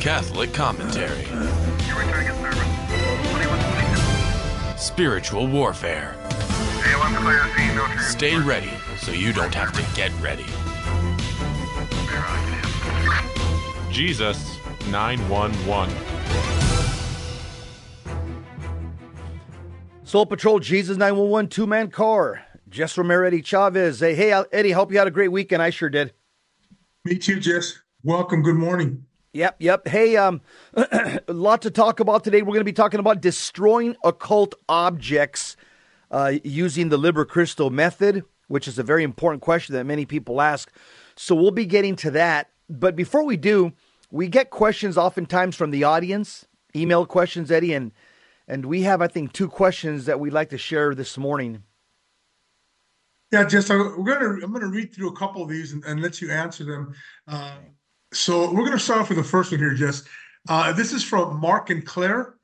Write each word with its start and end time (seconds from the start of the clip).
Catholic 0.00 0.54
commentary. 0.54 1.26
Spiritual 4.78 5.46
warfare. 5.46 6.16
Stay 8.00 8.38
ready 8.38 8.70
so 8.96 9.12
you 9.12 9.34
don't 9.34 9.54
have 9.54 9.72
to 9.74 9.84
get 9.94 10.10
ready. 10.22 10.46
Jesus 13.92 14.56
911. 14.88 15.94
Soul 20.04 20.24
Patrol 20.24 20.60
Jesus 20.60 20.96
911 20.96 21.50
two 21.50 21.66
man 21.66 21.90
car. 21.90 22.42
Jess 22.70 22.96
Romero, 22.96 23.26
Eddie 23.26 23.42
Chavez. 23.42 24.00
Hey, 24.00 24.14
hey, 24.14 24.42
Eddie, 24.50 24.70
hope 24.70 24.90
you 24.92 24.96
had 24.96 25.08
a 25.08 25.10
great 25.10 25.30
weekend. 25.30 25.60
I 25.60 25.68
sure 25.68 25.90
did. 25.90 26.14
Me 27.04 27.18
too, 27.18 27.38
Jess. 27.38 27.80
Welcome. 28.02 28.42
Good 28.42 28.56
morning. 28.56 29.04
Yep, 29.32 29.56
yep. 29.60 29.86
Hey, 29.86 30.16
um, 30.16 30.40
a 30.74 31.20
lot 31.28 31.62
to 31.62 31.70
talk 31.70 32.00
about 32.00 32.24
today. 32.24 32.42
We're 32.42 32.46
going 32.46 32.60
to 32.60 32.64
be 32.64 32.72
talking 32.72 32.98
about 32.98 33.20
destroying 33.20 33.94
occult 34.02 34.56
objects 34.68 35.56
uh, 36.10 36.32
using 36.42 36.88
the 36.88 36.98
Liber 36.98 37.24
Christo 37.24 37.70
method, 37.70 38.24
which 38.48 38.66
is 38.66 38.76
a 38.78 38.82
very 38.82 39.04
important 39.04 39.40
question 39.40 39.76
that 39.76 39.84
many 39.84 40.04
people 40.04 40.40
ask. 40.40 40.72
So 41.14 41.36
we'll 41.36 41.52
be 41.52 41.66
getting 41.66 41.94
to 41.96 42.10
that. 42.12 42.50
But 42.68 42.96
before 42.96 43.24
we 43.24 43.36
do, 43.36 43.72
we 44.10 44.26
get 44.26 44.50
questions 44.50 44.98
oftentimes 44.98 45.54
from 45.54 45.70
the 45.70 45.84
audience, 45.84 46.46
email 46.74 47.06
questions, 47.06 47.50
Eddie, 47.50 47.74
and 47.74 47.92
and 48.48 48.66
we 48.66 48.82
have, 48.82 49.00
I 49.00 49.06
think, 49.06 49.32
two 49.32 49.48
questions 49.48 50.06
that 50.06 50.18
we'd 50.18 50.32
like 50.32 50.50
to 50.50 50.58
share 50.58 50.92
this 50.92 51.16
morning. 51.16 51.62
Yeah, 53.30 53.44
Jess, 53.44 53.68
we're 53.68 54.02
gonna 54.02 54.44
I'm 54.44 54.52
gonna 54.52 54.66
read 54.66 54.92
through 54.92 55.10
a 55.10 55.16
couple 55.16 55.44
of 55.44 55.48
these 55.48 55.72
and, 55.72 55.84
and 55.84 56.02
let 56.02 56.20
you 56.20 56.32
answer 56.32 56.64
them. 56.64 56.94
Uh, 57.28 57.58
so 58.12 58.52
we're 58.52 58.64
gonna 58.64 58.78
start 58.78 59.00
off 59.00 59.08
with 59.08 59.18
the 59.18 59.24
first 59.24 59.50
one 59.50 59.60
here, 59.60 59.74
Jess. 59.74 60.04
Uh, 60.48 60.72
this 60.72 60.92
is 60.92 61.04
from 61.04 61.38
Mark 61.38 61.70
and 61.70 61.84
Claire, 61.84 62.34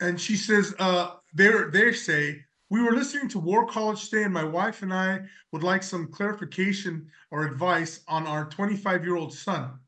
and 0.00 0.20
she 0.20 0.36
says 0.36 0.74
uh, 0.78 1.12
they 1.34 1.50
they 1.72 1.92
say 1.92 2.44
we 2.68 2.82
were 2.82 2.92
listening 2.92 3.28
to 3.30 3.38
War 3.38 3.66
College 3.66 4.08
today, 4.08 4.24
and 4.24 4.34
my 4.34 4.44
wife 4.44 4.82
and 4.82 4.92
I 4.92 5.20
would 5.52 5.62
like 5.62 5.82
some 5.82 6.08
clarification 6.08 7.08
or 7.30 7.44
advice 7.44 8.00
on 8.06 8.26
our 8.26 8.44
25 8.48 9.04
year 9.04 9.16
old 9.16 9.32
son. 9.32 9.78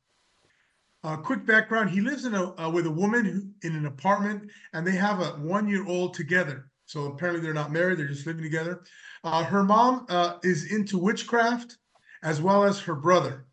Uh, 1.04 1.16
quick 1.16 1.44
background: 1.44 1.90
He 1.90 2.00
lives 2.00 2.24
in 2.24 2.34
a 2.34 2.60
uh, 2.60 2.70
with 2.70 2.86
a 2.86 2.90
woman 2.90 3.24
who, 3.24 3.68
in 3.68 3.76
an 3.76 3.86
apartment, 3.86 4.50
and 4.72 4.86
they 4.86 4.92
have 4.92 5.20
a 5.20 5.30
one 5.40 5.68
year 5.68 5.86
old 5.86 6.14
together. 6.14 6.70
So 6.86 7.06
apparently 7.06 7.42
they're 7.42 7.52
not 7.52 7.72
married; 7.72 7.98
they're 7.98 8.06
just 8.06 8.26
living 8.26 8.42
together. 8.42 8.84
Uh, 9.22 9.44
her 9.44 9.64
mom 9.64 10.06
uh, 10.08 10.38
is 10.42 10.72
into 10.72 10.98
witchcraft, 10.98 11.76
as 12.22 12.40
well 12.40 12.64
as 12.64 12.80
her 12.80 12.94
brother. 12.94 13.46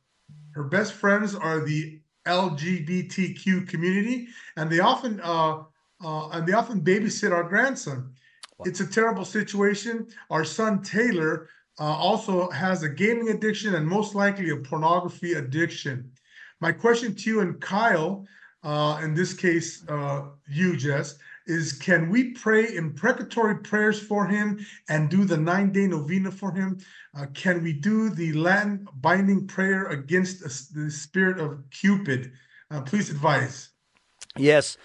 Her 0.51 0.63
best 0.63 0.93
friends 0.93 1.35
are 1.35 1.59
the 1.61 1.99
LGBTQ 2.25 3.67
community, 3.67 4.27
and 4.57 4.69
they 4.69 4.79
often 4.79 5.19
uh, 5.23 5.63
uh, 6.03 6.29
and 6.29 6.47
they 6.47 6.53
often 6.53 6.81
babysit 6.81 7.31
our 7.31 7.43
grandson. 7.43 8.13
Wow. 8.57 8.65
It's 8.67 8.79
a 8.79 8.87
terrible 8.87 9.25
situation. 9.25 10.07
Our 10.29 10.43
son 10.43 10.81
Taylor 10.81 11.49
also 11.79 12.49
has 12.49 12.83
a 12.83 12.89
gaming 12.89 13.29
addiction 13.29 13.75
and 13.75 13.87
most 13.87 14.15
likely 14.15 14.49
a 14.49 14.57
pornography 14.57 15.33
addiction. 15.33 16.11
My 16.59 16.71
question 16.71 17.15
to 17.15 17.29
you 17.29 17.39
and 17.39 17.59
Kyle, 17.61 18.25
uh, 18.63 18.99
in 19.01 19.13
this 19.13 19.33
case, 19.33 19.87
uh, 19.87 20.23
you, 20.47 20.75
Jess, 20.75 21.17
is 21.49 21.73
can 21.73 22.09
we 22.09 22.31
pray 22.31 22.75
imprecatory 22.75 23.57
prayers 23.57 23.99
for 23.99 24.27
him 24.27 24.65
and 24.87 25.09
do 25.09 25.25
the 25.25 25.37
nine 25.37 25.71
day 25.71 25.87
novena 25.87 26.31
for 26.31 26.53
him? 26.53 26.77
Uh, 27.17 27.25
can 27.33 27.63
we 27.63 27.73
do 27.73 28.09
the 28.09 28.33
Latin 28.33 28.87
binding 29.01 29.47
prayer 29.47 29.87
against 29.87 30.73
the 30.73 30.91
spirit 30.91 31.39
of 31.39 31.63
Cupid? 31.71 32.31
Uh, 32.71 32.81
please 32.81 33.09
advise. 33.09 33.69
Yes. 34.37 34.77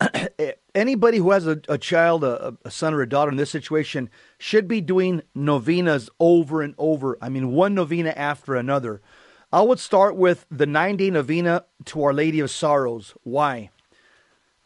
Anybody 0.74 1.18
who 1.18 1.32
has 1.32 1.46
a, 1.46 1.60
a 1.68 1.78
child, 1.78 2.24
a, 2.24 2.56
a, 2.64 2.70
son 2.70 2.94
or 2.94 3.02
a 3.02 3.08
daughter 3.08 3.30
in 3.30 3.36
this 3.36 3.50
situation, 3.50 4.08
should 4.38 4.66
be 4.66 4.80
doing 4.80 5.22
novenas 5.34 6.08
over 6.18 6.62
and 6.62 6.74
over. 6.78 7.18
I 7.20 7.28
mean, 7.28 7.52
one 7.52 7.74
novena 7.74 8.10
after 8.16 8.54
another. 8.54 9.02
I 9.52 9.60
would 9.62 9.78
start 9.78 10.16
with 10.16 10.46
the 10.50 10.66
nine 10.66 10.96
day 10.96 11.10
novena 11.10 11.64
to 11.86 12.02
Our 12.02 12.14
Lady 12.14 12.40
of 12.40 12.50
Sorrows. 12.50 13.14
Why? 13.22 13.70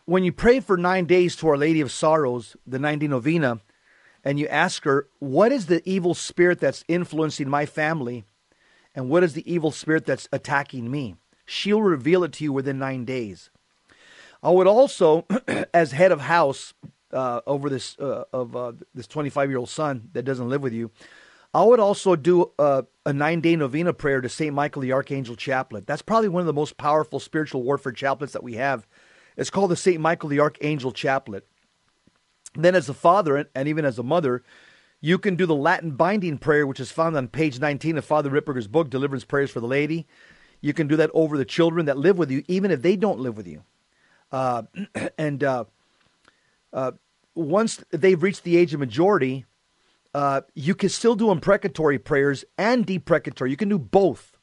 When 0.08 0.22
you 0.22 0.30
pray 0.30 0.60
for 0.60 0.76
nine 0.76 1.06
days 1.06 1.34
to 1.36 1.48
Our 1.48 1.56
Lady 1.56 1.80
of 1.80 1.90
Sorrows, 1.90 2.56
the 2.64 2.78
nine 2.78 3.00
day 3.00 3.08
novena, 3.08 3.60
and 4.22 4.38
you 4.38 4.46
ask 4.46 4.84
her, 4.84 5.08
What 5.18 5.50
is 5.50 5.66
the 5.66 5.82
evil 5.84 6.14
spirit 6.14 6.60
that's 6.60 6.84
influencing 6.86 7.48
my 7.48 7.66
family? 7.66 8.24
And 8.94 9.10
what 9.10 9.24
is 9.24 9.32
the 9.32 9.52
evil 9.52 9.72
spirit 9.72 10.06
that's 10.06 10.28
attacking 10.30 10.92
me? 10.92 11.16
She'll 11.44 11.82
reveal 11.82 12.22
it 12.22 12.32
to 12.34 12.44
you 12.44 12.52
within 12.52 12.78
nine 12.78 13.04
days. 13.04 13.50
I 14.44 14.50
would 14.50 14.68
also, 14.68 15.26
as 15.74 15.90
head 15.90 16.12
of 16.12 16.20
house 16.20 16.72
uh, 17.12 17.40
over 17.44 17.68
this 17.68 17.98
uh, 17.98 18.24
of 18.32 18.54
uh, 18.54 18.74
this 18.94 19.08
25 19.08 19.50
year 19.50 19.58
old 19.58 19.70
son 19.70 20.10
that 20.12 20.22
doesn't 20.22 20.48
live 20.48 20.62
with 20.62 20.72
you, 20.72 20.92
I 21.52 21.64
would 21.64 21.80
also 21.80 22.14
do 22.14 22.52
a, 22.60 22.84
a 23.04 23.12
nine 23.12 23.40
day 23.40 23.56
novena 23.56 23.92
prayer 23.92 24.20
to 24.20 24.28
St. 24.28 24.54
Michael 24.54 24.82
the 24.82 24.92
Archangel 24.92 25.34
Chaplet. 25.34 25.84
That's 25.84 26.02
probably 26.02 26.28
one 26.28 26.42
of 26.42 26.46
the 26.46 26.52
most 26.52 26.76
powerful 26.76 27.18
spiritual 27.18 27.64
warfare 27.64 27.92
chaplets 27.92 28.30
that 28.30 28.44
we 28.44 28.54
have. 28.54 28.86
It's 29.36 29.50
called 29.50 29.70
the 29.70 29.76
St. 29.76 30.00
Michael 30.00 30.28
the 30.28 30.40
Archangel 30.40 30.92
Chaplet. 30.92 31.42
Then, 32.54 32.74
as 32.74 32.88
a 32.88 32.94
father 32.94 33.48
and 33.54 33.68
even 33.68 33.84
as 33.84 33.98
a 33.98 34.02
mother, 34.02 34.42
you 35.00 35.18
can 35.18 35.36
do 35.36 35.44
the 35.44 35.54
Latin 35.54 35.92
binding 35.92 36.38
prayer, 36.38 36.66
which 36.66 36.80
is 36.80 36.90
found 36.90 37.16
on 37.16 37.28
page 37.28 37.60
19 37.60 37.98
of 37.98 38.04
Father 38.04 38.30
Ripperger's 38.30 38.66
book, 38.66 38.88
Deliverance 38.88 39.24
Prayers 39.24 39.50
for 39.50 39.60
the 39.60 39.66
Laity. 39.66 40.06
You 40.60 40.72
can 40.72 40.86
do 40.86 40.96
that 40.96 41.10
over 41.12 41.36
the 41.36 41.44
children 41.44 41.86
that 41.86 41.98
live 41.98 42.16
with 42.16 42.30
you, 42.30 42.42
even 42.48 42.70
if 42.70 42.80
they 42.80 42.96
don't 42.96 43.20
live 43.20 43.36
with 43.36 43.46
you. 43.46 43.62
Uh, 44.32 44.62
and 45.18 45.44
uh, 45.44 45.64
uh, 46.72 46.92
once 47.34 47.84
they've 47.90 48.22
reached 48.22 48.44
the 48.44 48.56
age 48.56 48.72
of 48.72 48.80
majority, 48.80 49.44
uh, 50.14 50.40
you 50.54 50.74
can 50.74 50.88
still 50.88 51.14
do 51.14 51.30
imprecatory 51.30 51.98
prayers 51.98 52.44
and 52.56 52.86
deprecatory. 52.86 53.50
You 53.50 53.56
can 53.56 53.68
do 53.68 53.78
both, 53.78 54.38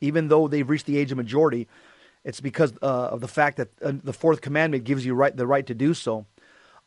even 0.00 0.28
though 0.28 0.46
they've 0.46 0.68
reached 0.68 0.86
the 0.86 0.98
age 0.98 1.10
of 1.10 1.16
majority. 1.16 1.66
It's 2.26 2.40
because 2.40 2.72
uh, 2.82 2.86
of 3.12 3.20
the 3.20 3.28
fact 3.28 3.56
that 3.56 3.68
uh, 3.80 3.92
the 4.02 4.12
fourth 4.12 4.40
commandment 4.40 4.82
gives 4.82 5.06
you 5.06 5.14
right 5.14 5.34
the 5.34 5.46
right 5.46 5.64
to 5.64 5.74
do 5.74 5.94
so. 5.94 6.26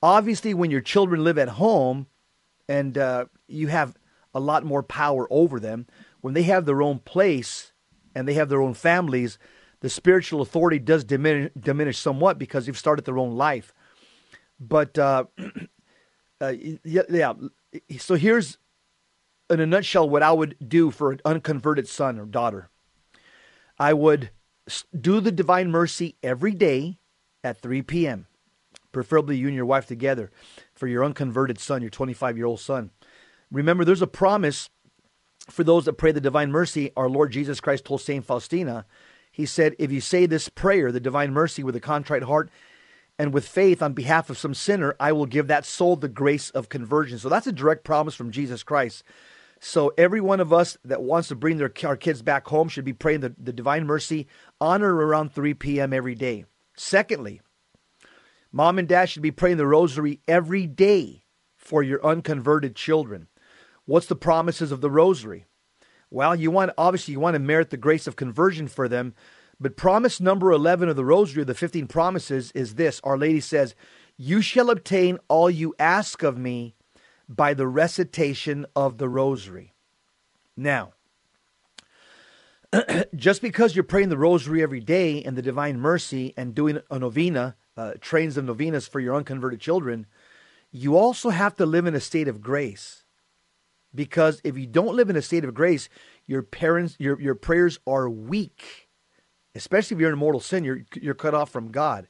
Obviously, 0.04 0.54
when 0.54 0.70
your 0.70 0.82
children 0.82 1.24
live 1.24 1.38
at 1.38 1.48
home, 1.48 2.08
and 2.68 2.98
uh, 2.98 3.26
you 3.48 3.68
have 3.68 3.96
a 4.34 4.40
lot 4.42 4.66
more 4.66 4.84
power 4.84 5.28
over 5.32 5.58
them, 5.58 5.88
when 6.20 6.34
they 6.34 6.44
have 6.44 6.66
their 6.66 6.82
own 6.82 7.00
place 7.00 7.72
and 8.14 8.28
they 8.28 8.34
have 8.34 8.50
their 8.50 8.62
own 8.62 8.74
families, 8.74 9.40
the 9.80 9.90
spiritual 9.90 10.42
authority 10.42 10.78
does 10.78 11.06
diminish, 11.06 11.52
diminish 11.58 11.98
somewhat 11.98 12.38
because 12.38 12.66
they've 12.66 12.78
started 12.78 13.06
their 13.06 13.18
own 13.18 13.38
life. 13.38 13.74
But 14.60 14.98
uh, 15.00 15.24
uh, 16.42 16.54
yeah, 16.84 17.04
yeah, 17.10 17.34
so 17.98 18.16
here's 18.16 18.58
in 19.50 19.62
a 19.62 19.66
nutshell 19.66 20.10
what 20.10 20.22
I 20.22 20.34
would 20.34 20.58
do 20.68 20.92
for 20.92 21.14
an 21.14 21.22
unconverted 21.24 21.88
son 21.88 22.20
or 22.20 22.26
daughter. 22.26 22.70
I 23.80 23.94
would 23.94 24.32
do 25.00 25.20
the 25.20 25.32
divine 25.32 25.72
mercy 25.72 26.16
every 26.24 26.54
day 26.54 27.00
at 27.44 27.62
3 27.62 27.82
p.m. 27.84 28.28
Preferably 28.92 29.38
you 29.38 29.48
and 29.48 29.56
your 29.56 29.66
wife 29.66 29.86
together 29.86 30.32
for 30.74 30.88
your 30.88 31.04
unconverted 31.04 31.60
son, 31.60 31.82
your 31.82 31.92
25 31.92 32.38
year 32.38 32.46
old 32.46 32.60
son. 32.60 32.92
Remember, 33.52 33.86
there's 33.86 34.02
a 34.02 34.08
promise 34.08 34.70
for 35.50 35.64
those 35.64 35.86
that 35.86 35.94
pray 35.94 36.12
the 36.12 36.22
divine 36.22 36.52
mercy. 36.52 36.92
Our 36.96 37.10
Lord 37.10 37.32
Jesus 37.32 37.60
Christ 37.60 37.86
told 37.86 38.02
St. 38.02 38.26
Faustina, 38.26 38.86
He 39.32 39.46
said, 39.46 39.76
If 39.80 39.92
you 39.92 40.02
say 40.02 40.26
this 40.26 40.50
prayer, 40.50 40.92
the 40.92 41.00
divine 41.00 41.34
mercy, 41.34 41.64
with 41.64 41.76
a 41.76 41.80
contrite 41.80 42.24
heart 42.24 42.50
and 43.18 43.34
with 43.34 43.48
faith 43.48 43.82
on 43.82 43.94
behalf 43.94 44.30
of 44.30 44.38
some 44.38 44.54
sinner, 44.54 44.96
I 45.00 45.12
will 45.12 45.26
give 45.26 45.48
that 45.48 45.66
soul 45.66 45.96
the 45.96 46.08
grace 46.08 46.50
of 46.52 46.70
conversion. 46.70 47.20
So 47.20 47.30
that's 47.30 47.48
a 47.48 47.52
direct 47.52 47.84
promise 47.84 48.16
from 48.16 48.32
Jesus 48.32 48.64
Christ. 48.64 49.04
So 49.60 49.92
every 49.98 50.22
one 50.22 50.40
of 50.40 50.54
us 50.54 50.78
that 50.86 51.02
wants 51.02 51.28
to 51.28 51.36
bring 51.36 51.58
their 51.58 51.72
our 51.84 51.98
kids 51.98 52.22
back 52.22 52.48
home 52.48 52.70
should 52.70 52.86
be 52.86 52.94
praying 52.94 53.20
the, 53.20 53.36
the 53.38 53.52
divine 53.52 53.86
mercy 53.86 54.28
on 54.62 54.82
or 54.82 54.96
around 54.96 55.34
3 55.34 55.54
p.m. 55.56 55.94
every 55.94 56.16
day. 56.16 56.46
Secondly, 56.76 57.42
mom 58.52 58.80
and 58.80 58.88
dad 58.88 59.10
should 59.10 59.22
be 59.22 59.32
praying 59.32 59.58
the 59.58 59.68
rosary 59.68 60.22
every 60.28 60.66
day 60.68 61.24
for 61.58 61.84
your 61.84 62.04
unconverted 62.06 62.76
children. 62.76 63.28
What's 63.86 64.08
the 64.08 64.16
promises 64.16 64.72
of 64.72 64.82
the 64.82 64.92
rosary? 64.92 65.46
Well, 66.12 66.36
you 66.36 66.50
want 66.52 66.72
obviously 66.78 67.14
you 67.14 67.20
want 67.20 67.36
to 67.36 67.40
merit 67.40 67.70
the 67.70 67.78
grace 67.78 68.08
of 68.08 68.16
conversion 68.16 68.68
for 68.68 68.88
them, 68.88 69.14
but 69.60 69.76
promise 69.76 70.20
number 70.22 70.52
11 70.52 70.90
of 70.90 70.96
the 70.96 71.06
Rosary, 71.06 71.42
of 71.42 71.48
the 71.48 71.54
15 71.54 71.88
promises, 71.88 72.52
is 72.54 72.76
this 72.76 73.02
Our 73.04 73.18
Lady 73.18 73.42
says, 73.42 73.76
You 74.18 74.42
shall 74.42 74.70
obtain 74.70 75.20
all 75.28 75.50
you 75.50 75.76
ask 75.78 76.24
of 76.24 76.38
me 76.38 76.76
by 77.28 77.54
the 77.54 77.68
recitation 77.68 78.66
of 78.76 78.98
the 78.98 79.10
Rosary. 79.10 79.74
Now, 80.56 80.94
just 83.16 83.42
because 83.42 83.76
you're 83.76 83.84
praying 83.84 84.10
the 84.10 84.18
Rosary 84.18 84.62
every 84.62 84.80
day 84.80 85.24
and 85.24 85.38
the 85.38 85.42
Divine 85.42 85.80
Mercy 85.80 86.34
and 86.38 86.56
doing 86.56 86.80
a 86.90 87.00
novena, 87.00 87.56
uh, 87.76 87.94
trains 88.02 88.38
of 88.38 88.46
novenas 88.46 88.88
for 88.88 89.00
your 89.00 89.16
unconverted 89.16 89.60
children, 89.60 90.06
you 90.72 90.96
also 90.96 91.30
have 91.30 91.56
to 91.56 91.66
live 91.66 91.86
in 91.86 91.96
a 91.96 92.00
state 92.00 92.28
of 92.28 92.42
grace. 92.42 93.04
Because 93.94 94.40
if 94.44 94.58
you 94.58 94.68
don't 94.68 94.96
live 94.96 95.10
in 95.10 95.16
a 95.16 95.22
state 95.22 95.44
of 95.44 95.54
grace, 95.54 95.90
your 96.28 96.44
parents, 96.44 96.96
your, 97.00 97.20
your 97.20 97.34
prayers 97.34 97.80
are 97.88 98.10
weak 98.10 98.90
especially 99.56 99.96
if 99.96 100.02
you're 100.02 100.12
in 100.12 100.18
mortal 100.18 100.42
sin, 100.42 100.64
you're 100.64 100.82
you're 100.96 101.14
cut 101.14 101.34
off 101.34 101.50
from 101.50 101.72
God. 101.72 102.08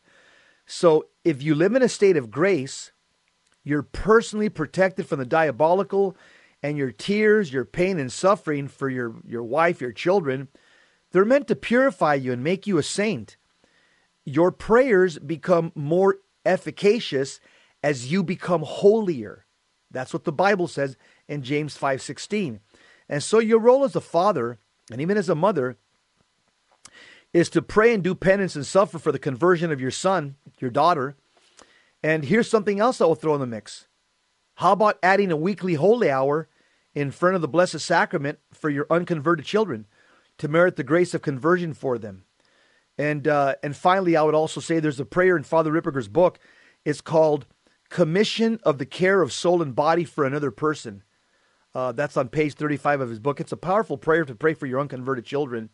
So 0.65 1.07
if 1.23 1.41
you 1.41 1.55
live 1.55 1.75
in 1.75 1.81
a 1.81 1.89
state 1.89 2.17
of 2.17 2.31
grace, 2.31 2.91
you're 3.63 3.83
personally 3.83 4.50
protected 4.50 5.07
from 5.07 5.19
the 5.19 5.25
diabolical 5.25 6.15
and 6.61 6.77
your 6.77 6.91
tears, 6.91 7.53
your 7.53 7.65
pain 7.65 8.00
and 8.00 8.11
suffering 8.11 8.67
for 8.67 8.89
your, 8.89 9.15
your 9.25 9.44
wife, 9.44 9.81
your 9.81 9.94
children, 9.94 10.50
they're 11.11 11.25
meant 11.25 11.47
to 11.47 11.56
purify 11.56 12.15
you 12.15 12.31
and 12.31 12.44
make 12.44 12.67
you 12.67 12.77
a 12.77 12.83
saint. 12.83 13.38
Your 14.25 14.51
prayers 14.51 15.17
become 15.17 15.71
more 15.75 16.17
efficacious 16.45 17.39
as 17.81 18.11
you 18.11 18.23
become 18.23 18.63
holier. 18.63 19.45
That's 19.91 20.13
what 20.13 20.23
the 20.23 20.31
Bible 20.31 20.67
says 20.67 20.97
in 21.27 21.41
James 21.41 21.77
5:16. 21.77 22.59
And 23.07 23.23
so 23.23 23.39
your 23.39 23.59
role 23.59 23.83
as 23.83 23.95
a 23.95 24.01
father 24.01 24.59
and 24.91 25.01
even 25.01 25.17
as 25.17 25.29
a 25.29 25.35
mother 25.35 25.77
is 27.33 27.50
to 27.50 27.62
pray 27.62 27.94
and 27.94 28.03
do 28.03 28.13
penance 28.15 28.55
and 28.55 28.65
suffer 28.65 29.00
for 29.00 29.12
the 29.12 29.19
conversion 29.19 29.71
of 29.71 29.81
your 29.81 29.91
son, 29.91 30.35
your 30.59 30.71
daughter. 30.71 31.15
And 32.03 32.25
here's 32.25 32.50
something 32.50 32.79
else 32.79 33.01
I 33.01 33.05
will 33.05 33.15
throw 33.15 33.33
in 33.33 33.41
the 33.41 33.47
mix. 33.47 33.88
How 34.59 34.73
about 34.73 35.00
adding 35.01 35.31
a 35.31 35.38
weekly 35.38 35.75
holy 35.75 36.11
hour 36.11 36.50
in 36.94 37.11
front 37.11 37.35
of 37.35 37.41
the 37.41 37.47
Blessed 37.47 37.79
Sacrament 37.79 38.39
for 38.51 38.69
your 38.69 38.88
unconverted 38.89 39.45
children 39.45 39.85
to 40.38 40.50
merit 40.50 40.75
the 40.75 40.83
grace 40.83 41.13
of 41.13 41.21
conversion 41.21 41.73
for 41.73 41.97
them? 41.97 42.25
And 42.97 43.25
uh, 43.25 43.56
and 43.63 43.73
finally, 43.73 44.17
I 44.17 44.21
would 44.21 44.35
also 44.35 44.59
say 44.59 44.81
there's 44.81 45.00
a 45.00 45.06
prayer 45.06 45.38
in 45.38 45.44
Father 45.44 45.71
Ripperger's 45.71 46.09
book. 46.09 46.39
It's 46.83 47.00
called 47.00 47.45
"Commission 47.88 48.59
of 48.63 48.79
the 48.79 48.85
Care 48.85 49.21
of 49.21 49.31
Soul 49.31 49.61
and 49.61 49.73
Body 49.73 50.03
for 50.03 50.25
Another 50.25 50.51
Person." 50.51 51.03
Uh, 51.73 51.94
that's 51.94 52.17
on 52.17 52.27
page 52.27 52.55
35 52.55 53.00
of 53.00 53.09
his 53.09 53.19
book. 53.19 53.39
It's 53.39 53.53
a 53.53 53.57
powerful 53.57 53.97
prayer 53.97 54.25
to 54.25 54.35
pray 54.35 54.53
for 54.53 54.65
your 54.65 54.81
unconverted 54.81 55.23
children. 55.23 55.69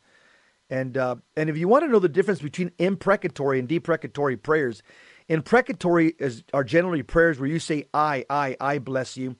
And 0.69 0.95
uh, 0.95 1.15
and 1.35 1.49
if 1.49 1.57
you 1.57 1.67
want 1.67 1.85
to 1.85 1.89
know 1.89 1.97
the 1.97 2.07
difference 2.07 2.39
between 2.39 2.71
imprecatory 2.77 3.57
and 3.57 3.67
deprecatory 3.67 4.37
prayers, 4.37 4.83
imprecatory 5.29 6.15
is 6.19 6.43
are 6.53 6.63
generally 6.63 7.03
prayers 7.03 7.39
where 7.39 7.49
you 7.49 7.59
say 7.59 7.85
I, 7.93 8.25
I, 8.29 8.57
I 8.59 8.79
bless 8.79 9.17
you, 9.17 9.35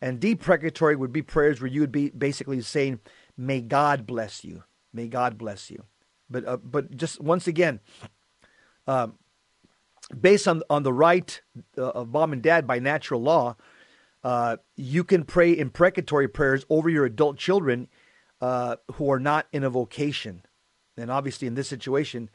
and 0.00 0.20
deprecatory 0.20 0.96
would 0.96 1.12
be 1.12 1.22
prayers 1.22 1.60
where 1.60 1.70
you 1.70 1.80
would 1.80 1.92
be 1.92 2.10
basically 2.10 2.60
saying 2.62 3.00
May 3.36 3.60
God 3.60 4.06
bless 4.06 4.44
you, 4.44 4.64
May 4.92 5.08
God 5.08 5.38
bless 5.38 5.70
you. 5.70 5.84
But 6.28 6.46
uh, 6.46 6.58
but 6.58 6.96
just 6.96 7.20
once 7.20 7.46
again, 7.46 7.80
um, 8.86 9.14
based 10.18 10.46
on 10.46 10.62
on 10.70 10.82
the 10.82 10.92
right 10.92 11.40
uh, 11.76 11.88
of 11.90 12.08
mom 12.10 12.32
and 12.32 12.42
dad 12.42 12.66
by 12.66 12.78
natural 12.78 13.22
law, 13.22 13.56
uh, 14.22 14.58
you 14.76 15.04
can 15.04 15.24
pray 15.24 15.56
imprecatory 15.56 16.28
prayers 16.28 16.64
over 16.68 16.88
your 16.88 17.04
adult 17.04 17.38
children 17.38 17.88
uh, 18.40 18.76
who 18.94 19.10
are 19.10 19.20
not 19.20 19.46
in 19.52 19.64
a 19.64 19.70
vocation. 19.70 20.42
And 20.96 21.10
obviously, 21.10 21.48
in 21.48 21.54
this 21.54 21.68
situation, 21.68 22.28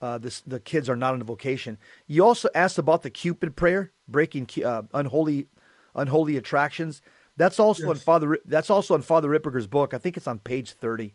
uh, 0.00 0.18
this, 0.18 0.40
the 0.40 0.60
kids 0.60 0.88
are 0.88 0.96
not 0.96 1.14
in 1.14 1.20
a 1.20 1.24
vocation. 1.24 1.78
You 2.06 2.24
also 2.24 2.48
asked 2.54 2.78
about 2.78 3.02
the 3.02 3.10
Cupid 3.10 3.56
prayer, 3.56 3.92
breaking 4.08 4.48
uh, 4.64 4.82
unholy, 4.94 5.46
unholy 5.94 6.36
attractions. 6.36 7.02
That's 7.36 7.60
also 7.60 7.82
yes. 7.84 7.90
on 7.90 7.96
Father. 7.96 8.38
That's 8.44 8.70
also 8.70 8.94
on 8.94 9.02
Father 9.02 9.28
Ripperger's 9.28 9.66
book. 9.66 9.94
I 9.94 9.98
think 9.98 10.16
it's 10.16 10.26
on 10.26 10.38
page 10.38 10.72
thirty. 10.72 11.14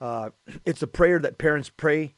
Uh, 0.00 0.30
it's 0.64 0.82
a 0.82 0.86
prayer 0.86 1.18
that 1.20 1.38
parents 1.38 1.70
pray 1.70 2.14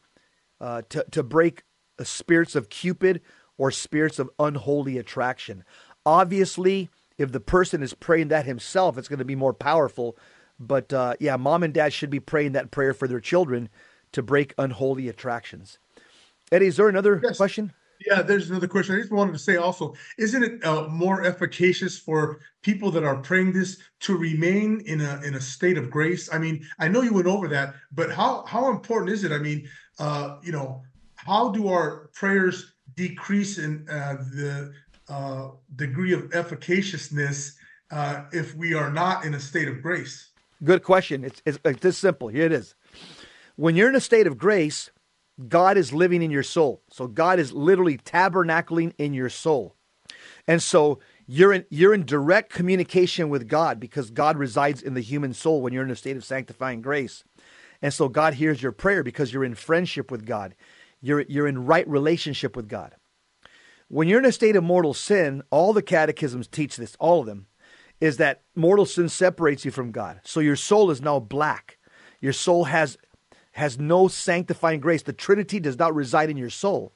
uh, 0.60 0.82
to 0.88 1.04
to 1.10 1.22
break 1.22 1.62
spirits 2.02 2.54
of 2.54 2.68
Cupid 2.68 3.20
or 3.58 3.70
spirits 3.70 4.18
of 4.18 4.30
unholy 4.38 4.98
attraction. 4.98 5.64
Obviously, 6.04 6.88
if 7.18 7.32
the 7.32 7.40
person 7.40 7.82
is 7.82 7.94
praying 7.94 8.28
that 8.28 8.46
himself, 8.46 8.96
it's 8.96 9.08
going 9.08 9.18
to 9.18 9.24
be 9.24 9.34
more 9.34 9.54
powerful. 9.54 10.16
But 10.58 10.92
uh, 10.92 11.14
yeah, 11.20 11.36
mom 11.36 11.62
and 11.62 11.74
dad 11.74 11.92
should 11.92 12.10
be 12.10 12.20
praying 12.20 12.52
that 12.52 12.70
prayer 12.70 12.94
for 12.94 13.08
their 13.08 13.20
children 13.20 13.68
to 14.12 14.22
break 14.22 14.54
unholy 14.56 15.08
attractions. 15.08 15.78
Eddie, 16.52 16.66
is 16.66 16.76
there 16.76 16.88
another 16.88 17.20
yes. 17.22 17.36
question? 17.36 17.72
Yeah, 18.06 18.22
there's 18.22 18.50
another 18.50 18.68
question. 18.68 18.94
I 18.94 18.98
just 19.00 19.10
wanted 19.10 19.32
to 19.32 19.38
say 19.38 19.56
also, 19.56 19.94
isn't 20.18 20.42
it 20.42 20.64
uh, 20.64 20.86
more 20.88 21.24
efficacious 21.24 21.98
for 21.98 22.40
people 22.62 22.90
that 22.90 23.04
are 23.04 23.16
praying 23.16 23.52
this 23.52 23.78
to 24.00 24.16
remain 24.16 24.82
in 24.86 25.00
a 25.00 25.20
in 25.24 25.34
a 25.34 25.40
state 25.40 25.78
of 25.78 25.90
grace? 25.90 26.32
I 26.32 26.38
mean, 26.38 26.66
I 26.78 26.88
know 26.88 27.02
you 27.02 27.14
went 27.14 27.26
over 27.26 27.48
that, 27.48 27.74
but 27.92 28.12
how 28.12 28.44
how 28.46 28.70
important 28.70 29.12
is 29.12 29.24
it? 29.24 29.32
I 29.32 29.38
mean, 29.38 29.68
uh, 29.98 30.36
you 30.42 30.52
know, 30.52 30.82
how 31.16 31.50
do 31.50 31.68
our 31.68 32.10
prayers 32.12 32.74
decrease 32.94 33.58
in 33.58 33.86
uh, 33.88 34.16
the 34.34 34.72
uh, 35.08 35.50
degree 35.74 36.12
of 36.12 36.30
efficaciousness 36.30 37.56
uh, 37.90 38.24
if 38.32 38.54
we 38.54 38.74
are 38.74 38.90
not 38.90 39.24
in 39.24 39.34
a 39.34 39.40
state 39.40 39.68
of 39.68 39.82
grace? 39.82 40.30
Good 40.64 40.82
question. 40.82 41.24
It's, 41.24 41.42
it's, 41.44 41.58
it's 41.64 41.80
this 41.80 41.98
simple. 41.98 42.28
Here 42.28 42.46
it 42.46 42.52
is. 42.52 42.74
When 43.56 43.76
you're 43.76 43.88
in 43.88 43.96
a 43.96 44.00
state 44.00 44.26
of 44.26 44.38
grace, 44.38 44.90
God 45.48 45.76
is 45.76 45.92
living 45.92 46.22
in 46.22 46.30
your 46.30 46.42
soul. 46.42 46.82
So 46.90 47.06
God 47.06 47.38
is 47.38 47.52
literally 47.52 47.98
tabernacling 47.98 48.94
in 48.98 49.12
your 49.12 49.28
soul. 49.28 49.74
And 50.46 50.62
so 50.62 51.00
you're 51.26 51.52
in 51.52 51.64
you're 51.70 51.94
in 51.94 52.06
direct 52.06 52.52
communication 52.52 53.28
with 53.28 53.48
God 53.48 53.80
because 53.80 54.10
God 54.10 54.36
resides 54.38 54.82
in 54.82 54.94
the 54.94 55.00
human 55.00 55.34
soul 55.34 55.60
when 55.60 55.72
you're 55.72 55.84
in 55.84 55.90
a 55.90 55.96
state 55.96 56.16
of 56.16 56.24
sanctifying 56.24 56.80
grace. 56.80 57.24
And 57.82 57.92
so 57.92 58.08
God 58.08 58.34
hears 58.34 58.62
your 58.62 58.72
prayer 58.72 59.02
because 59.02 59.32
you're 59.32 59.44
in 59.44 59.54
friendship 59.54 60.10
with 60.10 60.24
God. 60.24 60.54
You're 61.00 61.22
you're 61.22 61.48
in 61.48 61.66
right 61.66 61.86
relationship 61.88 62.56
with 62.56 62.68
God. 62.68 62.94
When 63.88 64.08
you're 64.08 64.18
in 64.18 64.24
a 64.24 64.32
state 64.32 64.56
of 64.56 64.64
mortal 64.64 64.94
sin, 64.94 65.42
all 65.50 65.72
the 65.72 65.82
catechisms 65.82 66.48
teach 66.48 66.76
this, 66.76 66.96
all 66.98 67.20
of 67.20 67.26
them, 67.26 67.46
is 68.00 68.16
that 68.16 68.42
mortal 68.54 68.86
sin 68.86 69.08
separates 69.08 69.64
you 69.64 69.70
from 69.70 69.92
God. 69.92 70.20
So 70.24 70.40
your 70.40 70.56
soul 70.56 70.90
is 70.90 71.00
now 71.00 71.20
black. 71.20 71.78
Your 72.20 72.32
soul 72.32 72.64
has 72.64 72.98
has 73.56 73.78
no 73.78 74.06
sanctifying 74.06 74.80
grace. 74.80 75.02
The 75.02 75.14
Trinity 75.14 75.58
does 75.58 75.78
not 75.78 75.94
reside 75.94 76.28
in 76.28 76.36
your 76.36 76.50
soul. 76.50 76.92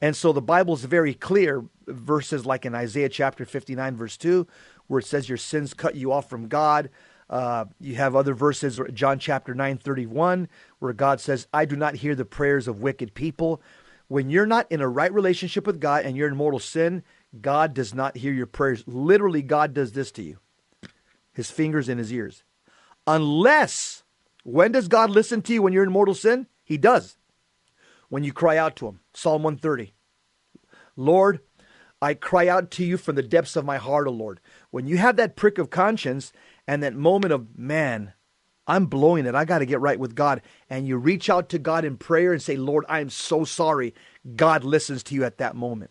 And 0.00 0.16
so 0.16 0.32
the 0.32 0.40
Bible 0.40 0.72
is 0.72 0.84
very 0.84 1.12
clear, 1.12 1.64
verses 1.86 2.46
like 2.46 2.64
in 2.64 2.74
Isaiah 2.74 3.10
chapter 3.10 3.44
59, 3.44 3.94
verse 3.94 4.16
2, 4.16 4.46
where 4.86 5.00
it 5.00 5.06
says 5.06 5.28
your 5.28 5.36
sins 5.36 5.74
cut 5.74 5.96
you 5.96 6.10
off 6.10 6.30
from 6.30 6.48
God. 6.48 6.88
Uh, 7.28 7.66
you 7.78 7.96
have 7.96 8.16
other 8.16 8.32
verses, 8.32 8.80
John 8.94 9.18
chapter 9.18 9.54
9, 9.54 9.76
31, 9.76 10.48
where 10.78 10.94
God 10.94 11.20
says, 11.20 11.46
I 11.52 11.66
do 11.66 11.76
not 11.76 11.96
hear 11.96 12.14
the 12.14 12.24
prayers 12.24 12.68
of 12.68 12.80
wicked 12.80 13.12
people. 13.12 13.60
When 14.06 14.30
you're 14.30 14.46
not 14.46 14.70
in 14.72 14.80
a 14.80 14.88
right 14.88 15.12
relationship 15.12 15.66
with 15.66 15.78
God 15.78 16.06
and 16.06 16.16
you're 16.16 16.28
in 16.28 16.36
mortal 16.36 16.60
sin, 16.60 17.02
God 17.38 17.74
does 17.74 17.92
not 17.92 18.16
hear 18.16 18.32
your 18.32 18.46
prayers. 18.46 18.82
Literally, 18.86 19.42
God 19.42 19.74
does 19.74 19.92
this 19.92 20.10
to 20.12 20.22
you 20.22 20.38
his 21.34 21.50
fingers 21.50 21.88
in 21.88 21.98
his 21.98 22.12
ears. 22.12 22.42
Unless 23.06 24.04
when 24.48 24.72
does 24.72 24.88
God 24.88 25.10
listen 25.10 25.42
to 25.42 25.52
you 25.52 25.62
when 25.62 25.72
you're 25.72 25.84
in 25.84 25.92
mortal 25.92 26.14
sin? 26.14 26.46
He 26.64 26.78
does. 26.78 27.16
When 28.08 28.24
you 28.24 28.32
cry 28.32 28.56
out 28.56 28.76
to 28.76 28.88
Him. 28.88 29.00
Psalm 29.12 29.42
130. 29.42 29.92
Lord, 30.96 31.40
I 32.00 32.14
cry 32.14 32.48
out 32.48 32.70
to 32.72 32.84
you 32.84 32.96
from 32.96 33.16
the 33.16 33.22
depths 33.22 33.56
of 33.56 33.64
my 33.64 33.76
heart, 33.76 34.06
O 34.08 34.10
Lord. 34.10 34.40
When 34.70 34.86
you 34.86 34.96
have 34.96 35.16
that 35.16 35.36
prick 35.36 35.58
of 35.58 35.70
conscience 35.70 36.32
and 36.66 36.82
that 36.82 36.94
moment 36.94 37.32
of, 37.32 37.58
man, 37.58 38.14
I'm 38.66 38.86
blowing 38.86 39.26
it. 39.26 39.34
I 39.34 39.44
got 39.44 39.58
to 39.58 39.66
get 39.66 39.80
right 39.80 39.98
with 39.98 40.14
God. 40.14 40.42
And 40.70 40.86
you 40.86 40.96
reach 40.96 41.28
out 41.28 41.48
to 41.50 41.58
God 41.58 41.84
in 41.84 41.96
prayer 41.96 42.32
and 42.32 42.40
say, 42.40 42.56
Lord, 42.56 42.84
I 42.88 43.00
am 43.00 43.10
so 43.10 43.44
sorry. 43.44 43.94
God 44.36 44.64
listens 44.64 45.02
to 45.04 45.14
you 45.14 45.24
at 45.24 45.38
that 45.38 45.56
moment. 45.56 45.90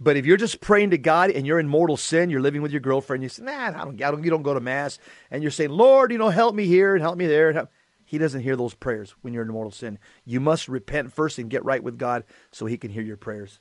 But 0.00 0.16
if 0.16 0.26
you're 0.26 0.36
just 0.36 0.60
praying 0.60 0.90
to 0.90 0.98
God 0.98 1.30
and 1.30 1.46
you're 1.46 1.60
in 1.60 1.68
mortal 1.68 1.96
sin, 1.96 2.28
you're 2.28 2.40
living 2.40 2.62
with 2.62 2.72
your 2.72 2.80
girlfriend, 2.80 3.22
you 3.22 3.28
say, 3.28 3.44
nah, 3.44 3.68
I 3.68 3.70
don't, 3.70 4.02
I 4.02 4.10
don't, 4.10 4.24
you 4.24 4.30
don't 4.30 4.42
go 4.42 4.54
to 4.54 4.60
mass, 4.60 4.98
and 5.30 5.42
you're 5.42 5.52
saying, 5.52 5.70
Lord, 5.70 6.10
you 6.10 6.18
know, 6.18 6.30
help 6.30 6.54
me 6.54 6.66
here 6.66 6.94
and 6.94 7.02
help 7.02 7.16
me 7.16 7.26
there. 7.26 7.68
He 8.14 8.18
doesn't 8.18 8.42
hear 8.42 8.54
those 8.54 8.74
prayers 8.74 9.12
when 9.22 9.34
you're 9.34 9.42
in 9.42 9.50
mortal 9.50 9.72
sin. 9.72 9.98
You 10.24 10.38
must 10.38 10.68
repent 10.68 11.12
first 11.12 11.40
and 11.40 11.50
get 11.50 11.64
right 11.64 11.82
with 11.82 11.98
God 11.98 12.22
so 12.52 12.64
He 12.64 12.76
can 12.76 12.92
hear 12.92 13.02
your 13.02 13.16
prayers. 13.16 13.58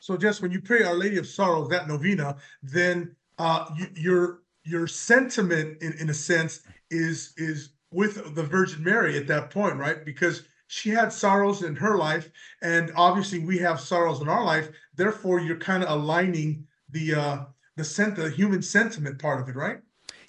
So, 0.00 0.16
just 0.16 0.42
when 0.42 0.50
you 0.50 0.60
pray 0.60 0.82
Our 0.82 0.96
Lady 0.96 1.16
of 1.16 1.28
Sorrows, 1.28 1.68
that 1.68 1.86
novena, 1.86 2.38
then 2.60 3.14
uh, 3.38 3.66
you, 3.76 3.86
your 3.94 4.40
your 4.64 4.88
sentiment, 4.88 5.80
in, 5.80 5.92
in 5.92 6.10
a 6.10 6.14
sense, 6.14 6.62
is 6.90 7.34
is 7.36 7.68
with 7.92 8.34
the 8.34 8.42
Virgin 8.42 8.82
Mary 8.82 9.16
at 9.16 9.28
that 9.28 9.50
point, 9.50 9.76
right? 9.76 10.04
Because 10.04 10.42
she 10.66 10.90
had 10.90 11.12
sorrows 11.12 11.62
in 11.62 11.76
her 11.76 11.96
life, 11.96 12.32
and 12.62 12.90
obviously 12.96 13.38
we 13.38 13.58
have 13.58 13.78
sorrows 13.78 14.20
in 14.20 14.28
our 14.28 14.42
life. 14.42 14.70
Therefore, 14.96 15.38
you're 15.38 15.56
kind 15.56 15.84
of 15.84 15.88
aligning 15.88 16.66
the 16.90 17.14
uh, 17.14 17.38
the 17.76 17.84
sent 17.84 18.16
the 18.16 18.28
human 18.28 18.60
sentiment 18.60 19.20
part 19.20 19.40
of 19.40 19.48
it, 19.48 19.54
right? 19.54 19.78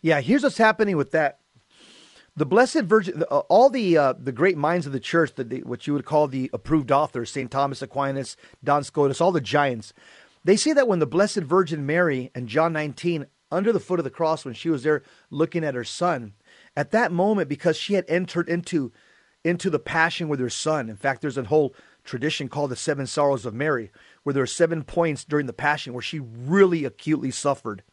Yeah. 0.03 0.21
Here's 0.21 0.43
what's 0.43 0.59
happening 0.59 0.97
with 0.97 1.09
that 1.13 1.39
the 2.35 2.45
Blessed 2.45 2.81
Virgin, 2.83 3.23
uh, 3.29 3.39
all 3.49 3.69
the 3.69 3.97
uh, 3.97 4.13
the 4.13 4.31
great 4.31 4.57
minds 4.57 4.85
of 4.85 4.91
the 4.91 4.99
church, 4.99 5.35
the, 5.35 5.43
the, 5.43 5.59
what 5.61 5.85
you 5.85 5.93
would 5.93 6.05
call 6.05 6.27
the 6.27 6.49
approved 6.53 6.91
authors, 6.91 7.31
Saint 7.31 7.51
Thomas 7.51 7.81
Aquinas, 7.81 8.35
Duns 8.63 8.87
Scotus, 8.87 9.21
all 9.21 9.31
the 9.31 9.41
giants, 9.41 9.93
they 10.43 10.55
say 10.55 10.73
that 10.73 10.87
when 10.87 10.99
the 10.99 11.05
Blessed 11.05 11.37
Virgin 11.37 11.85
Mary 11.85 12.31
and 12.33 12.47
John 12.47 12.73
19 12.73 13.27
under 13.51 13.71
the 13.71 13.79
foot 13.79 13.99
of 13.99 14.03
the 14.03 14.09
cross, 14.09 14.43
when 14.43 14.55
she 14.55 14.69
was 14.69 14.81
there 14.83 15.03
looking 15.29 15.63
at 15.63 15.75
her 15.75 15.83
son, 15.83 16.33
at 16.75 16.91
that 16.91 17.11
moment, 17.11 17.49
because 17.49 17.77
she 17.77 17.93
had 17.93 18.05
entered 18.07 18.49
into 18.49 18.91
into 19.43 19.69
the 19.69 19.79
passion 19.79 20.29
with 20.29 20.39
her 20.39 20.49
son. 20.49 20.89
In 20.89 20.95
fact, 20.95 21.21
there's 21.21 21.37
a 21.37 21.43
whole 21.43 21.75
tradition 22.05 22.47
called 22.47 22.71
the 22.71 22.77
Seven 22.77 23.05
Sorrows 23.05 23.45
of 23.45 23.53
Mary, 23.53 23.91
where 24.23 24.33
there 24.33 24.43
are 24.43 24.47
seven 24.47 24.83
points 24.83 25.25
during 25.25 25.47
the 25.47 25.53
passion 25.53 25.93
where 25.93 26.01
she 26.01 26.19
really 26.19 26.85
acutely 26.85 27.29
suffered. 27.29 27.83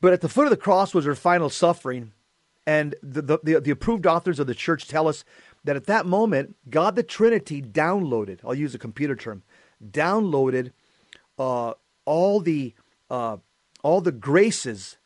But 0.00 0.12
at 0.12 0.20
the 0.20 0.28
foot 0.28 0.44
of 0.44 0.50
the 0.50 0.56
cross 0.56 0.94
was 0.94 1.04
her 1.04 1.16
final 1.16 1.50
suffering 1.50 2.12
and 2.70 2.94
the, 3.02 3.40
the, 3.42 3.60
the, 3.60 3.70
approved 3.72 4.06
authors 4.06 4.38
of 4.38 4.46
the 4.46 4.54
church 4.54 4.86
tell 4.86 5.08
us 5.08 5.24
that 5.64 5.74
at 5.74 5.86
that 5.86 6.06
moment, 6.06 6.54
God 6.70 6.94
the 6.94 7.02
Trinity 7.02 7.60
downloaded, 7.60 8.38
I'll 8.44 8.54
use 8.54 8.76
a 8.76 8.78
computer 8.78 9.16
term, 9.16 9.42
downloaded 9.84 10.70
uh, 11.36 11.72
all 12.04 12.38
the 12.38 12.74
uh, 13.10 13.38
all 13.82 14.00
the 14.00 14.12
graces 14.12 14.98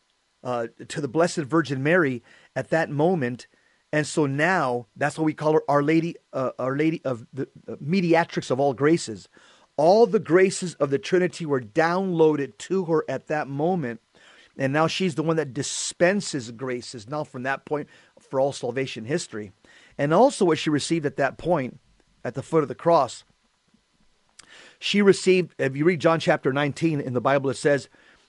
uh, 0.42 0.66
to 0.88 1.00
the 1.00 1.08
Blessed 1.08 1.38
Virgin 1.38 1.82
Mary 1.82 2.22
at 2.54 2.68
that 2.68 2.90
moment. 2.90 3.46
And 3.94 4.06
so 4.06 4.26
now 4.26 4.86
that's 4.94 5.16
what 5.16 5.24
we 5.24 5.32
call 5.32 5.54
her 5.54 5.62
Our 5.66 5.82
Lady, 5.82 6.16
uh, 6.34 6.50
Our 6.58 6.76
Lady 6.76 7.00
of 7.02 7.26
the 7.32 7.48
uh, 7.66 7.76
Mediatrix 7.80 8.50
of 8.50 8.60
all 8.60 8.74
graces. 8.74 9.30
All 9.78 10.06
the 10.06 10.20
graces 10.20 10.74
of 10.74 10.90
the 10.90 10.98
Trinity 10.98 11.46
were 11.46 11.62
downloaded 11.62 12.58
to 12.58 12.84
her 12.84 13.06
at 13.08 13.28
that 13.28 13.48
moment. 13.48 14.00
And 14.56 14.72
now 14.72 14.86
she's 14.86 15.14
the 15.14 15.22
one 15.22 15.36
that 15.36 15.52
dispenses 15.52 16.50
graces 16.50 17.08
now 17.08 17.24
from 17.24 17.42
that 17.42 17.64
point 17.64 17.88
for 18.20 18.38
all 18.38 18.52
salvation 18.52 19.04
history. 19.04 19.52
And 19.98 20.14
also 20.14 20.44
what 20.44 20.58
she 20.58 20.70
received 20.70 21.06
at 21.06 21.16
that 21.16 21.38
point 21.38 21.80
at 22.24 22.34
the 22.34 22.42
foot 22.42 22.62
of 22.62 22.68
the 22.68 22.74
cross. 22.74 23.24
She 24.78 25.02
received, 25.02 25.54
if 25.58 25.76
you 25.76 25.84
read 25.84 26.00
John 26.00 26.20
chapter 26.20 26.52
19 26.52 27.00
in 27.00 27.14
the 27.14 27.20
Bible, 27.20 27.50
it 27.50 27.56
says, 27.56 27.88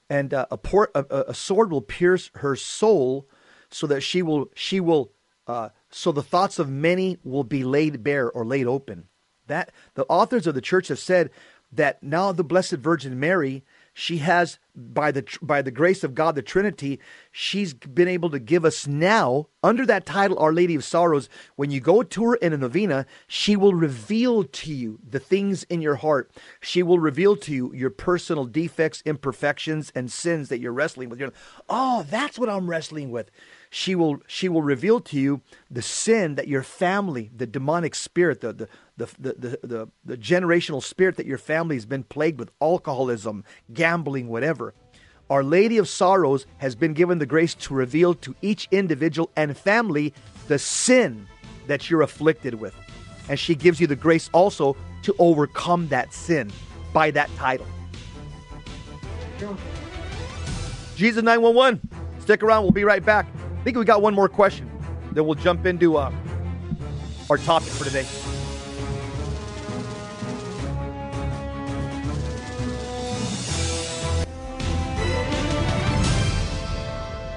and 0.10 0.34
uh, 0.34 0.46
a, 0.51 0.58
port, 0.58 0.91
a, 0.96 1.05
a, 1.29 1.34
sword 1.34 1.72
will 1.72 1.82
pierce 1.82 2.29
her 2.36 2.55
soul 2.55 3.27
so 3.70 3.88
that 3.88 4.01
she 4.01 4.22
will, 4.22 4.51
she 4.55 4.79
will, 4.79 5.12
uh, 5.48 5.70
so 5.89 6.12
the 6.12 6.24
thoughts 6.24 6.60
of 6.60 6.70
many 6.70 7.17
will 7.24 7.44
be 7.44 7.63
laid 7.63 8.03
bare 8.03 8.29
or 8.29 8.46
laid 8.46 8.67
open. 8.67 9.08
That 9.48 9.72
the 9.96 10.05
authors 10.05 10.48
of 10.48 10.55
the 10.55 10.62
church 10.62 10.88
have 10.88 11.00
said 11.00 11.29
that 11.72 12.01
now 12.01 12.32
the 12.32 12.44
Blessed 12.44 12.74
Virgin 12.74 13.20
Mary 13.20 13.63
she 13.97 14.17
has 14.17 14.59
by 14.75 15.09
the 15.09 15.25
by 15.41 15.61
the 15.61 15.71
grace 15.71 16.03
of 16.03 16.13
God 16.13 16.35
the 16.35 16.41
Trinity 16.41 16.99
she's 17.31 17.73
been 17.73 18.09
able 18.09 18.29
to 18.29 18.39
give 18.39 18.65
us 18.65 18.85
now 18.85 19.47
under 19.63 19.85
that 19.85 20.05
title 20.05 20.37
Our 20.37 20.51
Lady 20.51 20.75
of 20.75 20.83
Sorrows 20.83 21.29
when 21.55 21.71
you 21.71 21.79
go 21.79 22.03
to 22.03 22.25
her 22.25 22.35
in 22.35 22.51
a 22.51 22.57
novena 22.57 23.05
she 23.25 23.55
will 23.55 23.73
reveal 23.73 24.43
to 24.43 24.73
you 24.73 24.99
the 25.09 25.19
things 25.19 25.63
in 25.63 25.81
your 25.81 25.95
heart. 25.95 26.29
She 26.59 26.83
will 26.83 26.99
reveal 26.99 27.37
to 27.37 27.53
you 27.53 27.73
your 27.73 27.89
personal 27.89 28.43
defects 28.45 29.01
imperfections 29.05 29.93
and 29.95 30.11
sins 30.11 30.49
that 30.49 30.59
you're 30.59 30.73
wrestling 30.73 31.07
with. 31.07 31.17
You're 31.19 31.29
like, 31.29 31.37
oh 31.69 32.05
that's 32.09 32.37
what 32.37 32.49
I'm 32.49 32.69
wrestling 32.69 33.11
with 33.11 33.31
she 33.75 33.94
will 33.94 34.22
she 34.25 34.48
will 34.48 34.62
reveal 34.62 35.01
to 35.01 35.20
you 35.20 35.41
the 35.70 35.82
sin 35.82 36.36
that 36.36 36.48
your 36.48 36.63
family, 36.63 37.29
the 37.36 37.46
demonic 37.46 37.94
spirit, 37.94 38.39
the 38.39 38.53
the 38.53 38.70
the 38.96 39.10
the, 39.17 39.60
the, 39.63 39.89
the 40.05 40.17
generational 40.17 40.82
spirit 40.82 41.17
that 41.17 41.25
your 41.25 41.38
family 41.38 41.75
has 41.75 41.86
been 41.86 42.03
plagued 42.03 42.39
with, 42.39 42.51
alcoholism, 42.62 43.44
gambling, 43.74 44.29
whatever. 44.29 44.74
Our 45.29 45.44
Lady 45.44 45.77
of 45.77 45.89
Sorrows 45.89 46.46
has 46.60 46.74
been 46.74 46.94
given 46.94 47.20
the 47.20 47.25
grace 47.25 47.53
to 47.53 47.74
reveal 47.74 48.13
to 48.13 48.34
each 48.41 48.70
individual 48.72 49.29
and 49.36 49.58
family 49.58 50.13
the 50.48 50.58
sin 50.58 51.27
that 51.67 51.89
you're 51.89 52.01
afflicted 52.01 52.53
with. 52.53 52.74
And 53.27 53.38
she 53.38 53.55
gives 53.55 53.82
you 53.82 53.88
the 53.88 53.96
grace 53.98 54.29
also 54.32 54.77
to 55.01 55.13
overcome 55.20 55.89
that 55.89 56.13
sin 56.13 56.50
by 56.94 57.12
that 57.12 57.29
title. 57.36 57.67
Jesus 60.96 61.24
911. 61.24 61.82
Stick 62.20 62.41
around, 62.41 62.63
we'll 62.63 62.72
be 62.72 62.86
right 62.86 63.03
back 63.05 63.27
think 63.65 63.77
we 63.77 63.84
got 63.84 64.03
one 64.03 64.13
more 64.13 64.29
question. 64.29 64.69
Then 65.12 65.25
we'll 65.25 65.34
jump 65.34 65.65
into 65.65 65.98
uh, 65.98 66.12
our 67.31 67.38
topic 67.39 67.69
for 67.69 67.84
today. 67.84 68.05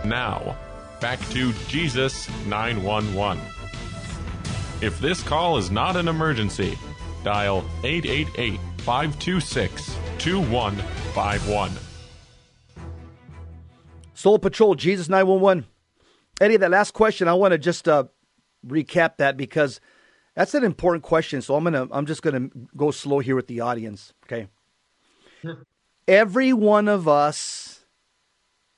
Now, 0.04 0.54
back 1.00 1.18
to 1.30 1.54
Jesus 1.66 2.28
911. 2.44 3.42
If 4.82 5.00
this 5.00 5.22
call 5.22 5.56
is 5.56 5.70
not 5.70 5.96
an 5.96 6.08
emergency, 6.08 6.78
dial 7.24 7.64
888 7.84 8.60
526 8.80 9.96
2151. 10.18 11.70
Soul 14.12 14.38
Patrol, 14.38 14.74
Jesus 14.74 15.08
911. 15.08 15.64
Eddie, 16.40 16.56
that 16.58 16.70
last 16.70 16.92
question, 16.92 17.28
I 17.28 17.34
want 17.34 17.52
to 17.52 17.58
just 17.58 17.88
uh, 17.88 18.04
recap 18.66 19.16
that 19.18 19.36
because 19.36 19.80
that's 20.34 20.54
an 20.54 20.64
important 20.64 21.02
question. 21.02 21.42
So 21.42 21.56
I'm 21.56 21.64
gonna, 21.64 21.88
I'm 21.90 22.06
just 22.06 22.22
gonna 22.22 22.48
go 22.76 22.90
slow 22.90 23.18
here 23.18 23.36
with 23.36 23.48
the 23.48 23.60
audience. 23.60 24.12
Okay. 24.24 24.48
Sure. 25.42 25.64
Every 26.06 26.52
one 26.52 26.88
of 26.88 27.08
us 27.08 27.84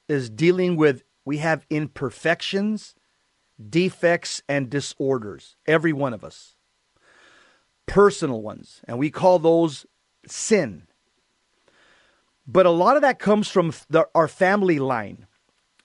is 0.09 0.31
dealing 0.31 0.76
with. 0.76 1.02
We 1.25 1.37
have 1.38 1.67
imperfections, 1.69 2.95
defects, 3.69 4.43
and 4.49 4.71
disorders. 4.71 5.57
Every 5.67 5.93
one 5.93 6.14
of 6.14 6.25
us, 6.25 6.57
personal 7.87 8.40
ones, 8.40 8.81
and 8.88 8.99
we 8.99 9.11
call 9.11 9.38
those 9.38 9.85
sin. 10.26 10.87
But 12.47 12.67
a 12.67 12.71
lot 12.71 12.97
of 12.97 13.02
that 13.02 13.19
comes 13.19 13.49
from 13.49 13.73
the, 13.90 14.09
our 14.14 14.26
family 14.26 14.79
line, 14.79 15.26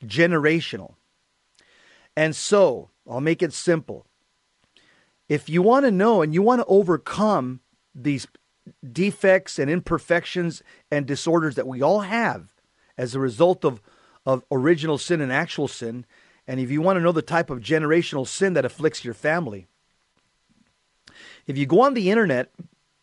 generational. 0.03 0.95
And 2.15 2.35
so, 2.35 2.89
I'll 3.09 3.21
make 3.21 3.43
it 3.43 3.53
simple. 3.53 4.05
If 5.27 5.49
you 5.49 5.61
want 5.61 5.85
to 5.85 5.91
know 5.91 6.21
and 6.21 6.33
you 6.33 6.41
want 6.41 6.61
to 6.61 6.67
overcome 6.67 7.61
these 7.93 8.27
defects 8.91 9.59
and 9.59 9.69
imperfections 9.69 10.63
and 10.91 11.05
disorders 11.05 11.55
that 11.55 11.67
we 11.67 11.81
all 11.81 12.01
have 12.01 12.53
as 12.97 13.15
a 13.15 13.19
result 13.19 13.65
of, 13.65 13.81
of 14.25 14.43
original 14.51 14.97
sin 14.97 15.21
and 15.21 15.31
actual 15.31 15.67
sin, 15.67 16.05
and 16.47 16.59
if 16.59 16.69
you 16.69 16.81
want 16.81 16.97
to 16.97 17.01
know 17.01 17.11
the 17.11 17.21
type 17.21 17.49
of 17.49 17.59
generational 17.59 18.27
sin 18.27 18.53
that 18.53 18.65
afflicts 18.65 19.03
your 19.03 19.13
family, 19.13 19.67
if 21.47 21.57
you 21.57 21.65
go 21.65 21.81
on 21.81 21.93
the 21.93 22.09
internet, 22.11 22.51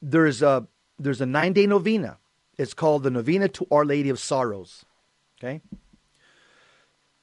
there's 0.01 0.43
a 0.43 0.67
there's 0.99 1.21
a 1.21 1.27
nine 1.27 1.53
day 1.53 1.67
novena. 1.67 2.19
It's 2.59 2.75
called 2.75 3.03
the 3.03 3.11
Novena 3.11 3.49
to 3.49 3.67
Our 3.71 3.85
Lady 3.85 4.11
of 4.11 4.19
Sorrows. 4.19 4.85
Okay. 5.39 5.61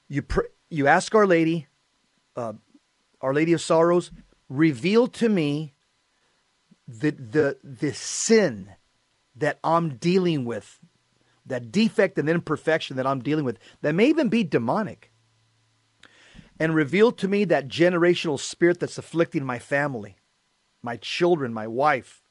You 0.08 0.24
pr- 0.24 0.52
you 0.70 0.88
ask 0.88 1.14
Our 1.14 1.28
Lady 1.28 1.68
uh, 2.40 2.54
Our 3.22 3.34
Lady 3.34 3.54
of 3.54 3.62
Sorrows, 3.62 4.12
reveal 4.48 5.08
to 5.08 5.30
me 5.30 5.74
the 6.88 7.12
the 7.12 7.58
the 7.64 7.94
sin 7.94 8.72
that 9.36 9.60
I'm 9.64 9.98
dealing 9.98 10.46
with, 10.46 10.80
that 11.46 11.72
defect 11.72 12.18
and 12.18 12.30
imperfection 12.30 12.98
that 12.98 13.06
I'm 13.06 13.22
dealing 13.22 13.46
with, 13.46 13.60
that 13.82 13.94
may 13.94 14.08
even 14.08 14.30
be 14.30 14.44
demonic. 14.44 15.12
And 16.62 16.76
reveal 16.76 17.14
to 17.14 17.28
me 17.28 17.46
that 17.46 17.70
generational 17.70 18.38
spirit 18.38 18.80
that's 18.82 18.98
afflicting 18.98 19.46
my 19.46 19.60
family, 19.60 20.18
my 20.82 20.98
children, 20.98 21.54
my 21.54 21.68
wife. 21.68 22.22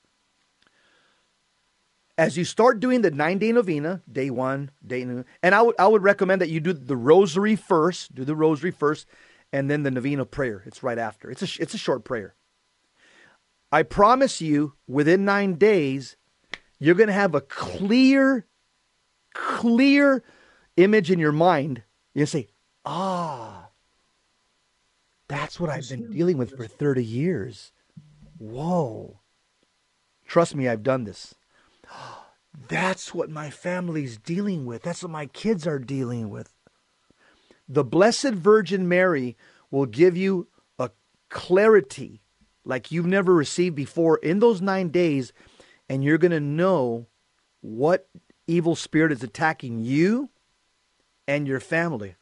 As 2.18 2.36
you 2.36 2.44
start 2.44 2.80
doing 2.80 3.00
the 3.00 3.10
nine 3.10 3.38
day 3.38 3.52
novena, 3.52 4.02
day 4.10 4.28
one, 4.28 4.70
day 4.84 5.02
and 5.02 5.54
I 5.54 5.62
would 5.62 5.76
I 5.78 5.86
would 5.86 6.02
recommend 6.02 6.40
that 6.42 6.50
you 6.50 6.60
do 6.60 6.72
the 6.72 6.96
rosary 6.96 7.56
first, 7.56 8.14
do 8.14 8.24
the 8.24 8.36
rosary 8.36 8.72
first, 8.72 9.06
and 9.52 9.70
then 9.70 9.82
the 9.82 9.90
novena 9.90 10.24
prayer. 10.24 10.62
It's 10.66 10.82
right 10.82 10.98
after. 10.98 11.30
It's 11.30 11.42
a, 11.42 11.62
it's 11.62 11.74
a 11.74 11.78
short 11.78 12.04
prayer. 12.04 12.34
I 13.70 13.82
promise 13.82 14.40
you, 14.40 14.74
within 14.86 15.24
nine 15.24 15.54
days, 15.54 16.16
you're 16.78 16.94
going 16.94 17.08
to 17.08 17.12
have 17.12 17.34
a 17.34 17.40
clear, 17.40 18.46
clear 19.34 20.22
image 20.76 21.10
in 21.10 21.18
your 21.18 21.32
mind. 21.32 21.82
You 22.14 22.26
say, 22.26 22.48
ah, 22.84 23.68
that's 25.28 25.60
what 25.60 25.70
I've 25.70 25.88
been 25.88 26.10
dealing 26.10 26.38
with 26.38 26.56
for 26.56 26.66
30 26.66 27.04
years. 27.04 27.72
Whoa. 28.38 29.20
Trust 30.26 30.54
me, 30.54 30.68
I've 30.68 30.82
done 30.82 31.04
this. 31.04 31.34
That's 32.68 33.14
what 33.14 33.30
my 33.30 33.50
family's 33.50 34.18
dealing 34.18 34.66
with. 34.66 34.82
That's 34.82 35.02
what 35.02 35.12
my 35.12 35.26
kids 35.26 35.64
are 35.66 35.78
dealing 35.78 36.28
with 36.28 36.52
the 37.68 37.84
Blessed 37.84 38.32
Virgin 38.32 38.88
Mary 38.88 39.36
will 39.70 39.86
give 39.86 40.16
you 40.16 40.48
a 40.78 40.90
clarity 41.28 42.22
like 42.64 42.90
you've 42.90 43.06
never 43.06 43.34
received 43.34 43.76
before 43.76 44.18
in 44.18 44.40
those 44.40 44.60
nine 44.60 44.88
days, 44.88 45.32
and 45.88 46.02
you're 46.02 46.18
going 46.18 46.30
to 46.30 46.40
know 46.40 47.06
what 47.60 48.08
evil 48.46 48.74
spirit 48.74 49.12
is 49.12 49.22
attacking 49.22 49.80
you 49.80 50.30
and 51.26 51.46
your 51.46 51.60
family. 51.60 52.14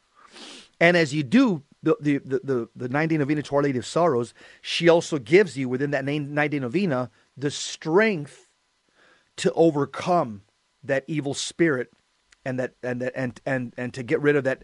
And 0.79 0.97
as 0.97 1.13
you 1.13 1.23
do 1.23 1.63
the 1.81 1.95
the 1.99 2.17
the, 2.19 2.69
the, 2.75 2.89
90 2.89 3.17
novena 3.17 3.41
to 3.41 3.55
Our 3.55 3.63
Lady 3.63 3.79
of 3.79 3.85
Sorrows, 3.85 4.33
she 4.61 4.89
also 4.89 5.17
gives 5.17 5.57
you 5.57 5.69
within 5.69 5.91
that 5.91 6.05
90 6.05 6.59
novena 6.59 7.09
the 7.35 7.51
strength 7.51 8.49
to 9.37 9.51
overcome 9.53 10.41
that 10.83 11.03
evil 11.07 11.33
spirit 11.33 11.91
and 12.47 12.59
that 12.59 12.73
and 12.81 13.01
that 13.01 13.11
and 13.13 13.41
and 13.45 13.73
and 13.77 13.93
to 13.93 14.03
get 14.03 14.21
rid 14.21 14.37
of 14.37 14.45
that 14.45 14.63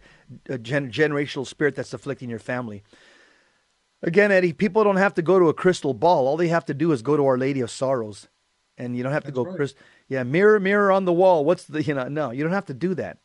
uh, 0.49 0.57
gen- 0.57 0.89
generational 0.89 1.45
spirit 1.45 1.75
that's 1.75 1.93
afflicting 1.93 2.29
your 2.29 2.39
family. 2.39 2.81
Again, 4.01 4.31
Eddie, 4.31 4.53
people 4.53 4.83
don't 4.83 4.97
have 4.97 5.13
to 5.15 5.21
go 5.21 5.37
to 5.37 5.49
a 5.49 5.53
crystal 5.53 5.93
ball. 5.93 6.27
All 6.27 6.37
they 6.37 6.47
have 6.47 6.65
to 6.65 6.73
do 6.73 6.91
is 6.93 7.01
go 7.01 7.17
to 7.17 7.25
Our 7.25 7.37
Lady 7.37 7.59
of 7.59 7.69
Sorrows, 7.69 8.29
and 8.77 8.95
you 8.95 9.03
don't 9.03 9.11
have 9.11 9.25
to 9.25 9.31
go. 9.31 9.43
Right. 9.43 9.55
Chris, 9.55 9.75
yeah, 10.07 10.23
mirror, 10.23 10.59
mirror 10.59 10.91
on 10.91 11.05
the 11.05 11.13
wall. 11.13 11.43
What's 11.43 11.65
the 11.65 11.83
you 11.83 11.93
know? 11.93 12.07
No, 12.07 12.31
you 12.31 12.43
don't 12.43 12.53
have 12.53 12.67
to 12.67 12.73
do 12.73 12.95
that. 12.95 13.17